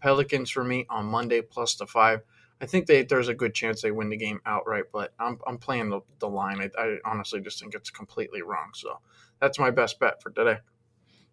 Pelicans 0.01 0.49
for 0.49 0.63
me 0.63 0.85
on 0.89 1.05
Monday 1.05 1.41
plus 1.41 1.75
the 1.75 1.85
five. 1.85 2.21
I 2.61 2.65
think 2.65 2.87
they, 2.87 3.03
there's 3.03 3.29
a 3.29 3.33
good 3.33 3.53
chance 3.53 3.81
they 3.81 3.91
win 3.91 4.09
the 4.09 4.17
game 4.17 4.41
outright, 4.45 4.85
but 4.91 5.13
I'm, 5.17 5.39
I'm 5.47 5.57
playing 5.57 5.89
the, 5.89 6.01
the 6.19 6.27
line. 6.27 6.59
I, 6.59 6.69
I 6.77 6.97
honestly 7.05 7.39
just 7.39 7.59
think 7.61 7.73
it's 7.73 7.89
completely 7.89 8.41
wrong. 8.41 8.71
So 8.73 8.99
that's 9.39 9.59
my 9.59 9.71
best 9.71 9.97
bet 9.99 10.21
for 10.21 10.29
today. 10.31 10.57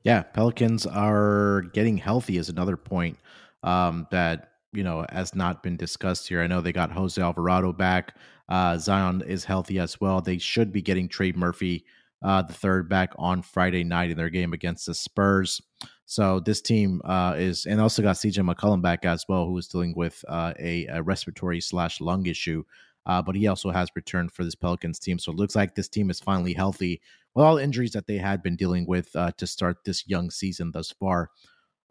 Yeah, 0.06 0.22
Pelicans 0.22 0.86
are 0.86 1.62
getting 1.72 1.96
healthy 1.96 2.36
is 2.36 2.48
another 2.48 2.76
point 2.76 3.18
um, 3.64 4.06
that 4.12 4.52
you 4.72 4.84
know 4.84 5.04
has 5.10 5.34
not 5.34 5.64
been 5.64 5.76
discussed 5.76 6.28
here. 6.28 6.40
I 6.40 6.46
know 6.46 6.60
they 6.60 6.70
got 6.70 6.92
Jose 6.92 7.20
Alvarado 7.20 7.72
back. 7.72 8.16
Uh, 8.48 8.78
Zion 8.78 9.24
is 9.26 9.44
healthy 9.44 9.80
as 9.80 10.00
well. 10.00 10.20
They 10.20 10.38
should 10.38 10.70
be 10.72 10.80
getting 10.80 11.08
Trey 11.08 11.32
Murphy, 11.32 11.86
uh, 12.22 12.42
the 12.42 12.52
third, 12.52 12.88
back 12.88 13.14
on 13.18 13.42
Friday 13.42 13.82
night 13.82 14.12
in 14.12 14.16
their 14.16 14.30
game 14.30 14.52
against 14.52 14.86
the 14.86 14.94
Spurs. 14.94 15.60
So 16.04 16.38
this 16.38 16.60
team 16.60 17.02
uh, 17.04 17.34
is, 17.36 17.66
and 17.66 17.80
also 17.80 18.00
got 18.00 18.14
CJ 18.14 18.48
McCollum 18.48 18.80
back 18.80 19.04
as 19.04 19.24
well, 19.28 19.44
who 19.46 19.58
is 19.58 19.66
dealing 19.66 19.92
with 19.96 20.24
uh, 20.28 20.52
a, 20.60 20.86
a, 20.86 21.02
respiratory 21.02 21.60
slash 21.60 22.00
lung 22.00 22.26
issue. 22.26 22.62
Uh, 23.06 23.22
but 23.22 23.34
he 23.34 23.48
also 23.48 23.70
has 23.70 23.88
returned 23.96 24.30
for 24.30 24.44
this 24.44 24.54
Pelicans 24.54 25.00
team. 25.00 25.18
So 25.18 25.32
it 25.32 25.36
looks 25.36 25.56
like 25.56 25.74
this 25.74 25.88
team 25.88 26.10
is 26.10 26.20
finally 26.20 26.52
healthy 26.52 27.00
with 27.36 27.44
all 27.44 27.56
the 27.56 27.62
injuries 27.62 27.92
that 27.92 28.06
they 28.06 28.16
had 28.16 28.42
been 28.42 28.56
dealing 28.56 28.86
with 28.86 29.14
uh, 29.14 29.30
to 29.36 29.46
start 29.46 29.84
this 29.84 30.08
young 30.08 30.30
season 30.30 30.70
thus 30.72 30.90
far. 30.90 31.30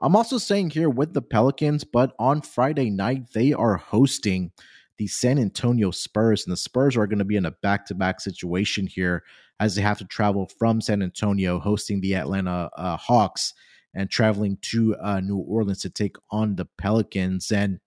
I'm 0.02 0.16
also 0.16 0.40
saying 0.40 0.72
here 0.72 0.90
with 0.90 1.14
the 1.14 1.22
Pelicans, 1.22 1.84
but 1.84 2.14
on 2.18 2.42
Friday 2.42 2.90
night, 2.90 3.32
they 3.34 3.54
are 3.54 3.78
hosting 3.78 4.52
the 4.98 5.08
San 5.08 5.38
Antonio 5.38 5.92
Spurs, 5.92 6.46
and 6.46 6.52
the 6.52 6.58
Spurs 6.58 6.98
are 6.98 7.06
going 7.06 7.20
to 7.20 7.26
be 7.26 7.36
in 7.36 7.46
a 7.46 7.52
back 7.52 7.86
to 7.86 7.96
back 7.96 8.22
situation 8.22 8.88
here 8.88 9.24
as 9.60 9.76
they 9.76 9.82
have 9.84 10.00
to 10.00 10.06
travel 10.06 10.50
from 10.58 10.82
San 10.82 11.04
Antonio, 11.04 11.60
hosting 11.60 12.02
the 12.02 12.16
Atlanta 12.16 12.70
uh, 12.76 12.98
Hawks, 12.98 13.54
and 13.94 14.10
traveling 14.10 14.58
to 14.62 14.96
uh, 14.98 15.20
New 15.20 15.38
Orleans 15.38 15.80
to 15.82 15.90
take 15.90 16.16
on 16.32 16.56
the 16.56 16.66
Pelicans. 16.78 17.52
And 17.52 17.80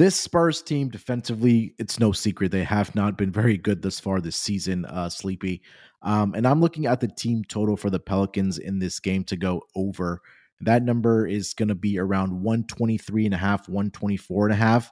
this 0.00 0.18
Spurs 0.18 0.62
team 0.62 0.88
defensively, 0.88 1.74
it's 1.78 2.00
no 2.00 2.10
secret 2.10 2.50
they 2.50 2.64
have 2.64 2.94
not 2.94 3.18
been 3.18 3.30
very 3.30 3.58
good 3.58 3.82
thus 3.82 4.00
far 4.00 4.18
this 4.18 4.36
season, 4.36 4.86
uh, 4.86 5.10
Sleepy. 5.10 5.60
Um, 6.00 6.32
and 6.34 6.46
I'm 6.46 6.62
looking 6.62 6.86
at 6.86 7.00
the 7.00 7.08
team 7.08 7.44
total 7.44 7.76
for 7.76 7.90
the 7.90 8.00
Pelicans 8.00 8.56
in 8.56 8.78
this 8.78 8.98
game 8.98 9.24
to 9.24 9.36
go 9.36 9.62
over. 9.76 10.22
That 10.62 10.84
number 10.84 11.26
is 11.26 11.52
going 11.52 11.68
to 11.68 11.74
be 11.74 11.98
around 11.98 12.32
123 12.32 13.26
and 13.26 13.34
a 13.34 13.36
half, 13.36 13.68
124 13.68 14.46
and 14.46 14.54
a 14.54 14.56
half. 14.56 14.90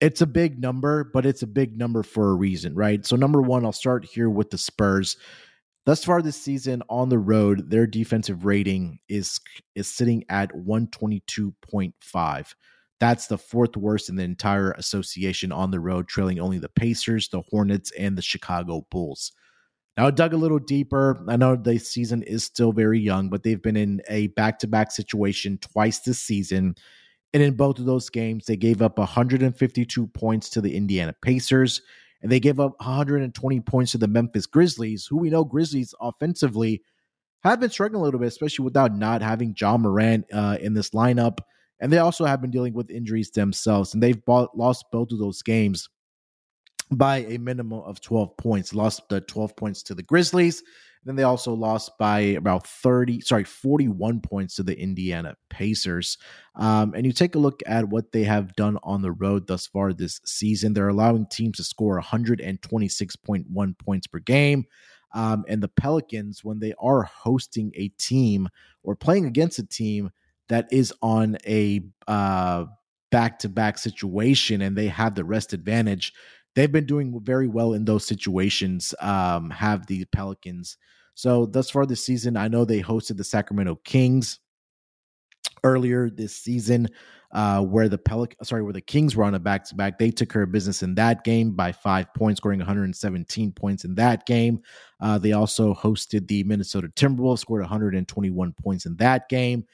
It's 0.00 0.22
a 0.22 0.26
big 0.26 0.58
number, 0.58 1.04
but 1.04 1.26
it's 1.26 1.42
a 1.42 1.46
big 1.46 1.76
number 1.76 2.02
for 2.02 2.30
a 2.30 2.34
reason, 2.34 2.74
right? 2.74 3.04
So, 3.04 3.14
number 3.14 3.42
one, 3.42 3.66
I'll 3.66 3.72
start 3.72 4.06
here 4.06 4.30
with 4.30 4.48
the 4.48 4.56
Spurs. 4.56 5.18
Thus 5.84 6.02
far 6.02 6.22
this 6.22 6.40
season 6.40 6.82
on 6.88 7.10
the 7.10 7.18
road, 7.18 7.68
their 7.68 7.86
defensive 7.86 8.46
rating 8.46 9.00
is 9.06 9.38
is 9.74 9.86
sitting 9.86 10.24
at 10.30 10.50
122.5. 10.54 12.54
That's 12.98 13.26
the 13.26 13.38
fourth 13.38 13.76
worst 13.76 14.08
in 14.08 14.16
the 14.16 14.24
entire 14.24 14.72
association 14.72 15.52
on 15.52 15.70
the 15.70 15.80
road, 15.80 16.08
trailing 16.08 16.40
only 16.40 16.58
the 16.58 16.68
Pacers, 16.70 17.28
the 17.28 17.42
Hornets, 17.50 17.92
and 17.98 18.16
the 18.16 18.22
Chicago 18.22 18.86
Bulls. 18.90 19.32
Now, 19.96 20.06
I 20.06 20.10
dug 20.10 20.34
a 20.34 20.38
little 20.38 20.58
deeper. 20.58 21.22
I 21.28 21.36
know 21.36 21.56
the 21.56 21.78
season 21.78 22.22
is 22.22 22.44
still 22.44 22.72
very 22.72 23.00
young, 23.00 23.28
but 23.28 23.42
they've 23.42 23.62
been 23.62 23.76
in 23.76 24.02
a 24.08 24.28
back 24.28 24.58
to 24.60 24.66
back 24.66 24.92
situation 24.92 25.58
twice 25.58 26.00
this 26.00 26.18
season. 26.18 26.74
And 27.32 27.42
in 27.42 27.54
both 27.54 27.78
of 27.78 27.86
those 27.86 28.10
games, 28.10 28.46
they 28.46 28.56
gave 28.56 28.82
up 28.82 28.98
152 28.98 30.06
points 30.08 30.50
to 30.50 30.60
the 30.60 30.76
Indiana 30.76 31.14
Pacers, 31.22 31.82
and 32.22 32.30
they 32.30 32.40
gave 32.40 32.60
up 32.60 32.78
120 32.80 33.60
points 33.60 33.92
to 33.92 33.98
the 33.98 34.08
Memphis 34.08 34.46
Grizzlies, 34.46 35.06
who 35.06 35.18
we 35.18 35.30
know 35.30 35.44
Grizzlies 35.44 35.94
offensively 36.00 36.82
have 37.42 37.60
been 37.60 37.70
struggling 37.70 38.00
a 38.00 38.04
little 38.04 38.20
bit, 38.20 38.28
especially 38.28 38.64
without 38.64 38.94
not 38.94 39.22
having 39.22 39.54
Ja 39.58 39.76
Morant 39.76 40.26
uh, 40.32 40.56
in 40.60 40.74
this 40.74 40.90
lineup. 40.90 41.38
And 41.80 41.92
they 41.92 41.98
also 41.98 42.24
have 42.24 42.40
been 42.40 42.50
dealing 42.50 42.72
with 42.72 42.90
injuries 42.90 43.30
themselves, 43.30 43.94
and 43.94 44.02
they've 44.02 44.24
bought, 44.24 44.56
lost 44.56 44.86
both 44.90 45.12
of 45.12 45.18
those 45.18 45.42
games 45.42 45.88
by 46.90 47.18
a 47.18 47.38
minimum 47.38 47.80
of 47.80 48.00
12 48.00 48.36
points. 48.36 48.74
Lost 48.74 49.08
the 49.08 49.20
12 49.20 49.56
points 49.56 49.82
to 49.84 49.94
the 49.94 50.02
Grizzlies. 50.02 50.62
Then 51.04 51.14
they 51.14 51.22
also 51.22 51.52
lost 51.52 51.92
by 51.98 52.18
about 52.18 52.66
30, 52.66 53.20
sorry, 53.20 53.44
41 53.44 54.20
points 54.20 54.56
to 54.56 54.64
the 54.64 54.76
Indiana 54.76 55.36
Pacers. 55.50 56.18
Um, 56.56 56.94
and 56.94 57.06
you 57.06 57.12
take 57.12 57.36
a 57.36 57.38
look 57.38 57.62
at 57.64 57.88
what 57.88 58.10
they 58.10 58.24
have 58.24 58.56
done 58.56 58.76
on 58.82 59.02
the 59.02 59.12
road 59.12 59.46
thus 59.46 59.68
far 59.68 59.92
this 59.92 60.20
season. 60.24 60.72
They're 60.72 60.88
allowing 60.88 61.26
teams 61.30 61.58
to 61.58 61.64
score 61.64 62.00
126.1 62.00 63.78
points 63.78 64.06
per 64.08 64.18
game. 64.18 64.64
Um, 65.14 65.44
and 65.48 65.62
the 65.62 65.68
Pelicans, 65.68 66.42
when 66.42 66.58
they 66.58 66.74
are 66.80 67.04
hosting 67.04 67.72
a 67.76 67.88
team 67.88 68.48
or 68.82 68.96
playing 68.96 69.26
against 69.26 69.60
a 69.60 69.66
team 69.66 70.10
that 70.48 70.68
is 70.70 70.92
on 71.02 71.36
a 71.46 71.80
back 73.10 73.38
to 73.38 73.48
back 73.48 73.78
situation 73.78 74.62
and 74.62 74.76
they 74.76 74.88
have 74.88 75.14
the 75.14 75.24
rest 75.24 75.52
advantage, 75.52 76.12
they've 76.54 76.72
been 76.72 76.86
doing 76.86 77.18
very 77.22 77.48
well 77.48 77.72
in 77.72 77.84
those 77.84 78.06
situations. 78.06 78.94
Um, 79.00 79.50
have 79.50 79.86
the 79.86 80.04
Pelicans. 80.06 80.76
So 81.14 81.46
thus 81.46 81.70
far 81.70 81.86
this 81.86 82.04
season, 82.04 82.36
I 82.36 82.48
know 82.48 82.64
they 82.64 82.82
hosted 82.82 83.16
the 83.16 83.24
Sacramento 83.24 83.76
Kings 83.84 84.38
earlier 85.64 86.10
this 86.10 86.36
season, 86.36 86.88
uh, 87.32 87.62
where 87.62 87.88
the 87.88 87.98
Pelic- 87.98 88.34
sorry, 88.42 88.62
where 88.62 88.72
the 88.72 88.82
Kings 88.82 89.16
were 89.16 89.24
on 89.24 89.34
a 89.34 89.38
back 89.38 89.64
to 89.64 89.74
back. 89.74 89.98
They 89.98 90.10
took 90.10 90.30
care 90.30 90.42
of 90.42 90.52
business 90.52 90.82
in 90.82 90.94
that 90.96 91.24
game 91.24 91.52
by 91.52 91.72
five 91.72 92.12
points, 92.14 92.38
scoring 92.38 92.58
117 92.58 93.52
points 93.52 93.84
in 93.84 93.94
that 93.94 94.26
game. 94.26 94.60
Uh, 95.00 95.18
they 95.18 95.32
also 95.32 95.74
hosted 95.74 96.28
the 96.28 96.44
Minnesota 96.44 96.88
Timberwolves, 96.88 97.38
scored 97.38 97.62
121 97.62 98.52
points 98.52 98.86
in 98.86 98.96
that 98.96 99.28
game. 99.28 99.64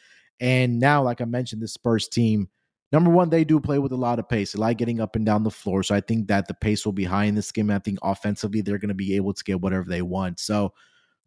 And 0.42 0.80
now, 0.80 1.04
like 1.04 1.20
I 1.20 1.24
mentioned, 1.24 1.62
this 1.62 1.72
Spurs 1.72 2.08
team, 2.08 2.48
number 2.90 3.10
one, 3.10 3.30
they 3.30 3.44
do 3.44 3.60
play 3.60 3.78
with 3.78 3.92
a 3.92 3.96
lot 3.96 4.18
of 4.18 4.28
pace. 4.28 4.52
They 4.52 4.58
like 4.58 4.76
getting 4.76 5.00
up 5.00 5.14
and 5.14 5.24
down 5.24 5.44
the 5.44 5.52
floor. 5.52 5.84
So 5.84 5.94
I 5.94 6.00
think 6.00 6.26
that 6.26 6.48
the 6.48 6.54
pace 6.54 6.84
will 6.84 6.92
be 6.92 7.04
high 7.04 7.24
in 7.24 7.36
this 7.36 7.52
game. 7.52 7.70
I 7.70 7.78
think 7.78 8.00
offensively, 8.02 8.60
they're 8.60 8.78
going 8.78 8.88
to 8.88 8.94
be 8.94 9.14
able 9.14 9.32
to 9.32 9.44
get 9.44 9.60
whatever 9.60 9.88
they 9.88 10.02
want. 10.02 10.40
So 10.40 10.74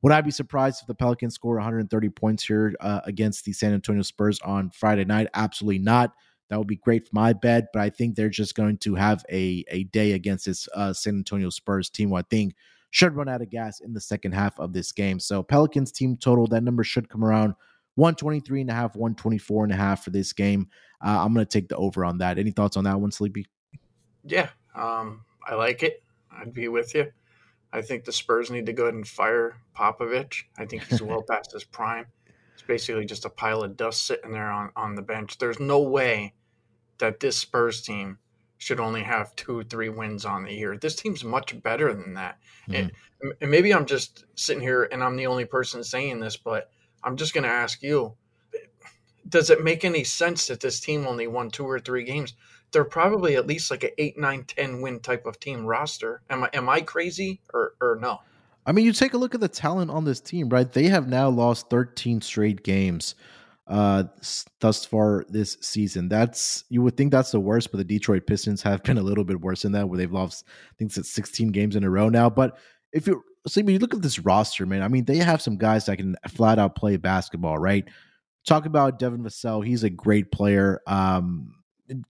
would 0.01 0.12
I 0.12 0.19
be 0.19 0.32
surprised 0.32 0.82
if 0.82 0.88
the 0.88 0.95
Pelicans 0.95 1.34
score 1.34 1.56
130 1.56 2.10
points 2.10 2.43
here 2.43 2.75
uh, 2.82 2.99
against 3.06 3.45
the 3.45 3.54
San 3.54 3.73
Antonio 3.73 4.01
Spurs 4.01 4.38
on 4.41 4.69
Friday 4.69 5.06
night? 5.06 5.30
Absolutely 5.34 5.80
not. 5.80 6.13
That 6.49 6.58
would 6.60 6.67
be 6.67 6.75
great 6.75 7.06
for 7.06 7.12
my 7.13 7.32
bet, 7.32 7.69
but 7.71 7.82
I 7.82 7.89
think 7.89 8.15
they're 8.15 8.30
just 8.30 8.54
going 8.54 8.78
to 8.80 8.95
have 8.95 9.23
a, 9.32 9.63
a 9.69 9.86
day 9.86 10.12
against 10.12 10.45
this 10.45 10.67
uh, 10.75 10.91
San 10.91 11.15
Antonio 11.15 11.49
Spurs 11.49 11.89
team 11.89 12.13
I 12.13 12.21
think 12.23 12.54
should 12.91 13.15
run 13.15 13.30
out 13.30 13.41
of 13.41 13.49
gas 13.49 13.80
in 13.80 13.93
the 13.93 14.01
second 14.01 14.34
half 14.34 14.60
of 14.60 14.73
this 14.73 14.91
game. 14.91 15.21
So 15.21 15.41
Pelicans 15.41 15.93
team 15.93 16.17
total, 16.17 16.47
that 16.47 16.63
number 16.63 16.84
should 16.84 17.10
come 17.10 17.23
around 17.23 17.56
123 17.96 18.62
and 18.62 18.70
a 18.70 18.74
half, 18.74 18.96
124 18.96 19.64
and 19.64 19.74
a 19.74 19.76
half 19.76 20.04
for 20.04 20.10
this 20.10 20.34
game. 20.34 20.68
Uh, 21.04 21.24
I'm 21.24 21.34
going 21.34 21.46
to 21.46 21.50
take 21.50 21.70
the 21.70 21.78
over 21.78 22.06
on 22.06 22.20
that. 22.20 22.38
Any 22.38 22.52
thoughts 22.52 22.78
on 22.78 22.84
that 22.86 23.00
one, 23.00 23.12
Sleepy? 23.12 23.48
Yeah, 24.24 24.50
um, 24.76 25.26
I 25.46 25.56
like 25.56 25.84
it. 25.84 26.04
I'd 26.32 26.54
be 26.54 26.68
with 26.68 26.94
you. 26.96 27.12
I 27.72 27.82
think 27.82 28.06
the 28.06 28.12
Spurs 28.12 28.50
need 28.50 28.66
to 28.68 28.74
go 28.74 28.84
ahead 28.84 28.94
and 28.94 29.08
fire 29.08 29.58
Popovich. 29.76 30.44
I 30.58 30.66
think 30.66 30.84
he's 30.84 31.02
well 31.02 31.24
past 31.30 31.52
his 31.52 31.64
prime. 31.64 32.06
It's 32.54 32.64
basically 32.64 33.06
just 33.06 33.26
a 33.26 33.30
pile 33.30 33.64
of 33.64 33.76
dust 33.76 34.08
sitting 34.08 34.32
there 34.32 34.50
on, 34.50 34.72
on 34.76 34.96
the 34.96 35.02
bench. 35.02 35.38
There's 35.38 35.60
no 35.60 35.82
way 35.82 36.34
that 37.00 37.20
this 37.20 37.38
Spurs 37.38 37.82
team 37.82 38.18
should 38.58 38.80
only 38.80 39.04
have 39.04 39.36
two, 39.36 39.64
three 39.64 39.90
wins 39.90 40.24
on 40.24 40.44
the 40.44 40.54
year. 40.54 40.78
This 40.78 40.96
team's 40.96 41.24
much 41.24 41.62
better 41.62 41.94
than 41.94 42.14
that. 42.14 42.40
Mm. 42.70 42.80
And, 42.80 42.92
and 43.42 43.52
maybe 43.52 43.74
I'm 43.74 43.86
just 43.86 44.26
sitting 44.36 44.62
here 44.62 44.88
and 44.92 45.04
I'm 45.04 45.18
the 45.18 45.28
only 45.28 45.46
person 45.46 45.84
saying 45.84 46.20
this, 46.22 46.38
but 46.38 46.72
I'm 47.06 47.15
just 47.15 47.34
going 47.34 47.44
to 47.46 47.50
ask 47.50 47.82
you 47.82 48.18
does 49.28 49.50
it 49.50 49.63
make 49.63 49.84
any 49.84 50.04
sense 50.04 50.48
that 50.48 50.60
this 50.60 50.80
team 50.80 51.08
only 51.08 51.28
won 51.28 51.50
two 51.50 51.65
or 51.65 51.80
three 51.80 52.04
games? 52.04 52.34
They're 52.72 52.84
probably 52.84 53.36
at 53.36 53.48
least 53.48 53.72
like 53.72 53.84
an 53.84 53.91
eight, 53.98 54.18
nine, 54.20 54.44
ten 54.44 54.82
win 54.82 55.00
type 55.00 55.26
of 55.26 55.39
team 55.39 55.65
roster. 55.65 56.22
Am 56.30 56.44
I 56.44 56.50
am 56.54 56.70
I 56.70 56.82
crazy 56.82 57.41
or 57.54 57.74
or 57.82 57.98
no? 58.02 58.20
I 58.65 58.72
mean, 58.72 58.86
you 58.86 58.94
take 58.94 59.13
a 59.13 59.18
look 59.18 59.36
at 59.36 59.41
the 59.41 59.48
talent 59.48 59.91
on 59.91 60.06
this 60.06 60.20
team, 60.20 60.50
right? 60.50 60.72
They 60.72 60.88
have 60.88 61.08
now 61.08 61.30
lost 61.30 61.70
13 61.70 62.22
straight 62.22 62.63
games 62.63 63.15
uh 63.68 64.04
thus 64.60 64.86
far 64.86 65.26
this 65.30 65.58
season. 65.62 66.08
That's 66.08 66.65
you 66.70 66.82
would 66.84 66.98
think 66.98 67.12
that's 67.12 67.32
the 67.32 67.39
worst, 67.39 67.72
but 67.72 67.78
the 67.78 67.84
Detroit 67.84 68.28
Pistons 68.28 68.62
have 68.62 68.84
been 68.84 68.98
a 68.98 69.04
little 69.04 69.24
bit 69.24 69.41
worse 69.41 69.63
than 69.63 69.72
that, 69.72 69.88
where 69.89 69.98
they've 69.98 70.12
lost 70.12 70.46
I 70.48 70.74
think 70.78 70.96
it's 70.96 71.12
16 71.12 71.50
games 71.50 71.76
in 71.76 71.84
a 71.84 71.89
row 71.89 72.10
now. 72.10 72.30
But 72.30 72.58
if 72.91 73.08
you 73.08 73.24
see 73.48 73.62
when 73.62 73.74
you 73.74 73.80
look 73.80 73.94
at 73.94 74.02
this 74.02 74.20
roster, 74.20 74.66
man, 74.66 74.82
I 74.82 74.88
mean, 74.88 75.06
they 75.06 75.18
have 75.18 75.42
some 75.42 75.58
guys 75.58 75.86
that 75.86 75.98
can 75.98 76.16
flat 76.28 76.60
out 76.60 76.76
play 76.76 76.98
basketball, 76.98 77.58
right? 77.58 77.86
Talk 78.46 78.66
about 78.66 79.00
Devin 79.00 79.24
Vassell. 79.24 79.66
He's 79.66 79.84
a 79.84 79.90
great 79.90 80.32
player. 80.32 80.82
Um, 80.88 81.56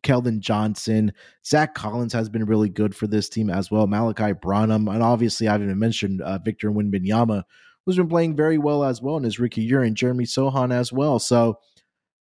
Keldon 0.04 0.40
Johnson, 0.40 1.14
Zach 1.46 1.76
Collins 1.76 2.14
has 2.14 2.30
been 2.30 2.46
really 2.46 2.70
good 2.70 2.96
for 2.96 3.08
this 3.08 3.30
team 3.30 3.50
as 3.50 3.70
well. 3.70 3.88
Malaki 3.88 4.40
Branham, 4.40 4.88
and 4.88 5.04
obviously 5.04 5.48
I've 5.48 5.62
even 5.62 5.80
mentioned 5.80 6.22
uh, 6.22 6.40
Victor 6.40 6.72
Wembanyama, 6.72 7.44
who's 7.86 7.98
been 7.98 8.08
playing 8.08 8.36
very 8.36 8.58
well 8.58 8.84
as 8.84 9.02
well 9.02 9.18
in 9.18 9.24
his 9.24 9.40
rookie 9.40 9.64
year, 9.64 9.84
and 9.84 9.96
Jeremy 9.96 10.26
Sochan 10.26 10.74
as 10.74 10.94
well. 10.94 11.20
So 11.20 11.60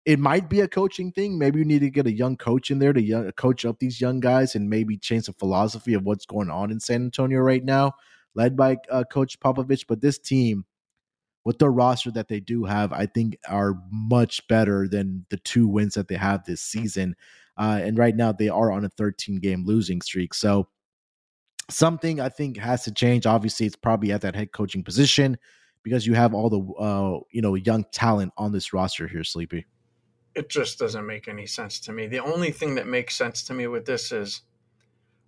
it 0.05 0.19
might 0.19 0.49
be 0.49 0.61
a 0.61 0.67
coaching 0.67 1.11
thing. 1.11 1.37
Maybe 1.37 1.59
you 1.59 1.65
need 1.65 1.81
to 1.81 1.89
get 1.89 2.07
a 2.07 2.11
young 2.11 2.37
coach 2.37 2.71
in 2.71 2.79
there 2.79 2.93
to 2.93 3.01
young, 3.01 3.31
coach 3.33 3.65
up 3.65 3.79
these 3.79 3.99
young 3.99 4.19
guys 4.19 4.55
and 4.55 4.69
maybe 4.69 4.97
change 4.97 5.25
the 5.25 5.33
philosophy 5.33 5.93
of 5.93 6.03
what's 6.03 6.25
going 6.25 6.49
on 6.49 6.71
in 6.71 6.79
San 6.79 7.03
Antonio 7.03 7.39
right 7.39 7.63
now, 7.63 7.93
led 8.35 8.55
by 8.55 8.77
uh, 8.89 9.03
Coach 9.03 9.39
Popovich. 9.39 9.85
But 9.87 10.01
this 10.01 10.19
team 10.19 10.65
with 11.45 11.59
the 11.59 11.69
roster 11.69 12.11
that 12.11 12.27
they 12.27 12.39
do 12.39 12.65
have, 12.65 12.91
I 12.93 13.05
think 13.05 13.37
are 13.47 13.75
much 13.91 14.47
better 14.47 14.87
than 14.87 15.25
the 15.29 15.37
two 15.37 15.67
wins 15.67 15.95
that 15.95 16.07
they 16.07 16.15
have 16.15 16.45
this 16.45 16.61
season. 16.61 17.15
Uh, 17.57 17.79
and 17.81 17.97
right 17.97 18.15
now 18.15 18.31
they 18.31 18.49
are 18.49 18.71
on 18.71 18.85
a 18.85 18.89
13 18.89 19.39
game 19.39 19.65
losing 19.65 20.01
streak. 20.01 20.33
So 20.33 20.67
something 21.69 22.19
I 22.19 22.29
think 22.29 22.57
has 22.57 22.83
to 22.83 22.91
change. 22.91 23.25
Obviously, 23.25 23.65
it's 23.65 23.75
probably 23.75 24.11
at 24.11 24.21
that 24.21 24.35
head 24.35 24.51
coaching 24.51 24.83
position 24.83 25.37
because 25.83 26.05
you 26.05 26.13
have 26.13 26.33
all 26.33 26.49
the 26.49 26.61
uh, 26.73 27.19
you 27.31 27.41
know 27.41 27.55
young 27.55 27.85
talent 27.91 28.33
on 28.37 28.51
this 28.51 28.73
roster 28.73 29.07
here, 29.07 29.23
Sleepy. 29.23 29.65
It 30.35 30.49
just 30.49 30.79
doesn't 30.79 31.05
make 31.05 31.27
any 31.27 31.45
sense 31.45 31.79
to 31.81 31.91
me. 31.91 32.07
The 32.07 32.19
only 32.19 32.51
thing 32.51 32.75
that 32.75 32.87
makes 32.87 33.15
sense 33.15 33.43
to 33.43 33.53
me 33.53 33.67
with 33.67 33.85
this 33.85 34.11
is 34.11 34.41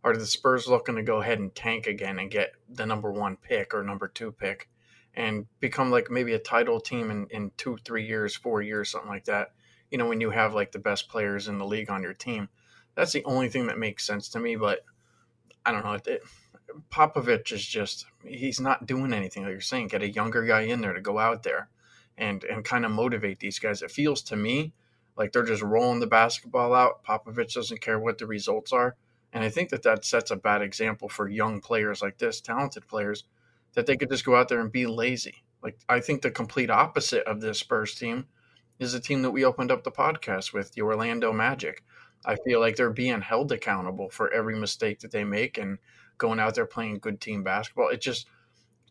are 0.04 0.16
the 0.16 0.26
Spurs 0.26 0.68
looking 0.68 0.96
to 0.96 1.04
go 1.04 1.22
ahead 1.22 1.40
and 1.40 1.54
tank 1.54 1.88
again 1.88 2.20
and 2.20 2.32
get 2.32 2.54
the 2.70 2.86
number 2.86 3.12
one 3.12 3.38
pick 3.38 3.74
or 3.74 3.84
number 3.84 4.08
two 4.08 4.32
pick? 4.32 4.70
and 5.14 5.46
become 5.60 5.92
like 5.92 6.10
maybe 6.10 6.34
a 6.34 6.40
title 6.40 6.80
team 6.80 7.12
in, 7.12 7.28
in 7.32 7.52
two, 7.58 7.78
three 7.84 8.06
years, 8.06 8.36
four 8.36 8.62
years, 8.62 8.90
something 8.90 9.10
like 9.10 9.26
that. 9.26 9.50
You 9.90 9.98
know, 9.98 10.08
when 10.08 10.22
you 10.22 10.30
have 10.30 10.54
like 10.54 10.72
the 10.72 10.80
best 10.80 11.10
players 11.10 11.48
in 11.48 11.58
the 11.58 11.66
league 11.66 11.90
on 11.90 12.02
your 12.02 12.14
team, 12.14 12.48
that's 12.96 13.12
the 13.12 13.24
only 13.26 13.50
thing 13.50 13.68
that 13.68 13.78
makes 13.78 14.06
sense 14.06 14.30
to 14.30 14.40
me. 14.40 14.56
But 14.56 14.86
I 15.66 15.72
don't 15.72 15.84
know. 15.84 15.94
It, 15.94 16.08
it, 16.08 16.22
Popovich 16.90 17.52
is 17.52 17.66
just, 17.66 18.06
he's 18.24 18.62
not 18.62 18.86
doing 18.86 19.14
anything. 19.14 19.44
Like 19.44 19.52
you're 19.52 19.62
saying, 19.62 19.88
get 19.88 20.02
a 20.02 20.10
younger 20.10 20.46
guy 20.46 20.62
in 20.62 20.80
there 20.80 20.94
to 20.94 21.02
go 21.02 21.20
out 21.20 21.44
there 21.44 21.68
and, 22.18 22.44
and 22.46 22.64
kind 22.64 22.86
of 22.86 22.92
motivate 22.92 23.40
these 23.40 23.60
guys. 23.60 23.82
It 23.82 23.92
feels 23.92 24.22
to 24.24 24.38
me 24.38 24.72
like 25.18 25.34
they're 25.34 25.44
just 25.44 25.62
rolling 25.62 26.00
the 26.00 26.08
basketball 26.08 26.74
out. 26.74 27.04
Popovich 27.04 27.54
doesn't 27.54 27.82
care 27.82 28.00
what 28.00 28.18
the 28.18 28.26
results 28.26 28.72
are. 28.72 28.96
And 29.34 29.44
I 29.44 29.50
think 29.50 29.70
that 29.70 29.84
that 29.84 30.04
sets 30.04 30.32
a 30.32 30.36
bad 30.36 30.62
example 30.62 31.08
for 31.08 31.30
young 31.30 31.62
players 31.62 32.02
like 32.02 32.18
this, 32.18 32.42
talented 32.42 32.88
players 32.88 33.24
that 33.74 33.86
they 33.86 33.96
could 33.96 34.10
just 34.10 34.26
go 34.26 34.36
out 34.36 34.50
there 34.50 34.60
and 34.60 34.72
be 34.72 34.86
lazy. 34.86 35.44
Like 35.64 35.80
I 35.88 36.00
think 36.00 36.22
the 36.22 36.32
complete 36.32 36.70
opposite 36.70 37.24
of 37.24 37.40
this 37.40 37.60
Spurs 37.60 37.96
team 37.96 38.26
is 38.80 38.94
the 38.94 39.00
team 39.00 39.22
that 39.22 39.32
we 39.32 39.46
opened 39.46 39.72
up 39.72 39.84
the 39.84 39.92
podcast 39.92 40.54
with, 40.54 40.74
the 40.74 40.82
Orlando 40.82 41.32
Magic. 41.32 41.84
I 42.26 42.36
feel 42.36 42.60
like 42.60 42.76
they're 42.76 42.90
being 42.90 43.22
held 43.22 43.52
accountable 43.52 44.10
for 44.10 44.32
every 44.32 44.56
mistake 44.56 45.00
that 45.00 45.12
they 45.12 45.24
make 45.24 45.58
and 45.58 45.78
going 46.18 46.40
out 46.40 46.56
there 46.56 46.66
playing 46.66 47.00
good 47.00 47.22
team 47.22 47.44
basketball. 47.44 47.90
It's 47.90 48.06
just 48.06 48.28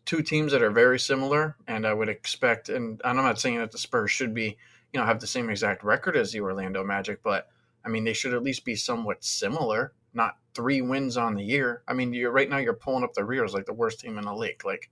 two 0.05 0.21
teams 0.21 0.51
that 0.51 0.63
are 0.63 0.71
very 0.71 0.99
similar, 0.99 1.55
and 1.67 1.85
I 1.85 1.93
would 1.93 2.09
expect. 2.09 2.69
And 2.69 2.99
I'm 3.03 3.15
not 3.15 3.39
saying 3.39 3.59
that 3.59 3.71
the 3.71 3.77
Spurs 3.77 4.11
should 4.11 4.33
be, 4.33 4.57
you 4.91 4.99
know, 4.99 5.05
have 5.05 5.19
the 5.19 5.27
same 5.27 5.49
exact 5.49 5.83
record 5.83 6.17
as 6.17 6.31
the 6.31 6.41
Orlando 6.41 6.83
Magic, 6.83 7.21
but 7.23 7.47
I 7.85 7.89
mean 7.89 8.03
they 8.03 8.13
should 8.13 8.33
at 8.33 8.43
least 8.43 8.65
be 8.65 8.75
somewhat 8.75 9.23
similar 9.23 9.93
not 10.13 10.37
three 10.53 10.81
wins 10.81 11.17
on 11.17 11.35
the 11.35 11.43
year. 11.43 11.83
I 11.87 11.93
mean, 11.93 12.15
right 12.25 12.49
now 12.49 12.57
you're 12.57 12.73
pulling 12.73 13.03
up 13.03 13.13
the 13.13 13.23
rear 13.23 13.41
rears 13.41 13.53
like 13.53 13.65
the 13.65 13.73
worst 13.73 14.01
team 14.01 14.17
in 14.17 14.25
the 14.25 14.33
league. 14.33 14.63
Like 14.65 14.89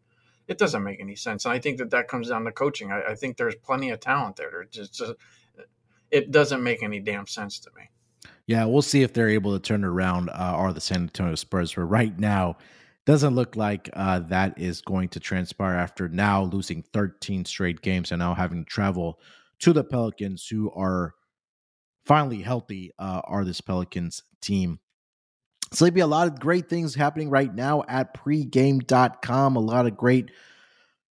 It 0.47 0.57
doesn't 0.57 0.84
make 0.84 0.99
any 0.99 1.15
sense. 1.15 1.45
And 1.45 1.53
I 1.53 1.59
think 1.59 1.78
that 1.80 1.91
that 1.91 2.07
comes 2.07 2.30
down 2.30 2.45
to 2.45 2.51
coaching. 2.51 2.91
I, 2.91 3.11
I 3.11 3.15
think 3.15 3.38
there's 3.38 3.55
plenty 3.55 3.89
of 3.89 3.99
talent 3.99 4.36
there. 4.36 4.65
Just, 4.72 4.93
just, 4.93 5.13
it 6.11 6.32
doesn't 6.32 6.63
make 6.63 6.84
any 6.84 6.99
damn 6.99 7.28
sense 7.28 7.59
to 7.59 7.70
me. 7.76 7.89
Yeah, 8.47 8.65
we'll 8.65 8.82
see 8.82 9.03
if 9.03 9.13
they're 9.13 9.30
able 9.30 9.53
to 9.53 9.59
turn 9.59 9.84
it 9.84 9.88
around. 9.88 10.30
Uh, 10.30 10.55
or 10.57 10.74
the 10.74 10.82
San 10.82 11.03
Antonio 11.03 11.36
Spurs, 11.36 11.78
where 11.78 11.86
right 11.86 12.17
now 12.17 12.57
doesn't 13.05 13.36
look 13.36 13.55
like 13.55 13.89
uh, 13.93 14.20
that 14.20 14.57
is 14.57 14.82
going 14.82 15.09
to 15.09 15.20
transpire 15.20 15.76
after 15.76 16.07
now 16.07 16.43
losing 16.43 16.84
13 16.93 17.45
straight 17.45 17.82
games 17.82 18.11
and 18.11 18.20
now 18.20 18.34
having 18.34 18.63
to 18.63 18.70
travel 18.70 19.20
to 19.59 19.74
the 19.74 19.84
Pelicans, 19.84 20.47
who 20.47 20.72
are 20.72 21.13
finally 22.05 22.41
healthy, 22.41 22.91
uh, 22.99 23.22
are 23.26 23.43
this 23.43 23.61
Pelicans 23.61 24.24
team. 24.41 24.80
Sleepy, 25.72 25.99
a 25.99 26.07
lot 26.07 26.28
of 26.28 26.39
great 26.39 26.67
things 26.67 26.95
happening 26.95 27.30
right 27.30 27.53
now 27.53 27.84
at 27.88 28.13
pregame.com. 28.15 29.55
A 29.55 29.59
lot 29.59 29.86
of 29.86 29.95
great 29.95 30.32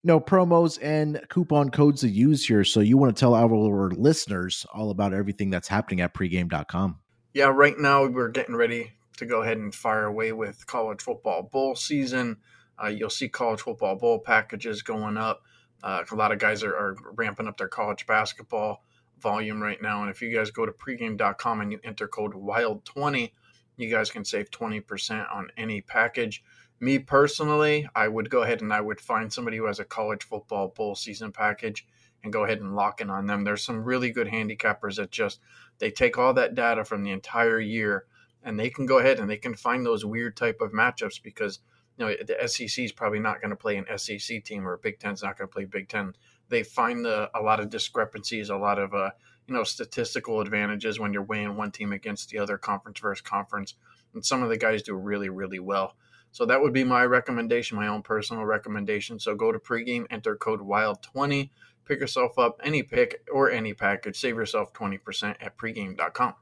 you 0.03 0.09
know 0.09 0.21
promos 0.21 0.79
and 0.83 1.21
coupon 1.29 1.71
codes 1.71 2.01
to 2.01 2.09
use 2.09 2.47
here. 2.47 2.65
So 2.65 2.81
you 2.81 2.97
want 2.97 3.17
to 3.17 3.21
tell 3.21 3.35
our 3.35 3.91
listeners 3.91 4.67
all 4.73 4.91
about 4.91 5.13
everything 5.13 5.51
that's 5.51 5.69
happening 5.69 6.01
at 6.01 6.15
pregame.com. 6.15 6.99
Yeah, 7.35 7.47
right 7.47 7.79
now 7.79 8.07
we're 8.07 8.29
getting 8.29 8.57
ready 8.57 8.93
to 9.19 9.27
go 9.27 9.43
ahead 9.43 9.59
and 9.59 9.75
fire 9.75 10.05
away 10.05 10.33
with 10.33 10.67
college 10.67 11.03
football 11.03 11.43
bowl 11.43 11.77
season. 11.77 12.39
Uh, 12.83 12.89
you'll 12.89 13.11
see 13.11 13.29
college 13.29 13.61
football 13.61 13.97
bowl 13.97 14.21
packages 14.21 14.83
going 14.83 15.17
up. 15.17 15.43
Uh, 15.83 16.03
a 16.11 16.15
lot 16.15 16.33
of 16.33 16.39
guys 16.39 16.63
are, 16.63 16.75
are 16.75 16.97
ramping 17.17 17.47
up 17.47 17.57
their 17.57 17.69
college 17.69 18.07
basketball 18.07 18.85
volume 19.21 19.61
right 19.61 19.81
now. 19.83 20.03
And 20.03 20.11
if 20.11 20.23
you 20.23 20.35
guys 20.35 20.51
go 20.51 20.67
to 20.67 20.73
pregame.com 20.73 21.61
and 21.61 21.73
you 21.73 21.81
enter 21.85 22.09
code 22.09 22.35
WILD20, 22.35 23.33
you 23.79 23.89
guys 23.89 24.11
can 24.11 24.25
save 24.25 24.51
20% 24.51 25.35
on 25.35 25.49
any 25.57 25.81
package. 25.81 26.43
Me 26.81 26.99
personally, 26.99 27.89
I 27.95 28.09
would 28.09 28.29
go 28.29 28.43
ahead 28.43 28.61
and 28.61 28.73
I 28.73 28.81
would 28.81 29.01
find 29.01 29.33
somebody 29.33 29.57
who 29.57 29.67
has 29.67 29.81
a 29.81 29.85
college 29.85 30.25
football 30.25 30.69
bowl 30.69 30.95
season 30.95 31.33
package 31.33 31.87
and 32.23 32.33
go 32.33 32.45
ahead 32.45 32.61
and 32.61 32.75
lock 32.75 33.01
in 33.01 33.09
on 33.09 33.27
them. 33.27 33.45
There's 33.45 33.63
some 33.63 33.85
really 33.85 34.11
good 34.11 34.27
handicappers 34.27 34.97
that 34.97 35.11
just 35.11 35.41
they 35.79 35.91
take 35.91 36.19
all 36.19 36.35
that 36.35 36.55
data 36.55 36.85
from 36.85 37.03
the 37.03 37.13
entire 37.13 37.61
year 37.61 38.05
and 38.43 38.59
they 38.59 38.71
can 38.71 38.87
go 38.87 38.99
ahead 38.99 39.19
and 39.19 39.31
they 39.31 39.37
can 39.37 39.55
find 39.55 39.85
those 39.85 40.05
weird 40.05 40.37
type 40.37 40.61
of 40.61 40.73
matchups 40.73 41.23
because 41.23 41.61
you 41.97 42.07
know 42.07 42.15
the 42.27 42.49
SEC 42.49 42.85
is 42.85 42.93
probably 42.93 43.21
not 43.21 43.41
going 43.41 43.51
to 43.51 43.57
play 43.57 43.77
an 43.77 43.87
SEC 43.97 44.45
team 44.45 44.67
or 44.67 44.77
Big 44.77 44.99
Ten's 44.99 45.23
not 45.23 45.37
going 45.37 45.49
to 45.49 45.53
play 45.53 45.65
Big 45.65 45.89
Ten. 45.89 46.15
They 46.49 46.63
find 46.63 47.05
the, 47.05 47.31
a 47.35 47.43
lot 47.43 47.61
of 47.61 47.71
discrepancies, 47.71 48.51
a 48.51 48.57
lot 48.57 48.79
of 48.79 48.95
uh, 48.95 49.11
you 49.49 49.55
know 49.55 49.65
statistical 49.65 50.41
advantages 50.41 51.01
when 51.01 51.13
you're 51.13 51.23
weighing 51.23 51.57
one 51.57 51.73
team 51.73 51.93
against 51.93 52.29
the 52.29 52.39
other 52.39 52.59
conference 52.59 53.01
versus 53.01 53.23
conference, 53.23 53.75
and 54.15 54.25
some 54.25 54.43
of 54.43 54.49
the 54.49 54.57
guys 54.57 54.83
do 54.83 54.95
really 54.95 55.29
really 55.29 55.59
well. 55.59 55.95
So 56.31 56.45
that 56.47 56.61
would 56.61 56.73
be 56.73 56.85
my 56.85 57.05
recommendation, 57.05 57.77
my 57.77 57.89
own 57.89 58.03
personal 58.03 58.45
recommendation. 58.45 59.19
So 59.19 59.35
go 59.35 59.51
to 59.51 59.59
pregame, 59.59 60.07
enter 60.11 60.37
code 60.37 60.61
WILD20, 60.61 61.51
pick 61.87 62.01
yourself 62.01 62.39
up 62.39 62.61
any 62.63 62.83
pick 62.83 63.27
or 63.33 63.51
any 63.51 63.73
package, 63.73 64.21
save 64.21 64.37
yourself 64.37 64.73
20% 64.75 65.37
at 65.41 65.57
pregame.com. 65.57 66.35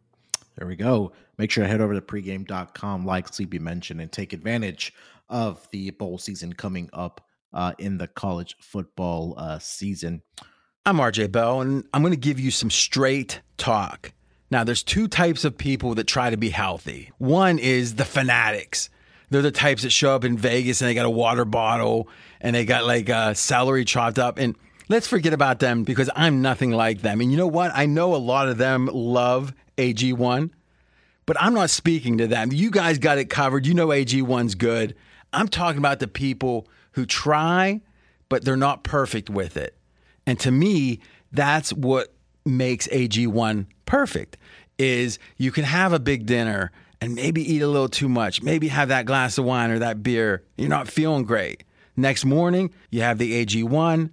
There 0.56 0.66
we 0.66 0.76
go. 0.76 1.12
Make 1.38 1.50
sure 1.50 1.64
to 1.64 1.70
head 1.70 1.80
over 1.80 1.94
to 1.94 2.00
pregame.com, 2.00 3.06
like 3.06 3.28
Sleepy 3.28 3.58
mentioned, 3.58 4.00
and 4.00 4.10
take 4.10 4.32
advantage 4.32 4.92
of 5.28 5.68
the 5.70 5.90
bowl 5.90 6.18
season 6.18 6.52
coming 6.54 6.88
up 6.92 7.20
uh, 7.52 7.74
in 7.78 7.98
the 7.98 8.08
college 8.08 8.56
football 8.58 9.34
uh, 9.36 9.58
season. 9.58 10.22
I'm 10.88 10.98
RJ 10.98 11.32
Bell, 11.32 11.62
and 11.62 11.82
I'm 11.92 12.02
going 12.02 12.12
to 12.12 12.16
give 12.16 12.38
you 12.38 12.52
some 12.52 12.70
straight 12.70 13.40
talk. 13.56 14.12
Now, 14.52 14.62
there's 14.62 14.84
two 14.84 15.08
types 15.08 15.44
of 15.44 15.58
people 15.58 15.96
that 15.96 16.06
try 16.06 16.30
to 16.30 16.36
be 16.36 16.50
healthy. 16.50 17.10
One 17.18 17.58
is 17.58 17.96
the 17.96 18.04
fanatics. 18.04 18.88
They're 19.28 19.42
the 19.42 19.50
types 19.50 19.82
that 19.82 19.90
show 19.90 20.14
up 20.14 20.22
in 20.22 20.38
Vegas 20.38 20.80
and 20.80 20.88
they 20.88 20.94
got 20.94 21.04
a 21.04 21.10
water 21.10 21.44
bottle 21.44 22.08
and 22.40 22.54
they 22.54 22.64
got 22.64 22.86
like 22.86 23.10
uh, 23.10 23.34
celery 23.34 23.84
chopped 23.84 24.20
up. 24.20 24.38
And 24.38 24.54
let's 24.88 25.08
forget 25.08 25.32
about 25.32 25.58
them 25.58 25.82
because 25.82 26.08
I'm 26.14 26.40
nothing 26.40 26.70
like 26.70 27.02
them. 27.02 27.20
And 27.20 27.32
you 27.32 27.36
know 27.36 27.48
what? 27.48 27.72
I 27.74 27.86
know 27.86 28.14
a 28.14 28.18
lot 28.18 28.48
of 28.48 28.56
them 28.56 28.86
love 28.86 29.52
AG1, 29.78 30.50
but 31.26 31.36
I'm 31.40 31.54
not 31.54 31.70
speaking 31.70 32.18
to 32.18 32.28
them. 32.28 32.52
You 32.52 32.70
guys 32.70 32.98
got 32.98 33.18
it 33.18 33.28
covered. 33.28 33.66
You 33.66 33.74
know 33.74 33.88
AG1's 33.88 34.54
good. 34.54 34.94
I'm 35.32 35.48
talking 35.48 35.78
about 35.78 35.98
the 35.98 36.06
people 36.06 36.68
who 36.92 37.04
try, 37.06 37.80
but 38.28 38.44
they're 38.44 38.56
not 38.56 38.84
perfect 38.84 39.28
with 39.28 39.56
it. 39.56 39.76
And 40.26 40.38
to 40.40 40.50
me, 40.50 41.00
that's 41.32 41.72
what 41.72 42.12
makes 42.44 42.88
AG1 42.88 43.66
perfect 43.84 44.36
is 44.78 45.18
you 45.36 45.50
can 45.50 45.64
have 45.64 45.92
a 45.92 45.98
big 45.98 46.26
dinner 46.26 46.70
and 47.00 47.14
maybe 47.14 47.42
eat 47.52 47.62
a 47.62 47.68
little 47.68 47.88
too 47.88 48.08
much, 48.08 48.42
maybe 48.42 48.68
have 48.68 48.88
that 48.88 49.06
glass 49.06 49.38
of 49.38 49.44
wine 49.44 49.70
or 49.70 49.78
that 49.78 50.02
beer. 50.02 50.42
You're 50.56 50.68
not 50.68 50.88
feeling 50.88 51.24
great. 51.24 51.64
Next 51.96 52.24
morning, 52.24 52.72
you 52.90 53.02
have 53.02 53.18
the 53.18 53.44
AG1 53.44 54.10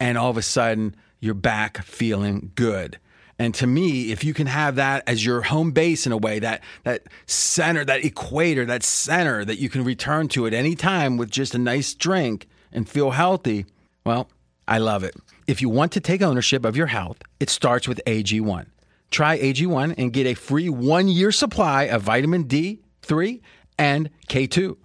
and 0.00 0.18
all 0.18 0.30
of 0.30 0.36
a 0.36 0.42
sudden 0.42 0.96
you're 1.20 1.34
back 1.34 1.82
feeling 1.82 2.52
good. 2.54 2.98
And 3.38 3.54
to 3.56 3.66
me, 3.66 4.12
if 4.12 4.24
you 4.24 4.32
can 4.32 4.46
have 4.46 4.76
that 4.76 5.02
as 5.06 5.24
your 5.24 5.42
home 5.42 5.72
base 5.72 6.06
in 6.06 6.12
a 6.12 6.16
way, 6.16 6.38
that 6.38 6.62
that 6.84 7.02
center, 7.26 7.84
that 7.84 8.04
equator, 8.04 8.64
that 8.64 8.82
center 8.82 9.44
that 9.44 9.58
you 9.58 9.68
can 9.68 9.84
return 9.84 10.28
to 10.28 10.46
at 10.46 10.54
any 10.54 10.74
time 10.74 11.18
with 11.18 11.30
just 11.30 11.54
a 11.54 11.58
nice 11.58 11.92
drink 11.92 12.48
and 12.72 12.88
feel 12.88 13.10
healthy, 13.10 13.66
well, 14.04 14.30
I 14.66 14.78
love 14.78 15.04
it. 15.04 15.14
If 15.46 15.62
you 15.62 15.68
want 15.68 15.92
to 15.92 16.00
take 16.00 16.22
ownership 16.22 16.64
of 16.64 16.76
your 16.76 16.88
health, 16.88 17.18
it 17.38 17.50
starts 17.50 17.86
with 17.86 18.00
AG1. 18.06 18.66
Try 19.10 19.38
AG1 19.38 19.94
and 19.96 20.12
get 20.12 20.26
a 20.26 20.34
free 20.34 20.68
one 20.68 21.06
year 21.06 21.30
supply 21.30 21.84
of 21.84 22.02
vitamin 22.02 22.46
D3 22.46 23.40
and 23.78 24.10
K2 24.28 24.76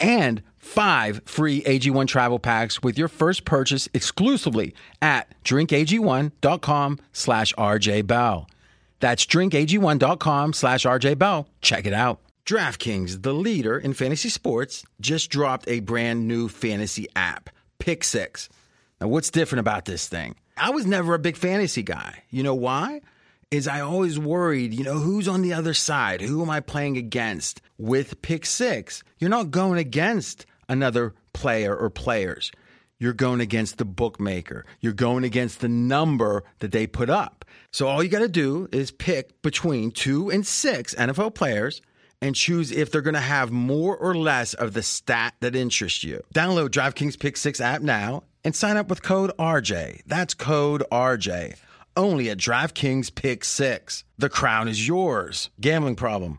and 0.00 0.42
five 0.56 1.20
free 1.26 1.62
AG1 1.62 2.08
travel 2.08 2.38
packs 2.38 2.82
with 2.82 2.96
your 2.96 3.08
first 3.08 3.44
purchase 3.44 3.88
exclusively 3.92 4.74
at 5.02 5.34
drinkag1.com 5.44 6.98
slash 7.12 7.54
rjbell. 7.54 8.48
That's 9.00 9.26
drinkag1.com 9.26 10.54
slash 10.54 10.84
rjbell. 10.86 11.46
Check 11.60 11.86
it 11.86 11.92
out. 11.92 12.20
DraftKings, 12.46 13.22
the 13.22 13.34
leader 13.34 13.76
in 13.76 13.92
fantasy 13.92 14.30
sports, 14.30 14.84
just 14.98 15.30
dropped 15.30 15.68
a 15.68 15.80
brand 15.80 16.26
new 16.26 16.48
fantasy 16.48 17.06
app, 17.14 17.50
Pick 17.78 18.02
Six. 18.02 18.48
Now, 19.00 19.08
what's 19.08 19.30
different 19.30 19.60
about 19.60 19.84
this 19.84 20.08
thing? 20.08 20.36
I 20.56 20.70
was 20.70 20.86
never 20.86 21.14
a 21.14 21.18
big 21.18 21.36
fantasy 21.36 21.82
guy. 21.82 22.22
You 22.30 22.42
know 22.42 22.54
why? 22.54 23.02
Is 23.50 23.68
I 23.68 23.80
always 23.80 24.18
worried, 24.18 24.74
you 24.74 24.84
know, 24.84 24.98
who's 24.98 25.28
on 25.28 25.42
the 25.42 25.52
other 25.52 25.74
side? 25.74 26.20
Who 26.20 26.42
am 26.42 26.50
I 26.50 26.60
playing 26.60 26.96
against? 26.96 27.60
With 27.78 28.20
Pick 28.22 28.46
Six, 28.46 29.04
you're 29.18 29.30
not 29.30 29.50
going 29.50 29.78
against 29.78 30.46
another 30.68 31.14
player 31.32 31.76
or 31.76 31.90
players. 31.90 32.50
You're 32.98 33.12
going 33.12 33.40
against 33.40 33.76
the 33.76 33.84
bookmaker. 33.84 34.64
You're 34.80 34.94
going 34.94 35.24
against 35.24 35.60
the 35.60 35.68
number 35.68 36.44
that 36.60 36.72
they 36.72 36.86
put 36.86 37.10
up. 37.10 37.44
So 37.70 37.86
all 37.86 38.02
you 38.02 38.08
got 38.08 38.20
to 38.20 38.28
do 38.28 38.68
is 38.72 38.90
pick 38.90 39.42
between 39.42 39.90
two 39.90 40.30
and 40.30 40.46
six 40.46 40.94
NFL 40.94 41.34
players 41.34 41.82
and 42.22 42.34
choose 42.34 42.72
if 42.72 42.90
they're 42.90 43.02
going 43.02 43.14
to 43.14 43.20
have 43.20 43.50
more 43.50 43.96
or 43.96 44.14
less 44.14 44.54
of 44.54 44.72
the 44.72 44.82
stat 44.82 45.34
that 45.40 45.54
interests 45.54 46.02
you. 46.02 46.22
Download 46.34 46.70
DraftKings 46.70 47.18
Pick 47.18 47.36
6 47.36 47.60
app 47.60 47.82
now 47.82 48.22
and 48.46 48.54
sign 48.54 48.76
up 48.76 48.88
with 48.88 49.02
code 49.02 49.32
RJ. 49.40 50.02
That's 50.06 50.32
code 50.32 50.84
RJ. 50.92 51.56
Only 51.96 52.30
at 52.30 52.38
DraftKings 52.38 53.12
Pick 53.12 53.44
6. 53.44 54.04
The 54.18 54.28
crown 54.28 54.68
is 54.68 54.86
yours. 54.86 55.50
Gambling 55.60 55.96
problem 55.96 56.38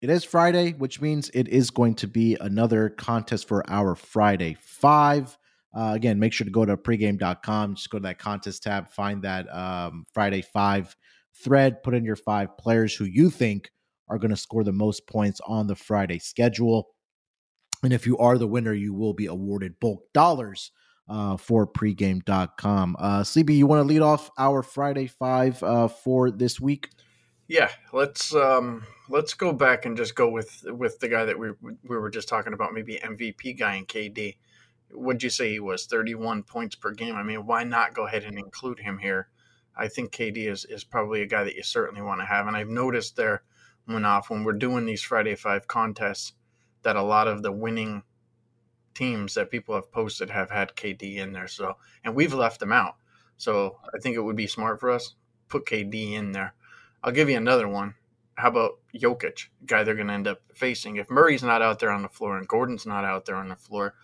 it 0.00 0.10
is 0.10 0.24
Friday, 0.24 0.72
which 0.72 1.00
means 1.00 1.30
it 1.34 1.48
is 1.48 1.70
going 1.70 1.94
to 1.96 2.06
be 2.06 2.36
another 2.40 2.88
contest 2.88 3.46
for 3.46 3.68
our 3.70 3.94
Friday 3.94 4.56
Five. 4.60 5.36
Uh, 5.74 5.92
again, 5.94 6.18
make 6.18 6.32
sure 6.32 6.44
to 6.44 6.50
go 6.50 6.64
to 6.64 6.76
pregame.com. 6.76 7.74
Just 7.74 7.90
go 7.90 7.98
to 7.98 8.02
that 8.02 8.18
contest 8.18 8.62
tab, 8.62 8.88
find 8.90 9.22
that 9.22 9.46
um, 9.54 10.04
Friday 10.12 10.42
Five 10.42 10.96
thread, 11.44 11.82
put 11.82 11.94
in 11.94 12.04
your 12.04 12.16
five 12.16 12.56
players 12.56 12.94
who 12.94 13.04
you 13.04 13.30
think 13.30 13.70
are 14.08 14.18
going 14.18 14.30
to 14.30 14.36
score 14.36 14.64
the 14.64 14.72
most 14.72 15.06
points 15.06 15.40
on 15.46 15.66
the 15.66 15.76
Friday 15.76 16.18
schedule. 16.18 16.88
And 17.82 17.92
if 17.92 18.06
you 18.06 18.18
are 18.18 18.36
the 18.36 18.48
winner, 18.48 18.72
you 18.72 18.92
will 18.92 19.14
be 19.14 19.26
awarded 19.26 19.78
bulk 19.80 20.02
dollars 20.12 20.72
uh, 21.08 21.36
for 21.36 21.66
pregame.com. 21.66 22.96
Uh, 22.98 23.20
CB, 23.20 23.56
you 23.56 23.66
want 23.66 23.80
to 23.80 23.88
lead 23.88 24.02
off 24.02 24.30
our 24.38 24.62
Friday 24.62 25.06
Five 25.06 25.62
uh, 25.62 25.88
for 25.88 26.30
this 26.30 26.58
week? 26.58 26.88
Yeah, 27.50 27.70
let's 27.92 28.32
um, 28.32 28.86
let's 29.08 29.34
go 29.34 29.52
back 29.52 29.84
and 29.84 29.96
just 29.96 30.14
go 30.14 30.28
with 30.30 30.64
with 30.68 31.00
the 31.00 31.08
guy 31.08 31.24
that 31.24 31.36
we 31.36 31.50
we 31.60 31.98
were 31.98 32.08
just 32.08 32.28
talking 32.28 32.52
about, 32.52 32.72
maybe 32.72 33.00
MVP 33.02 33.58
guy 33.58 33.74
in 33.74 33.86
KD. 33.86 34.36
Would 34.92 35.20
you 35.20 35.30
say 35.30 35.50
he 35.50 35.58
was 35.58 35.86
31 35.86 36.44
points 36.44 36.76
per 36.76 36.92
game? 36.92 37.16
I 37.16 37.24
mean, 37.24 37.46
why 37.46 37.64
not 37.64 37.92
go 37.92 38.06
ahead 38.06 38.22
and 38.22 38.38
include 38.38 38.78
him 38.78 38.98
here? 38.98 39.30
I 39.76 39.88
think 39.88 40.12
KD 40.12 40.48
is, 40.48 40.64
is 40.64 40.84
probably 40.84 41.22
a 41.22 41.26
guy 41.26 41.42
that 41.42 41.56
you 41.56 41.64
certainly 41.64 42.02
want 42.02 42.20
to 42.20 42.24
have. 42.24 42.46
And 42.46 42.56
I've 42.56 42.68
noticed 42.68 43.16
there, 43.16 43.42
off 43.88 44.30
when 44.30 44.44
we're 44.44 44.52
doing 44.52 44.86
these 44.86 45.02
Friday 45.02 45.34
Five 45.34 45.66
contests, 45.66 46.34
that 46.82 46.94
a 46.94 47.02
lot 47.02 47.26
of 47.26 47.42
the 47.42 47.50
winning 47.50 48.04
teams 48.94 49.34
that 49.34 49.50
people 49.50 49.74
have 49.74 49.90
posted 49.90 50.30
have 50.30 50.52
had 50.52 50.76
KD 50.76 51.16
in 51.16 51.32
there. 51.32 51.48
So, 51.48 51.78
and 52.04 52.14
we've 52.14 52.34
left 52.34 52.60
them 52.60 52.70
out. 52.70 52.94
So 53.38 53.78
I 53.92 53.98
think 53.98 54.14
it 54.14 54.20
would 54.20 54.36
be 54.36 54.46
smart 54.46 54.78
for 54.78 54.92
us 54.92 55.16
put 55.50 55.66
KD 55.66 56.12
in 56.12 56.32
there. 56.32 56.54
I'll 57.02 57.12
give 57.12 57.30
you 57.30 57.36
another 57.36 57.68
one. 57.68 57.94
How 58.34 58.48
about 58.48 58.78
Jokic, 58.94 59.48
guy 59.66 59.82
they're 59.82 59.94
going 59.94 60.06
to 60.08 60.14
end 60.14 60.28
up 60.28 60.40
facing? 60.54 60.96
If 60.96 61.10
Murray's 61.10 61.42
not 61.42 61.62
out 61.62 61.78
there 61.78 61.90
on 61.90 62.02
the 62.02 62.08
floor 62.08 62.38
and 62.38 62.48
Gordon's 62.48 62.86
not 62.86 63.04
out 63.04 63.26
there 63.26 63.36
on 63.36 63.48
the 63.48 63.56
floor, 63.56 63.94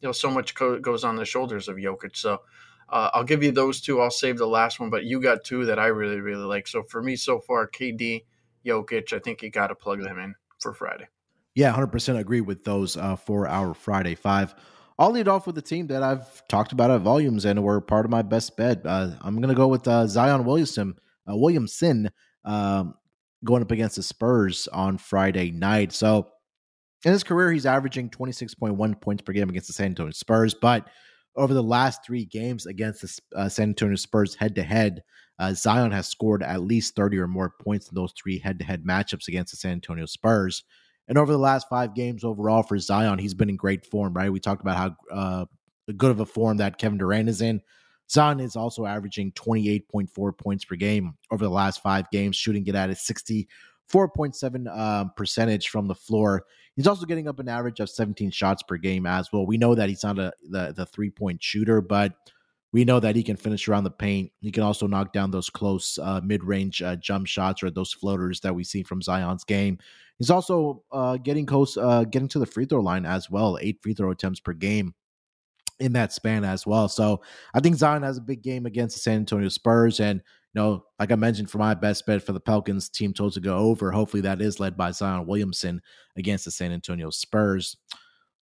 you 0.00 0.08
know, 0.08 0.12
so 0.12 0.30
much 0.30 0.54
co- 0.54 0.78
goes 0.78 1.04
on 1.04 1.16
the 1.16 1.24
shoulders 1.24 1.68
of 1.68 1.76
Jokic. 1.76 2.16
So 2.16 2.42
uh, 2.88 3.10
I'll 3.14 3.24
give 3.24 3.42
you 3.42 3.52
those 3.52 3.80
two. 3.80 4.00
I'll 4.00 4.10
save 4.10 4.38
the 4.38 4.46
last 4.46 4.78
one, 4.80 4.90
but 4.90 5.04
you 5.04 5.20
got 5.20 5.44
two 5.44 5.64
that 5.66 5.78
I 5.78 5.86
really, 5.86 6.20
really 6.20 6.44
like. 6.44 6.68
So 6.68 6.82
for 6.82 7.02
me 7.02 7.16
so 7.16 7.40
far, 7.40 7.68
KD, 7.68 8.24
Jokic, 8.64 9.12
I 9.12 9.18
think 9.18 9.42
you 9.42 9.50
got 9.50 9.68
to 9.68 9.74
plug 9.74 10.02
them 10.02 10.18
in 10.18 10.34
for 10.60 10.74
Friday. 10.74 11.08
Yeah, 11.54 11.72
100% 11.74 12.18
agree 12.18 12.42
with 12.42 12.64
those 12.64 12.96
uh, 12.96 13.16
for 13.16 13.48
our 13.48 13.72
Friday 13.72 14.14
five. 14.14 14.54
I'll 14.98 15.10
lead 15.10 15.28
off 15.28 15.46
with 15.46 15.58
a 15.58 15.62
team 15.62 15.86
that 15.88 16.02
I've 16.02 16.46
talked 16.48 16.72
about 16.72 16.90
at 16.90 17.00
volumes 17.00 17.44
and 17.44 17.62
were 17.62 17.80
part 17.80 18.04
of 18.04 18.10
my 18.10 18.22
best 18.22 18.56
bet. 18.56 18.82
Uh, 18.84 19.10
I'm 19.22 19.36
going 19.36 19.48
to 19.48 19.54
go 19.54 19.68
with 19.68 19.86
uh, 19.88 20.06
Zion 20.06 20.44
Williamson, 20.44 20.94
uh, 21.30 21.36
Williamson 21.36 22.10
um, 22.46 22.94
going 23.44 23.62
up 23.62 23.70
against 23.70 23.96
the 23.96 24.02
Spurs 24.02 24.68
on 24.68 24.96
Friday 24.96 25.50
night. 25.50 25.92
So 25.92 26.28
in 27.04 27.12
his 27.12 27.22
career, 27.22 27.52
he's 27.52 27.66
averaging 27.66 28.08
26.1 28.10 29.00
points 29.00 29.22
per 29.22 29.32
game 29.32 29.50
against 29.50 29.66
the 29.68 29.74
San 29.74 29.86
Antonio 29.86 30.12
Spurs, 30.12 30.54
but 30.54 30.88
over 31.36 31.52
the 31.52 31.62
last 31.62 32.00
three 32.04 32.24
games 32.24 32.64
against 32.64 33.02
the 33.02 33.38
uh, 33.38 33.48
San 33.48 33.68
Antonio 33.68 33.96
Spurs 33.96 34.34
head 34.34 34.54
to 34.54 34.62
head, 34.62 35.02
Zion 35.52 35.90
has 35.90 36.08
scored 36.08 36.42
at 36.42 36.62
least 36.62 36.96
30 36.96 37.18
or 37.18 37.28
more 37.28 37.52
points 37.62 37.88
in 37.88 37.94
those 37.94 38.12
three 38.12 38.38
head 38.38 38.58
to 38.58 38.64
head 38.64 38.84
matchups 38.84 39.28
against 39.28 39.52
the 39.52 39.56
San 39.58 39.72
Antonio 39.72 40.06
Spurs. 40.06 40.64
And 41.08 41.18
over 41.18 41.30
the 41.30 41.38
last 41.38 41.68
five 41.68 41.94
games 41.94 42.24
overall 42.24 42.62
for 42.62 42.78
Zion, 42.78 43.18
he's 43.18 43.34
been 43.34 43.50
in 43.50 43.56
great 43.56 43.86
form, 43.86 44.14
right? 44.14 44.32
We 44.32 44.40
talked 44.40 44.62
about 44.62 44.76
how 44.76 44.96
uh, 45.12 45.44
good 45.96 46.10
of 46.10 46.20
a 46.20 46.26
form 46.26 46.56
that 46.56 46.78
Kevin 46.78 46.98
Durant 46.98 47.28
is 47.28 47.42
in. 47.42 47.60
Zion 48.10 48.40
is 48.40 48.56
also 48.56 48.86
averaging 48.86 49.32
28.4 49.32 50.38
points 50.38 50.64
per 50.64 50.76
game 50.76 51.14
over 51.30 51.44
the 51.44 51.50
last 51.50 51.82
five 51.82 52.08
games, 52.10 52.36
shooting 52.36 52.66
it 52.66 52.74
at 52.74 52.90
a 52.90 52.94
64.7 52.94 54.66
uh, 54.70 55.04
percentage 55.16 55.68
from 55.68 55.88
the 55.88 55.94
floor. 55.94 56.44
He's 56.76 56.86
also 56.86 57.06
getting 57.06 57.26
up 57.26 57.40
an 57.40 57.48
average 57.48 57.80
of 57.80 57.90
17 57.90 58.30
shots 58.30 58.62
per 58.62 58.76
game 58.76 59.06
as 59.06 59.32
well. 59.32 59.46
We 59.46 59.56
know 59.56 59.74
that 59.74 59.88
he's 59.88 60.04
not 60.04 60.18
a 60.18 60.32
the, 60.48 60.72
the 60.76 60.86
three 60.86 61.10
point 61.10 61.42
shooter, 61.42 61.80
but 61.80 62.12
we 62.72 62.84
know 62.84 63.00
that 63.00 63.16
he 63.16 63.22
can 63.22 63.36
finish 63.36 63.68
around 63.68 63.84
the 63.84 63.90
paint. 63.90 64.30
He 64.40 64.52
can 64.52 64.62
also 64.62 64.86
knock 64.86 65.12
down 65.12 65.30
those 65.30 65.48
close 65.48 65.98
uh, 65.98 66.20
mid 66.22 66.44
range 66.44 66.82
uh, 66.82 66.96
jump 66.96 67.26
shots 67.26 67.62
or 67.62 67.70
those 67.70 67.92
floaters 67.92 68.40
that 68.40 68.54
we 68.54 68.64
see 68.64 68.82
from 68.82 69.02
Zion's 69.02 69.44
game. 69.44 69.78
He's 70.18 70.30
also 70.30 70.82
uh, 70.92 71.16
getting 71.16 71.46
close, 71.46 71.76
uh, 71.76 72.04
getting 72.04 72.28
to 72.28 72.38
the 72.38 72.46
free 72.46 72.66
throw 72.66 72.80
line 72.80 73.06
as 73.06 73.30
well. 73.30 73.58
Eight 73.60 73.78
free 73.82 73.94
throw 73.94 74.10
attempts 74.10 74.40
per 74.40 74.52
game 74.52 74.94
in 75.80 75.92
that 75.92 76.12
span 76.12 76.44
as 76.44 76.66
well. 76.66 76.88
So 76.88 77.22
I 77.54 77.60
think 77.60 77.76
Zion 77.76 78.02
has 78.02 78.18
a 78.18 78.22
big 78.22 78.42
game 78.42 78.66
against 78.66 78.96
the 78.96 79.00
San 79.00 79.16
Antonio 79.16 79.48
Spurs, 79.48 80.00
and 80.00 80.20
you 80.54 80.62
know, 80.62 80.84
like 80.98 81.12
I 81.12 81.16
mentioned, 81.16 81.50
for 81.50 81.58
my 81.58 81.74
best 81.74 82.06
bet 82.06 82.22
for 82.22 82.32
the 82.32 82.40
Pelicans 82.40 82.88
team 82.88 83.12
total 83.12 83.30
to 83.32 83.40
go 83.40 83.56
over. 83.56 83.92
Hopefully, 83.92 84.22
that 84.22 84.40
is 84.40 84.60
led 84.60 84.76
by 84.76 84.90
Zion 84.90 85.26
Williamson 85.26 85.82
against 86.16 86.44
the 86.44 86.50
San 86.50 86.72
Antonio 86.72 87.10
Spurs. 87.10 87.76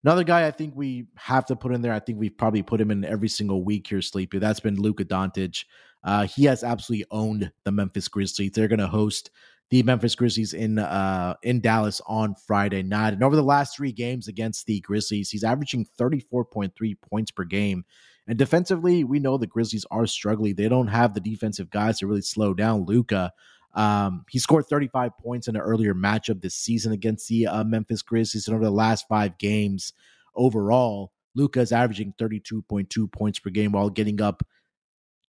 Another 0.04 0.24
guy 0.24 0.46
I 0.48 0.50
think 0.50 0.74
we 0.74 1.06
have 1.16 1.46
to 1.46 1.54
put 1.54 1.72
in 1.72 1.80
there. 1.80 1.92
I 1.92 2.00
think 2.00 2.18
we've 2.18 2.36
probably 2.36 2.62
put 2.62 2.80
him 2.80 2.90
in 2.90 3.04
every 3.04 3.28
single 3.28 3.62
week 3.62 3.86
here, 3.86 4.02
Sleepy. 4.02 4.38
That's 4.38 4.58
been 4.58 4.80
Luka 4.80 5.04
Doncic. 5.04 5.64
Uh, 6.02 6.26
he 6.26 6.44
has 6.46 6.64
absolutely 6.64 7.06
owned 7.12 7.52
the 7.64 7.70
Memphis 7.70 8.08
Grizzlies. 8.08 8.50
They're 8.50 8.66
going 8.66 8.80
to 8.80 8.88
host 8.88 9.30
the 9.72 9.82
Memphis 9.82 10.14
Grizzlies 10.14 10.52
in 10.52 10.78
uh, 10.78 11.34
in 11.42 11.62
Dallas 11.62 12.02
on 12.06 12.34
Friday 12.34 12.82
night. 12.82 13.14
And 13.14 13.24
over 13.24 13.34
the 13.34 13.42
last 13.42 13.74
three 13.74 13.90
games 13.90 14.28
against 14.28 14.66
the 14.66 14.80
Grizzlies, 14.80 15.30
he's 15.30 15.44
averaging 15.44 15.86
34.3 15.98 16.94
points 17.00 17.30
per 17.30 17.44
game. 17.44 17.86
And 18.28 18.36
defensively, 18.36 19.02
we 19.02 19.18
know 19.18 19.38
the 19.38 19.46
Grizzlies 19.46 19.86
are 19.90 20.06
struggling. 20.06 20.56
They 20.56 20.68
don't 20.68 20.88
have 20.88 21.14
the 21.14 21.20
defensive 21.20 21.70
guys 21.70 21.98
to 21.98 22.06
really 22.06 22.20
slow 22.20 22.52
down 22.52 22.84
Luka. 22.84 23.32
Um, 23.74 24.26
he 24.28 24.38
scored 24.38 24.66
35 24.66 25.16
points 25.16 25.48
in 25.48 25.56
an 25.56 25.62
earlier 25.62 25.94
matchup 25.94 26.42
this 26.42 26.54
season 26.54 26.92
against 26.92 27.28
the 27.28 27.46
uh, 27.46 27.64
Memphis 27.64 28.02
Grizzlies. 28.02 28.46
And 28.48 28.54
over 28.54 28.64
the 28.64 28.70
last 28.70 29.06
five 29.08 29.38
games 29.38 29.94
overall, 30.36 31.12
Luka 31.34 31.60
is 31.60 31.72
averaging 31.72 32.12
32.2 32.20 33.10
points 33.10 33.38
per 33.38 33.48
game 33.48 33.72
while 33.72 33.88
getting 33.88 34.20
up 34.20 34.42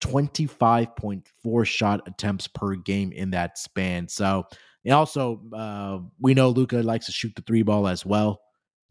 25.4 0.01 1.65
shot 1.65 2.01
attempts 2.07 2.47
per 2.47 2.75
game 2.75 3.11
in 3.11 3.31
that 3.31 3.57
span. 3.57 4.07
So, 4.07 4.45
and 4.85 4.93
also, 4.93 5.41
uh, 5.53 5.99
we 6.19 6.33
know 6.33 6.49
Luka 6.49 6.77
likes 6.77 7.05
to 7.07 7.11
shoot 7.11 7.33
the 7.35 7.41
three 7.41 7.63
ball 7.63 7.87
as 7.87 8.05
well. 8.05 8.41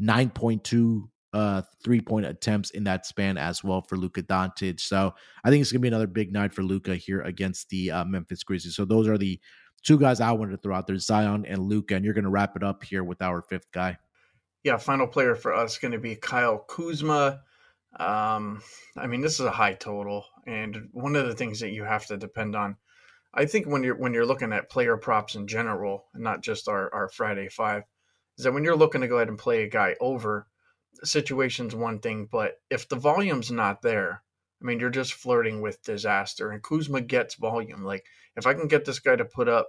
9.2 0.01 1.03
uh, 1.35 1.61
three 1.85 2.01
point 2.01 2.25
attempts 2.25 2.71
in 2.71 2.85
that 2.85 3.05
span 3.05 3.37
as 3.37 3.63
well 3.63 3.83
for 3.83 3.97
Luka 3.97 4.23
Doncic. 4.23 4.81
So 4.81 5.15
I 5.45 5.51
think 5.51 5.61
it's 5.61 5.71
gonna 5.71 5.81
be 5.81 5.89
another 5.89 6.07
big 6.07 6.33
night 6.33 6.55
for 6.55 6.63
Luka 6.63 6.97
here 6.97 7.21
against 7.23 7.69
the 7.69 7.91
uh, 7.91 8.05
Memphis 8.05 8.43
Grizzlies. 8.43 8.77
So 8.77 8.85
those 8.85 9.07
are 9.09 9.19
the 9.19 9.39
two 9.83 9.99
guys 9.99 10.21
I 10.21 10.33
wanted 10.33 10.53
to 10.53 10.57
throw 10.59 10.75
out 10.75 10.87
there, 10.87 10.99
Zion 10.99 11.45
and 11.47 11.59
Luka, 11.59 11.97
and 11.97 12.05
you're 12.05 12.15
gonna 12.15 12.31
wrap 12.31 12.57
it 12.57 12.63
up 12.63 12.83
here 12.83 13.05
with 13.05 13.21
our 13.21 13.43
fifth 13.43 13.71
guy. 13.73 13.99
Yeah, 14.65 14.77
final 14.77 15.07
player 15.07 15.35
for 15.35 15.55
us 15.55 15.79
going 15.79 15.93
to 15.93 15.99
be 15.99 16.17
Kyle 16.17 16.59
Kuzma. 16.59 17.41
Um, 17.97 18.63
I 18.97 19.07
mean, 19.07 19.21
this 19.21 19.41
is 19.41 19.47
a 19.47 19.51
high 19.51 19.75
total, 19.75 20.25
and 20.47 20.89
one 20.93 21.17
of 21.17 21.27
the 21.27 21.35
things 21.35 21.61
that 21.61 21.71
you 21.71 21.85
have 21.85 22.07
to 22.07 22.17
depend 22.17 22.55
on, 22.55 22.77
I 23.35 23.47
think, 23.47 23.67
when 23.67 23.83
you're 23.83 23.97
when 23.97 24.15
you're 24.15 24.27
looking 24.27 24.53
at 24.53 24.71
player 24.71 24.97
props 24.97 25.35
in 25.35 25.47
general, 25.47 26.07
not 26.15 26.43
just 26.43 26.69
our 26.69 26.93
our 26.93 27.09
Friday 27.09 27.49
five, 27.49 27.85
is 28.37 28.45
that 28.45 28.53
when 28.53 28.65
you're 28.65 28.77
looking 28.77 29.01
to 29.01 29.09
go 29.09 29.17
ahead 29.17 29.29
and 29.29 29.39
play 29.39 29.65
a 29.65 29.69
guy 29.69 29.97
over, 30.01 30.47
situation's 31.05 31.75
one 31.75 31.99
thing, 32.01 32.29
but 32.31 32.55
if 32.71 32.89
the 32.89 32.97
volume's 32.97 33.51
not 33.51 33.83
there, 33.83 34.23
I 34.61 34.65
mean, 34.65 34.81
you're 34.81 34.91
just 34.91 35.15
flirting 35.15 35.61
with 35.61 35.83
disaster. 35.83 36.51
And 36.51 36.63
Kuzma 36.63 37.01
gets 37.01 37.37
volume. 37.37 37.85
Like, 37.85 38.05
if 38.37 38.47
I 38.47 38.55
can 38.55 38.69
get 38.69 38.85
this 38.85 38.99
guy 38.99 39.17
to 39.17 39.25
put 39.25 39.49
up, 39.49 39.69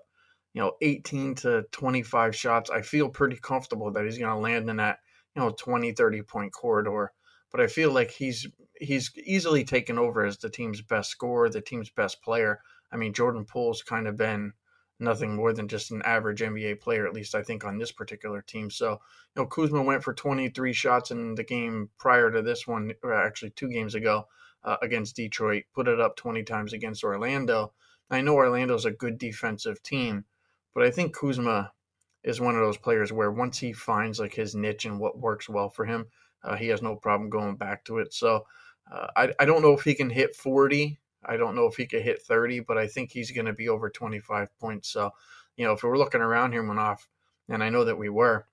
you 0.53 0.61
know, 0.61 0.74
18 0.82 1.36
to 1.36 1.63
25 1.72 2.36
shots, 2.36 2.70
I 2.70 2.82
feel 2.82 3.09
pretty 3.09 3.38
comfortable 3.38 3.91
that 3.91 4.05
he's 4.05 4.17
going 4.17 4.32
to 4.32 4.38
land 4.38 4.70
in 4.70 4.78
that, 4.78 4.99
you 5.36 5.41
know, 5.41 5.51
20, 5.51 5.91
30 5.91 6.22
point 6.24 6.51
corridor 6.51 7.11
but 7.52 7.62
I 7.62 7.68
feel 7.68 7.91
like 7.91 8.12
he's 8.12 8.47
he's 8.80 9.12
easily 9.18 9.64
taken 9.64 9.97
over 9.97 10.26
as 10.26 10.38
the 10.38 10.50
team's 10.50 10.82
best 10.82 11.10
scorer, 11.10 11.50
the 11.50 11.62
team's 11.62 11.89
best 11.89 12.22
player. 12.22 12.62
I 12.91 12.97
mean, 12.97 13.14
Jordan 13.14 13.45
Poole's 13.45 13.84
kind 13.84 14.08
of 14.08 14.18
been 14.18 14.54
nothing 15.00 15.36
more 15.36 15.54
than 15.54 15.68
just 15.68 15.91
an 15.91 16.02
average 16.04 16.41
NBA 16.41 16.82
player, 16.82 17.08
at 17.08 17.14
least 17.14 17.36
I 17.36 17.43
think 17.43 17.64
on 17.64 17.78
this 17.78 17.91
particular 17.91 18.41
team. 18.41 18.70
So, 18.70 18.91
you 18.91 19.41
know, 19.41 19.45
Kuzma 19.45 19.82
went 19.82 20.04
for 20.04 20.14
23 20.14 20.74
shots 20.74 21.12
in 21.12 21.36
the 21.36 21.43
game 21.43 21.89
prior 21.97 22.32
to 22.32 22.41
this 22.41 22.68
one, 22.68 22.91
actually 23.06 23.52
two 23.52 23.70
games 23.70 23.95
ago 23.95 24.28
uh, 24.64 24.78
against 24.82 25.16
Detroit, 25.16 25.64
put 25.74 25.88
it 25.88 26.02
up 26.02 26.16
20 26.18 26.43
times 26.43 26.74
against 26.74 27.04
Orlando. 27.04 27.74
I 28.10 28.22
know 28.22 28.36
Orlando's 28.36 28.86
a 28.86 28.91
good 28.91 29.18
defensive 29.18 29.82
team, 29.84 30.26
but 30.74 30.84
I 30.84 30.91
think 30.91 31.16
Kuzma 31.16 31.72
is 32.24 32.41
one 32.41 32.56
of 32.56 32.62
those 32.62 32.78
players 32.78 33.14
where 33.14 33.32
once 33.32 33.60
he 33.60 33.72
finds 33.72 34.20
like 34.20 34.34
his 34.34 34.56
niche 34.56 34.86
and 34.86 35.00
what 35.00 35.18
works 35.18 35.47
well 35.47 35.70
for 35.70 35.86
him, 35.86 36.08
uh, 36.44 36.56
he 36.56 36.68
has 36.68 36.82
no 36.82 36.96
problem 36.96 37.30
going 37.30 37.56
back 37.56 37.84
to 37.86 38.00
it. 38.00 38.14
So 38.14 38.46
uh, 38.92 39.08
I, 39.16 39.34
I 39.40 39.46
don't 39.46 39.62
know 39.62 39.74
if 39.74 39.84
he 39.84 39.94
can 39.94 40.10
hit 40.10 40.36
40. 40.36 40.98
I 41.26 41.38
don't 41.38 41.56
know 41.56 41.66
if 41.66 41.76
he 41.76 41.86
could 41.86 42.02
hit 42.02 42.22
30, 42.22 42.62
but 42.62 42.78
I 42.78 42.88
think 42.88 43.12
he's 43.12 43.32
going 43.32 43.46
to 43.46 43.54
be 43.54 43.70
over 43.70 43.90
25 43.90 44.58
points. 44.60 44.90
So, 44.90 45.12
you 45.58 45.66
know, 45.66 45.74
if 45.74 45.84
we're 45.84 45.98
looking 45.98 46.22
around 46.22 46.54
here, 46.54 46.64
Munaf, 46.64 47.00
and 47.50 47.64
I 47.64 47.70
know 47.70 47.84
that 47.84 47.98
we 47.98 48.10
were, 48.10 48.48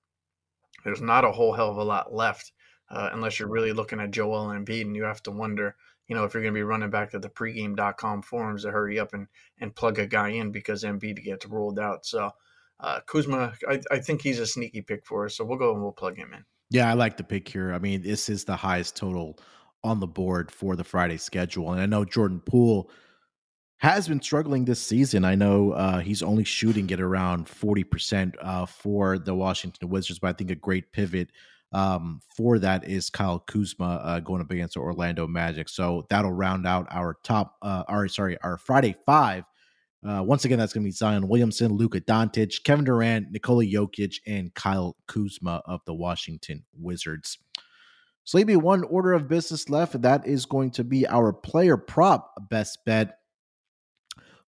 there's 0.83 1.01
not 1.01 1.25
a 1.25 1.31
whole 1.31 1.53
hell 1.53 1.71
of 1.71 1.77
a 1.77 1.83
lot 1.83 2.13
left 2.13 2.51
uh, 2.89 3.09
unless 3.13 3.39
you're 3.39 3.49
really 3.49 3.73
looking 3.73 3.99
at 3.99 4.11
Joel 4.11 4.47
Embiid, 4.47 4.81
and 4.81 4.95
you 4.95 5.03
have 5.03 5.23
to 5.23 5.31
wonder, 5.31 5.75
you 6.07 6.15
know, 6.15 6.23
if 6.23 6.33
you're 6.33 6.43
going 6.43 6.53
to 6.53 6.57
be 6.57 6.63
running 6.63 6.89
back 6.89 7.11
to 7.11 7.19
the 7.19 7.29
pregame.com 7.29 8.21
forums 8.21 8.63
to 8.63 8.71
hurry 8.71 8.99
up 8.99 9.13
and, 9.13 9.27
and 9.59 9.75
plug 9.75 9.99
a 9.99 10.07
guy 10.07 10.29
in 10.29 10.51
because 10.51 10.83
Embiid 10.83 11.23
gets 11.23 11.45
rolled 11.45 11.79
out. 11.79 12.05
So, 12.05 12.31
uh, 12.79 12.99
Kuzma, 13.05 13.53
I, 13.67 13.81
I 13.91 13.99
think 13.99 14.21
he's 14.21 14.39
a 14.39 14.45
sneaky 14.45 14.81
pick 14.81 15.05
for 15.05 15.25
us. 15.25 15.35
So 15.35 15.45
we'll 15.45 15.57
go 15.57 15.73
and 15.73 15.81
we'll 15.81 15.91
plug 15.91 16.17
him 16.17 16.33
in. 16.33 16.45
Yeah, 16.69 16.89
I 16.89 16.93
like 16.93 17.17
the 17.17 17.23
pick 17.23 17.47
here. 17.47 17.73
I 17.73 17.79
mean, 17.79 18.01
this 18.01 18.29
is 18.29 18.43
the 18.43 18.55
highest 18.55 18.95
total 18.95 19.39
on 19.83 19.99
the 19.99 20.07
board 20.07 20.51
for 20.51 20.75
the 20.75 20.83
Friday 20.83 21.17
schedule. 21.17 21.71
And 21.71 21.81
I 21.81 21.85
know 21.85 22.03
Jordan 22.03 22.41
Poole 22.45 22.89
has 23.77 24.07
been 24.07 24.21
struggling 24.21 24.65
this 24.65 24.81
season. 24.81 25.23
I 25.23 25.35
know 25.35 25.71
uh, 25.71 25.99
he's 25.99 26.23
only 26.23 26.43
shooting 26.43 26.91
at 26.91 26.99
around 26.99 27.45
40% 27.45 28.33
uh, 28.41 28.65
for 28.65 29.19
the 29.19 29.35
Washington 29.35 29.89
Wizards, 29.89 30.19
but 30.19 30.29
I 30.29 30.33
think 30.33 30.51
a 30.51 30.55
great 30.55 30.91
pivot 30.91 31.29
um, 31.71 32.21
for 32.35 32.59
that 32.59 32.85
is 32.85 33.09
Kyle 33.09 33.39
Kuzma 33.39 34.01
uh, 34.03 34.19
going 34.19 34.41
up 34.41 34.51
against 34.51 34.73
the 34.73 34.79
Orlando 34.79 35.27
Magic. 35.27 35.69
So 35.69 36.05
that'll 36.09 36.31
round 36.31 36.65
out 36.65 36.87
our 36.89 37.17
top, 37.23 37.55
uh, 37.61 37.83
our, 37.87 38.07
sorry, 38.07 38.37
our 38.41 38.57
Friday 38.57 38.95
five 39.05 39.43
uh, 40.05 40.23
once 40.23 40.45
again, 40.45 40.59
that's 40.59 40.73
going 40.73 40.83
to 40.83 40.87
be 40.87 40.91
Zion 40.91 41.27
Williamson, 41.27 41.73
Luka 41.73 42.01
Doncic, 42.01 42.63
Kevin 42.63 42.85
Durant, 42.85 43.31
Nikola 43.31 43.65
Jokic, 43.65 44.19
and 44.27 44.53
Kyle 44.53 44.95
Kuzma 45.07 45.61
of 45.65 45.81
the 45.85 45.93
Washington 45.93 46.63
Wizards. 46.77 47.37
Sleepy, 48.23 48.57
one 48.57 48.83
order 48.83 49.13
of 49.13 49.27
business 49.27 49.69
left, 49.69 50.01
that 50.01 50.27
is 50.27 50.45
going 50.45 50.71
to 50.71 50.83
be 50.83 51.07
our 51.07 51.31
player 51.31 51.77
prop 51.77 52.33
best 52.49 52.79
bet. 52.85 53.19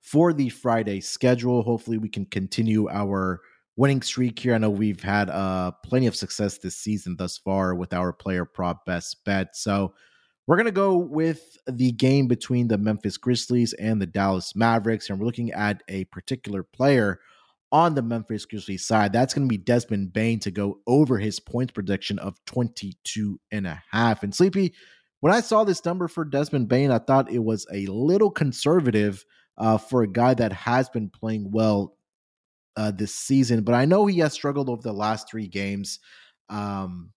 for 0.02 0.34
the 0.34 0.50
Friday 0.50 1.02
schedule. 1.02 1.62
Hopefully, 1.64 1.98
we 1.98 2.10
can 2.10 2.26
continue 2.26 2.90
our 2.90 3.42
winning 3.76 4.02
streak 4.02 4.40
here. 4.40 4.56
I 4.56 4.58
know 4.58 4.70
we've 4.70 5.02
had 5.02 5.30
uh, 5.30 5.72
plenty 5.84 6.08
of 6.08 6.16
success 6.16 6.58
this 6.58 6.78
season 6.78 7.16
thus 7.18 7.38
far 7.38 7.76
with 7.76 7.94
our 7.94 8.12
player 8.12 8.46
prop 8.46 8.86
best 8.86 9.24
bet. 9.26 9.56
So 9.56 9.94
we're 10.50 10.56
going 10.56 10.66
to 10.66 10.72
go 10.72 10.98
with 10.98 11.60
the 11.68 11.92
game 11.92 12.26
between 12.26 12.70
the 12.70 12.78
Memphis 12.80 13.18
Grizzlies 13.18 13.74
and 13.74 14.02
the 14.02 14.08
Dallas 14.08 14.56
Mavericks. 14.56 15.08
And 15.08 15.20
we're 15.20 15.28
looking 15.28 15.52
at 15.52 15.84
a 15.88 16.06
particular 16.06 16.64
player 16.64 17.20
on 17.72 17.94
the 17.94 18.02
Memphis 18.02 18.48
Grizzlies 18.48 18.84
side. 18.84 19.14
That's 19.14 19.32
going 19.32 19.48
to 19.48 19.48
be 19.48 19.60
Desmond 19.60 20.12
Bane 20.12 20.40
to 20.40 20.50
go 20.50 20.80
over 20.88 21.20
his 21.20 21.40
points 21.40 21.74
prediction 21.74 22.18
of 22.18 22.44
22 22.48 23.40
and 23.52 23.68
a 23.68 23.84
half. 23.92 24.24
And 24.24 24.34
Sleepy, 24.34 24.74
when 25.20 25.32
I 25.32 25.42
saw 25.42 25.66
this 25.66 25.86
number 25.86 26.08
for 26.08 26.26
Desmond 26.26 26.68
Bane, 26.68 26.90
I 26.90 26.98
thought 26.98 27.32
it 27.32 27.44
was 27.44 27.68
a 27.72 27.86
little 27.86 28.32
conservative 28.32 29.24
uh, 29.60 29.78
for 29.78 30.02
a 30.02 30.12
guy 30.12 30.34
that 30.34 30.52
has 30.52 30.90
been 30.90 31.12
playing 31.12 31.52
well 31.52 31.96
uh, 32.76 32.90
this 32.90 33.14
season. 33.14 33.62
But 33.62 33.76
I 33.76 33.86
know 33.86 34.08
he 34.08 34.18
has 34.18 34.34
struggled 34.34 34.68
over 34.68 34.82
the 34.82 34.94
last 34.94 35.30
three 35.30 35.48
games 35.48 36.00
um, 36.50 37.12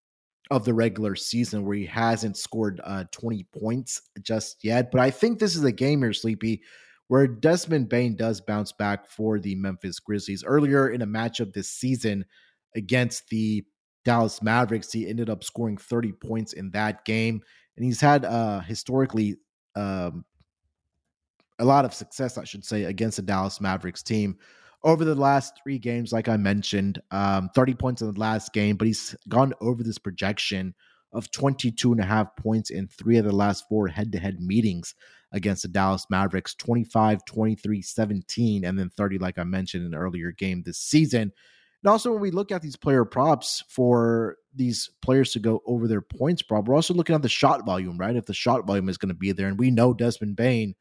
of 0.53 0.67
the 0.67 0.75
regular 0.75 1.17
season 1.17 1.65
where 1.65 1.77
he 1.77 1.87
hasn't 1.87 2.37
scored 2.37 2.79
uh, 2.85 3.05
20 3.11 3.47
points 3.59 4.03
just 4.21 4.63
yet. 4.63 4.91
But 4.91 5.01
I 5.01 5.11
think 5.11 5.39
this 5.39 5.57
is 5.57 5.65
a 5.65 5.73
game 5.73 6.03
here, 6.03 6.13
Sleepy, 6.13 6.63
where 7.09 7.27
Desmond 7.27 7.89
Bane 7.89 8.17
does 8.17 8.43
bounce 8.43 8.71
back 8.71 9.09
for 9.09 9.39
the 9.39 9.55
Memphis 9.55 9.99
Grizzlies. 9.99 10.45
Earlier 10.45 10.91
in 10.91 11.01
a 11.01 11.07
matchup 11.07 11.55
this 11.55 11.71
season 11.71 12.27
against 12.77 13.31
the 13.31 13.65
Dallas 14.05 14.43
Mavericks, 14.43 14.93
he 14.93 15.09
ended 15.09 15.31
up 15.31 15.43
scoring 15.43 15.79
30 15.79 16.13
points 16.13 16.53
in 16.53 16.71
that 16.73 17.07
game. 17.07 17.41
And 17.77 17.85
he's 17.87 18.03
had 18.03 18.27
uh, 18.27 18.61
historically 18.61 19.37
um, 19.75 20.23
a 21.59 21.65
lot 21.65 21.87
of 21.87 21.95
success, 21.95 22.37
I 22.37 22.45
should 22.45 22.65
say, 22.65 22.85
against 22.85 23.17
the 23.17 23.23
Dallas 23.23 23.59
Mavericks 23.59 24.03
team 24.03 24.37
over 24.85 25.05
the 25.05 25.15
last 25.15 25.61
three 25.63 25.79
games, 25.79 26.13
like 26.13 26.29
I 26.29 26.37
mentioned, 26.37 27.01
um, 27.11 27.51
30 27.55 27.75
points 27.75 28.03
in 28.03 28.13
the 28.13 28.19
last 28.19 28.53
game, 28.53 28.77
but 28.77 28.87
he's 28.87 29.15
gone 29.29 29.53
over 29.61 29.83
this 29.83 29.99
projection 29.99 30.75
of 31.13 31.31
22 31.31 31.93
and 31.93 32.01
a 32.01 32.05
half 32.05 32.35
points 32.37 32.71
in 32.71 32.89
three 32.89 33.19
of 33.19 33.25
the 33.25 33.33
last 33.33 33.65
four 33.69 33.87
head 33.87 34.13
to 34.13 34.19
head 34.19 34.41
meetings 34.41 34.95
against 35.33 35.63
the 35.63 35.69
Dallas 35.69 36.07
Mavericks 36.11 36.55
25, 36.55 37.25
23, 37.25 37.83
17, 37.83 38.65
and 38.65 38.79
then 38.79 38.91
30, 38.91 39.19
like 39.19 39.39
I 39.39 39.45
mentioned 39.45 39.87
in 39.87 39.95
an 39.95 40.01
earlier 40.01 40.33
game 40.33 40.63
this 40.63 40.79
season. 40.79 41.33
And 41.83 41.91
also, 41.91 42.13
when 42.13 42.21
we 42.21 42.31
look 42.31 42.53
at 42.53 42.63
these 42.63 42.77
player 42.77 43.05
props 43.05 43.65
for 43.69 44.37
these 44.55 44.91
players 45.01 45.33
to 45.33 45.41
go 45.41 45.63
over 45.67 45.89
their 45.89 46.03
points 46.03 46.43
prop, 46.43 46.67
we're 46.67 46.75
also 46.77 46.95
looking 46.95 47.15
at 47.15 47.23
the 47.23 47.29
shot 47.29 47.67
volume, 47.67 47.99
right? 47.99 48.15
If 48.15 48.27
the 48.27 48.35
shot 48.35 48.67
volume 48.67 48.89
is 48.89 48.99
going 48.99 49.09
to 49.09 49.15
be 49.15 49.33
there, 49.33 49.49
and 49.49 49.59
we 49.59 49.71
know 49.71 49.93
Desmond 49.93 50.37
Bane 50.37 50.75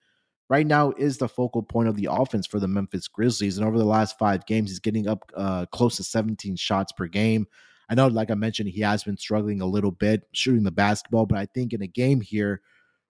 right 0.49 0.67
now 0.67 0.91
is 0.97 1.17
the 1.17 1.29
focal 1.29 1.63
point 1.63 1.87
of 1.87 1.95
the 1.95 2.09
offense 2.11 2.45
for 2.45 2.59
the 2.59 2.67
Memphis 2.67 3.07
Grizzlies. 3.07 3.57
And 3.57 3.65
over 3.65 3.77
the 3.77 3.85
last 3.85 4.17
five 4.17 4.45
games, 4.45 4.69
he's 4.69 4.79
getting 4.79 5.07
up 5.07 5.31
uh, 5.35 5.65
close 5.67 5.97
to 5.97 6.03
17 6.03 6.55
shots 6.55 6.91
per 6.91 7.07
game. 7.07 7.47
I 7.89 7.95
know, 7.95 8.07
like 8.07 8.31
I 8.31 8.35
mentioned, 8.35 8.69
he 8.69 8.81
has 8.81 9.03
been 9.03 9.17
struggling 9.17 9.61
a 9.61 9.65
little 9.65 9.91
bit 9.91 10.23
shooting 10.33 10.63
the 10.63 10.71
basketball, 10.71 11.25
but 11.25 11.37
I 11.37 11.45
think 11.45 11.73
in 11.73 11.81
a 11.81 11.87
game 11.87 12.21
here 12.21 12.61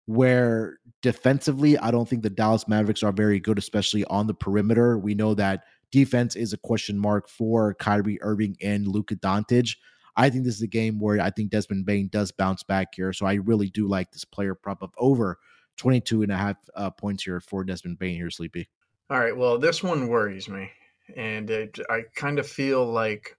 where 0.05 0.79
defensively, 1.01 1.77
I 1.77 1.91
don't 1.91 2.09
think 2.09 2.23
the 2.23 2.29
Dallas 2.29 2.67
Mavericks 2.67 3.03
are 3.03 3.11
very 3.11 3.39
good, 3.39 3.57
especially 3.57 4.03
on 4.05 4.27
the 4.27 4.33
perimeter. 4.33 4.97
We 4.97 5.13
know 5.13 5.35
that 5.35 5.63
defense 5.91 6.35
is 6.35 6.53
a 6.53 6.57
question 6.57 6.97
mark 6.97 7.29
for 7.29 7.75
Kyrie 7.75 8.21
Irving 8.21 8.57
and 8.61 8.87
Luka 8.87 9.15
Doncic. 9.15 9.75
I 10.15 10.29
think 10.29 10.43
this 10.43 10.55
is 10.55 10.61
a 10.61 10.67
game 10.67 10.99
where 10.99 11.21
I 11.21 11.29
think 11.29 11.51
Desmond 11.51 11.85
Bane 11.85 12.09
does 12.11 12.31
bounce 12.31 12.63
back 12.63 12.95
here. 12.95 13.13
So 13.13 13.25
I 13.25 13.35
really 13.35 13.69
do 13.69 13.87
like 13.87 14.11
this 14.11 14.25
player 14.25 14.55
prop 14.55 14.81
of 14.81 14.91
over 14.97 15.37
22 15.77 16.23
and 16.23 16.31
a 16.31 16.37
half 16.37 16.57
uh, 16.75 16.89
points 16.89 17.23
here 17.23 17.39
for 17.39 17.63
Desmond 17.63 17.99
Bane 17.99 18.15
here, 18.15 18.29
Sleepy. 18.29 18.69
All 19.09 19.19
right. 19.19 19.35
Well, 19.35 19.57
this 19.57 19.83
one 19.83 20.07
worries 20.07 20.47
me. 20.47 20.71
And 21.15 21.49
it, 21.49 21.79
I 21.89 22.03
kind 22.15 22.39
of 22.39 22.47
feel 22.47 22.85
like 22.85 23.35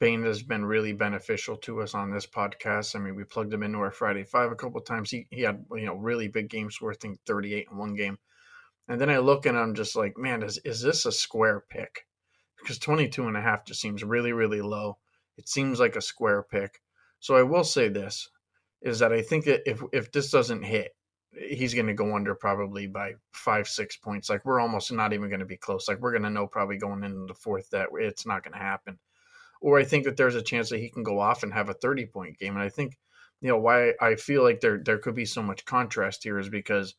Bane 0.00 0.24
has 0.24 0.42
been 0.42 0.64
really 0.64 0.92
beneficial 0.92 1.56
to 1.58 1.80
us 1.80 1.94
on 1.94 2.10
this 2.10 2.26
podcast. 2.26 2.96
I 2.96 2.98
mean, 2.98 3.14
we 3.14 3.24
plugged 3.24 3.52
him 3.52 3.62
into 3.62 3.78
our 3.78 3.90
Friday 3.90 4.24
Five 4.24 4.50
a 4.50 4.56
couple 4.56 4.80
times. 4.80 5.10
He, 5.10 5.26
he 5.30 5.42
had, 5.42 5.64
you 5.72 5.86
know, 5.86 5.94
really 5.94 6.28
big 6.28 6.48
games 6.48 6.80
worth, 6.80 6.96
I 7.04 7.08
think, 7.08 7.20
38 7.26 7.68
in 7.70 7.78
one 7.78 7.94
game. 7.94 8.18
And 8.88 9.00
then 9.00 9.10
I 9.10 9.18
look 9.18 9.46
and 9.46 9.56
I'm 9.56 9.74
just 9.74 9.94
like, 9.94 10.18
man, 10.18 10.42
is, 10.42 10.58
is 10.64 10.82
this 10.82 11.06
a 11.06 11.12
square 11.12 11.64
pick? 11.68 12.06
Because 12.58 12.78
22 12.78 13.28
and 13.28 13.36
a 13.36 13.40
half 13.40 13.64
just 13.64 13.80
seems 13.80 14.02
really, 14.02 14.32
really 14.32 14.60
low. 14.60 14.98
It 15.36 15.48
seems 15.48 15.78
like 15.78 15.96
a 15.96 16.00
square 16.00 16.42
pick. 16.42 16.80
So 17.20 17.36
I 17.36 17.42
will 17.42 17.64
say 17.64 17.88
this 17.88 18.28
is 18.80 18.98
that 18.98 19.12
I 19.12 19.22
think 19.22 19.44
that 19.44 19.68
if, 19.70 19.82
if 19.92 20.10
this 20.10 20.30
doesn't 20.30 20.64
hit, 20.64 20.96
he's 21.32 21.74
going 21.74 21.86
to 21.86 21.94
go 21.94 22.14
under 22.14 22.34
probably 22.34 22.86
by 22.86 23.14
five, 23.32 23.66
six 23.66 23.96
points. 23.96 24.28
Like 24.28 24.44
we're 24.44 24.60
almost 24.60 24.92
not 24.92 25.12
even 25.12 25.28
going 25.28 25.40
to 25.40 25.46
be 25.46 25.56
close. 25.56 25.88
Like 25.88 26.00
we're 26.00 26.12
going 26.12 26.22
to 26.24 26.30
know 26.30 26.46
probably 26.46 26.76
going 26.76 27.04
into 27.04 27.26
the 27.26 27.34
fourth 27.34 27.70
that 27.70 27.88
it's 27.94 28.26
not 28.26 28.42
going 28.42 28.52
to 28.52 28.58
happen. 28.58 28.98
Or 29.60 29.78
I 29.78 29.84
think 29.84 30.04
that 30.04 30.16
there's 30.16 30.34
a 30.34 30.42
chance 30.42 30.68
that 30.70 30.80
he 30.80 30.90
can 30.90 31.02
go 31.02 31.20
off 31.20 31.42
and 31.42 31.52
have 31.52 31.68
a 31.68 31.74
30 31.74 32.06
point 32.06 32.38
game. 32.38 32.54
And 32.54 32.62
I 32.62 32.68
think, 32.68 32.98
you 33.40 33.48
know, 33.48 33.58
why 33.58 33.94
I 34.00 34.16
feel 34.16 34.42
like 34.42 34.60
there 34.60 34.78
there 34.84 34.98
could 34.98 35.14
be 35.14 35.24
so 35.24 35.42
much 35.42 35.64
contrast 35.64 36.24
here 36.24 36.38
is 36.38 36.48
because 36.48 36.94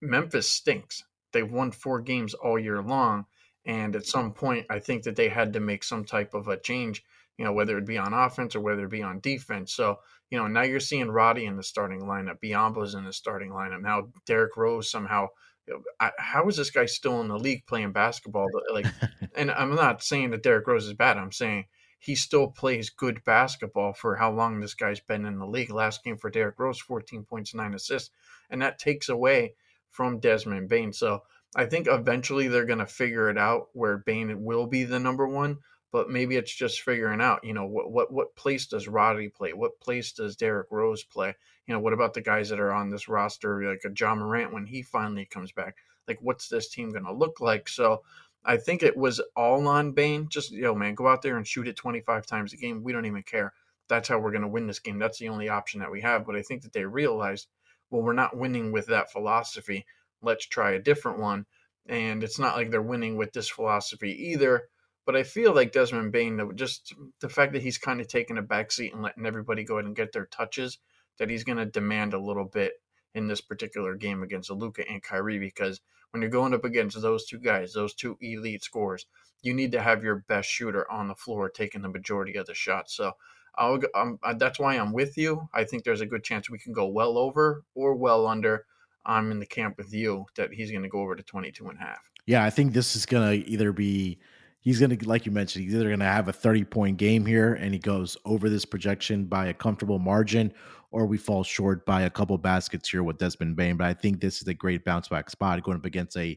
Memphis 0.00 0.50
stinks. 0.50 1.04
They've 1.32 1.50
won 1.50 1.70
four 1.70 2.00
games 2.00 2.34
all 2.34 2.58
year 2.58 2.82
long. 2.82 3.26
And 3.66 3.96
at 3.96 4.06
some 4.06 4.32
point, 4.32 4.66
I 4.70 4.78
think 4.78 5.02
that 5.02 5.16
they 5.16 5.28
had 5.28 5.52
to 5.52 5.60
make 5.60 5.82
some 5.82 6.04
type 6.04 6.34
of 6.34 6.48
a 6.48 6.56
change, 6.56 7.04
you 7.38 7.44
know, 7.44 7.52
whether 7.52 7.76
it 7.78 7.86
be 7.86 7.98
on 7.98 8.14
offense 8.14 8.56
or 8.56 8.60
whether 8.60 8.84
it 8.84 8.90
be 8.90 9.02
on 9.02 9.20
defense. 9.20 9.74
So 9.74 9.98
you 10.30 10.38
know, 10.38 10.46
now 10.46 10.62
you're 10.62 10.80
seeing 10.80 11.08
Roddy 11.10 11.46
in 11.46 11.56
the 11.56 11.62
starting 11.62 12.02
lineup, 12.02 12.40
Biyombo's 12.42 12.94
in 12.94 13.04
the 13.04 13.12
starting 13.12 13.50
lineup. 13.50 13.82
Now 13.82 14.08
Derrick 14.26 14.56
Rose 14.56 14.90
somehow. 14.90 15.28
You 15.66 15.74
know, 15.74 15.80
I, 15.98 16.12
how 16.16 16.46
is 16.46 16.56
this 16.56 16.70
guy 16.70 16.86
still 16.86 17.20
in 17.20 17.26
the 17.26 17.36
league 17.36 17.66
playing 17.66 17.90
basketball? 17.90 18.46
Like, 18.72 18.86
and 19.36 19.50
I'm 19.50 19.74
not 19.74 20.00
saying 20.00 20.30
that 20.30 20.44
Derrick 20.44 20.66
Rose 20.68 20.86
is 20.86 20.94
bad. 20.94 21.18
I'm 21.18 21.32
saying 21.32 21.64
he 21.98 22.14
still 22.14 22.48
plays 22.48 22.90
good 22.90 23.24
basketball 23.24 23.92
for 23.92 24.14
how 24.14 24.30
long 24.30 24.60
this 24.60 24.74
guy's 24.74 25.00
been 25.00 25.24
in 25.24 25.38
the 25.38 25.46
league. 25.46 25.72
Last 25.72 26.04
game 26.04 26.18
for 26.18 26.30
Derrick 26.30 26.58
Rose, 26.58 26.78
14 26.78 27.24
points, 27.24 27.52
nine 27.52 27.74
assists, 27.74 28.10
and 28.48 28.62
that 28.62 28.78
takes 28.78 29.08
away 29.08 29.54
from 29.90 30.20
Desmond 30.20 30.68
Bane. 30.68 30.92
So 30.92 31.22
I 31.56 31.66
think 31.66 31.88
eventually 31.88 32.48
they're 32.48 32.66
going 32.66 32.80
to 32.80 32.86
figure 32.86 33.30
it 33.30 33.38
out 33.38 33.68
where 33.72 33.98
Bane 33.98 34.44
will 34.44 34.66
be 34.66 34.84
the 34.84 35.00
number 35.00 35.26
one 35.26 35.58
but 35.92 36.10
maybe 36.10 36.36
it's 36.36 36.54
just 36.54 36.82
figuring 36.82 37.20
out, 37.20 37.44
you 37.44 37.54
know, 37.54 37.66
what 37.66 37.90
what 37.90 38.12
what 38.12 38.36
place 38.36 38.66
does 38.66 38.88
Roddy 38.88 39.28
play? 39.28 39.52
What 39.52 39.80
place 39.80 40.12
does 40.12 40.36
Derrick 40.36 40.68
Rose 40.70 41.04
play? 41.04 41.34
You 41.66 41.74
know, 41.74 41.80
what 41.80 41.92
about 41.92 42.14
the 42.14 42.20
guys 42.20 42.48
that 42.50 42.60
are 42.60 42.72
on 42.72 42.90
this 42.90 43.08
roster, 43.08 43.68
like 43.68 43.82
a 43.84 43.94
Ja 43.98 44.14
Morant 44.14 44.52
when 44.52 44.66
he 44.66 44.82
finally 44.82 45.24
comes 45.24 45.52
back? 45.52 45.76
Like, 46.06 46.18
what's 46.20 46.48
this 46.48 46.68
team 46.68 46.92
going 46.92 47.04
to 47.04 47.12
look 47.12 47.40
like? 47.40 47.68
So, 47.68 48.02
I 48.44 48.56
think 48.56 48.82
it 48.82 48.96
was 48.96 49.20
all 49.34 49.66
on 49.66 49.92
Bane. 49.92 50.28
Just 50.28 50.52
yo, 50.52 50.74
man, 50.74 50.94
go 50.94 51.08
out 51.08 51.22
there 51.22 51.36
and 51.36 51.46
shoot 51.46 51.66
it 51.66 51.76
25 51.76 52.26
times 52.26 52.52
a 52.52 52.56
game. 52.56 52.84
We 52.84 52.92
don't 52.92 53.06
even 53.06 53.24
care. 53.24 53.52
That's 53.88 54.08
how 54.08 54.18
we're 54.18 54.30
going 54.30 54.42
to 54.42 54.48
win 54.48 54.66
this 54.66 54.78
game. 54.78 54.98
That's 54.98 55.18
the 55.18 55.28
only 55.28 55.48
option 55.48 55.80
that 55.80 55.90
we 55.90 56.00
have. 56.02 56.26
But 56.26 56.36
I 56.36 56.42
think 56.42 56.62
that 56.62 56.72
they 56.72 56.84
realized, 56.84 57.48
well, 57.90 58.02
we're 58.02 58.12
not 58.12 58.36
winning 58.36 58.72
with 58.72 58.86
that 58.86 59.10
philosophy. 59.10 59.86
Let's 60.22 60.46
try 60.46 60.72
a 60.72 60.82
different 60.82 61.18
one. 61.18 61.46
And 61.88 62.24
it's 62.24 62.38
not 62.38 62.56
like 62.56 62.70
they're 62.70 62.82
winning 62.82 63.16
with 63.16 63.32
this 63.32 63.48
philosophy 63.48 64.30
either 64.30 64.68
but 65.06 65.14
I 65.14 65.22
feel 65.22 65.54
like 65.54 65.72
Desmond 65.72 66.10
Bane, 66.10 66.50
just 66.56 66.92
the 67.20 67.28
fact 67.28 67.52
that 67.52 67.62
he's 67.62 67.78
kind 67.78 68.00
of 68.00 68.08
taking 68.08 68.38
a 68.38 68.42
backseat 68.42 68.92
and 68.92 69.02
letting 69.02 69.24
everybody 69.24 69.62
go 69.62 69.76
ahead 69.76 69.86
and 69.86 69.94
get 69.94 70.12
their 70.12 70.26
touches, 70.26 70.78
that 71.18 71.30
he's 71.30 71.44
going 71.44 71.58
to 71.58 71.64
demand 71.64 72.12
a 72.12 72.18
little 72.18 72.44
bit 72.44 72.72
in 73.14 73.28
this 73.28 73.40
particular 73.40 73.94
game 73.94 74.22
against 74.22 74.50
Luka 74.50 74.82
and 74.90 75.02
Kyrie 75.02 75.38
because 75.38 75.80
when 76.10 76.20
you're 76.20 76.30
going 76.30 76.52
up 76.52 76.64
against 76.64 77.00
those 77.00 77.24
two 77.24 77.38
guys, 77.38 77.72
those 77.72 77.94
two 77.94 78.18
elite 78.20 78.64
scorers, 78.64 79.06
you 79.42 79.54
need 79.54 79.72
to 79.72 79.80
have 79.80 80.02
your 80.02 80.24
best 80.28 80.48
shooter 80.48 80.90
on 80.90 81.06
the 81.06 81.14
floor 81.14 81.48
taking 81.48 81.82
the 81.82 81.88
majority 81.88 82.36
of 82.36 82.46
the 82.46 82.54
shots. 82.54 82.96
So 82.96 83.12
I'll, 83.54 83.80
um, 83.94 84.18
that's 84.36 84.58
why 84.58 84.74
I'm 84.74 84.92
with 84.92 85.16
you. 85.16 85.48
I 85.54 85.64
think 85.64 85.84
there's 85.84 86.00
a 86.00 86.06
good 86.06 86.24
chance 86.24 86.50
we 86.50 86.58
can 86.58 86.72
go 86.72 86.88
well 86.88 87.16
over 87.16 87.64
or 87.74 87.94
well 87.94 88.26
under. 88.26 88.66
I'm 89.06 89.30
in 89.30 89.38
the 89.38 89.46
camp 89.46 89.78
with 89.78 89.94
you 89.94 90.26
that 90.34 90.52
he's 90.52 90.72
going 90.72 90.82
to 90.82 90.88
go 90.88 91.00
over 91.00 91.14
to 91.14 91.22
22 91.22 91.68
and 91.68 91.78
a 91.78 91.80
half. 91.80 92.10
Yeah, 92.26 92.44
I 92.44 92.50
think 92.50 92.72
this 92.72 92.96
is 92.96 93.06
going 93.06 93.40
to 93.40 93.48
either 93.48 93.72
be– 93.72 94.18
he's 94.66 94.80
going 94.80 94.98
to, 94.98 95.08
like 95.08 95.24
you 95.24 95.30
mentioned, 95.30 95.64
he's 95.64 95.76
either 95.76 95.86
going 95.86 96.00
to 96.00 96.04
have 96.04 96.26
a 96.26 96.32
30 96.32 96.64
point 96.64 96.96
game 96.96 97.24
here 97.24 97.54
and 97.54 97.72
he 97.72 97.78
goes 97.78 98.16
over 98.24 98.50
this 98.50 98.64
projection 98.64 99.24
by 99.24 99.46
a 99.46 99.54
comfortable 99.54 100.00
margin, 100.00 100.52
or 100.90 101.06
we 101.06 101.16
fall 101.16 101.44
short 101.44 101.86
by 101.86 102.02
a 102.02 102.10
couple 102.10 102.36
baskets 102.36 102.88
here 102.90 103.04
with 103.04 103.16
Desmond 103.16 103.54
Bane. 103.54 103.76
But 103.76 103.86
I 103.86 103.94
think 103.94 104.20
this 104.20 104.42
is 104.42 104.48
a 104.48 104.54
great 104.54 104.84
bounce 104.84 105.06
back 105.06 105.30
spot 105.30 105.62
going 105.62 105.78
up 105.78 105.84
against 105.84 106.16
a 106.16 106.36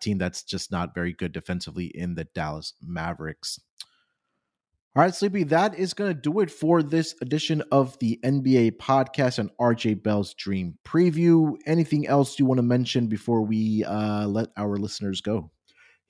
team 0.00 0.18
that's 0.18 0.42
just 0.42 0.72
not 0.72 0.92
very 0.92 1.12
good 1.12 1.30
defensively 1.30 1.86
in 1.86 2.16
the 2.16 2.24
Dallas 2.24 2.74
Mavericks. 2.82 3.60
All 4.96 5.02
right, 5.02 5.14
Sleepy, 5.14 5.44
that 5.44 5.78
is 5.78 5.94
going 5.94 6.12
to 6.12 6.20
do 6.20 6.40
it 6.40 6.50
for 6.50 6.82
this 6.82 7.14
edition 7.22 7.62
of 7.70 7.96
the 8.00 8.18
NBA 8.24 8.72
podcast 8.72 9.38
and 9.38 9.50
RJ 9.58 10.02
Bell's 10.02 10.34
Dream 10.34 10.76
Preview. 10.84 11.56
Anything 11.64 12.08
else 12.08 12.40
you 12.40 12.44
want 12.44 12.58
to 12.58 12.62
mention 12.62 13.06
before 13.06 13.40
we 13.40 13.84
uh, 13.84 14.26
let 14.26 14.48
our 14.56 14.76
listeners 14.76 15.20
go? 15.20 15.50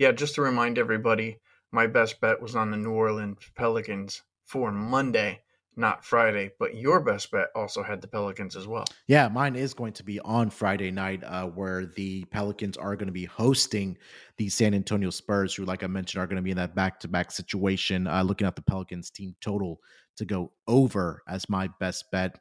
Yeah, 0.03 0.13
just 0.13 0.35
to 0.35 0.43
remind 0.43 0.79
everybody, 0.79 1.39
my 1.71 1.87
best 1.87 2.21
bet 2.21 2.43
was 2.43 2.57
on 2.57 2.71
the 2.71 2.77
New 2.77 2.91
Orleans 2.91 3.39
Pelicans 3.55 4.23
for 4.45 4.73
Monday 4.73 5.41
not 5.77 6.05
Friday, 6.05 6.51
but 6.59 6.75
your 6.75 7.01
best 7.01 7.31
bet 7.31 7.49
also 7.55 7.83
had 7.83 8.01
the 8.01 8.09
Pelicans 8.09 8.57
as 8.57 8.67
well. 8.67 8.85
Yeah, 9.07 9.29
mine 9.29 9.57
is 9.57 9.73
going 9.73 9.95
to 9.95 10.05
be 10.05 10.21
on 10.21 10.51
Friday 10.51 10.91
night, 10.91 11.23
uh, 11.25 11.47
where 11.47 11.87
the 11.87 12.25
Pelicans 12.27 12.77
are 12.77 12.95
going 12.97 13.07
to 13.07 13.13
be 13.13 13.25
hosting 13.25 13.97
the 14.37 14.49
San 14.49 14.75
Antonio 14.75 15.11
Spurs, 15.11 15.55
who, 15.55 15.65
like 15.65 15.83
I 15.83 15.87
mentioned, 15.87 16.23
are 16.23 16.27
going 16.27 16.37
to 16.37 16.43
be 16.43 16.51
in 16.51 16.59
that 16.59 16.75
back 16.75 17.01
to 17.01 17.09
back 17.09 17.31
situation. 17.31 18.07
Uh, 18.07 18.23
looking 18.23 18.47
at 18.47 18.57
the 18.57 18.63
Pelicans 18.63 19.11
team 19.11 19.35
total 19.41 19.81
to 20.17 20.25
go 20.25 20.53
over 20.69 21.23
as 21.27 21.49
my 21.49 21.71
best 21.81 22.11
bet 22.13 22.39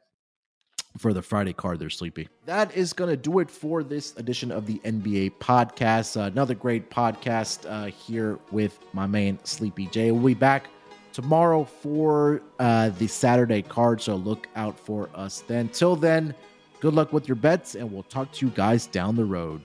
for 0.98 1.12
the 1.12 1.22
Friday 1.22 1.52
card. 1.52 1.78
They're 1.78 1.90
sleepy. 1.90 2.28
That 2.46 2.74
is 2.76 2.92
going 2.92 3.10
to 3.10 3.16
do 3.16 3.38
it 3.38 3.50
for 3.50 3.82
this 3.82 4.14
edition 4.16 4.50
of 4.50 4.66
the 4.66 4.78
NBA 4.84 5.38
podcast. 5.38 6.20
Uh, 6.20 6.24
another 6.24 6.54
great 6.54 6.90
podcast 6.90 7.66
uh, 7.68 7.86
here 7.86 8.38
with 8.50 8.78
my 8.92 9.06
man 9.06 9.38
Sleepy 9.44 9.86
J. 9.86 10.10
We'll 10.10 10.22
be 10.22 10.34
back 10.34 10.66
tomorrow 11.12 11.64
for 11.64 12.42
uh, 12.58 12.90
the 12.90 13.06
Saturday 13.06 13.62
card. 13.62 14.00
So 14.00 14.16
look 14.16 14.48
out 14.56 14.78
for 14.78 15.08
us 15.14 15.40
then. 15.46 15.68
Till 15.68 15.96
then, 15.96 16.34
good 16.80 16.94
luck 16.94 17.12
with 17.12 17.28
your 17.28 17.36
bets, 17.36 17.74
and 17.74 17.90
we'll 17.90 18.02
talk 18.04 18.32
to 18.32 18.46
you 18.46 18.52
guys 18.52 18.86
down 18.86 19.16
the 19.16 19.24
road. 19.24 19.62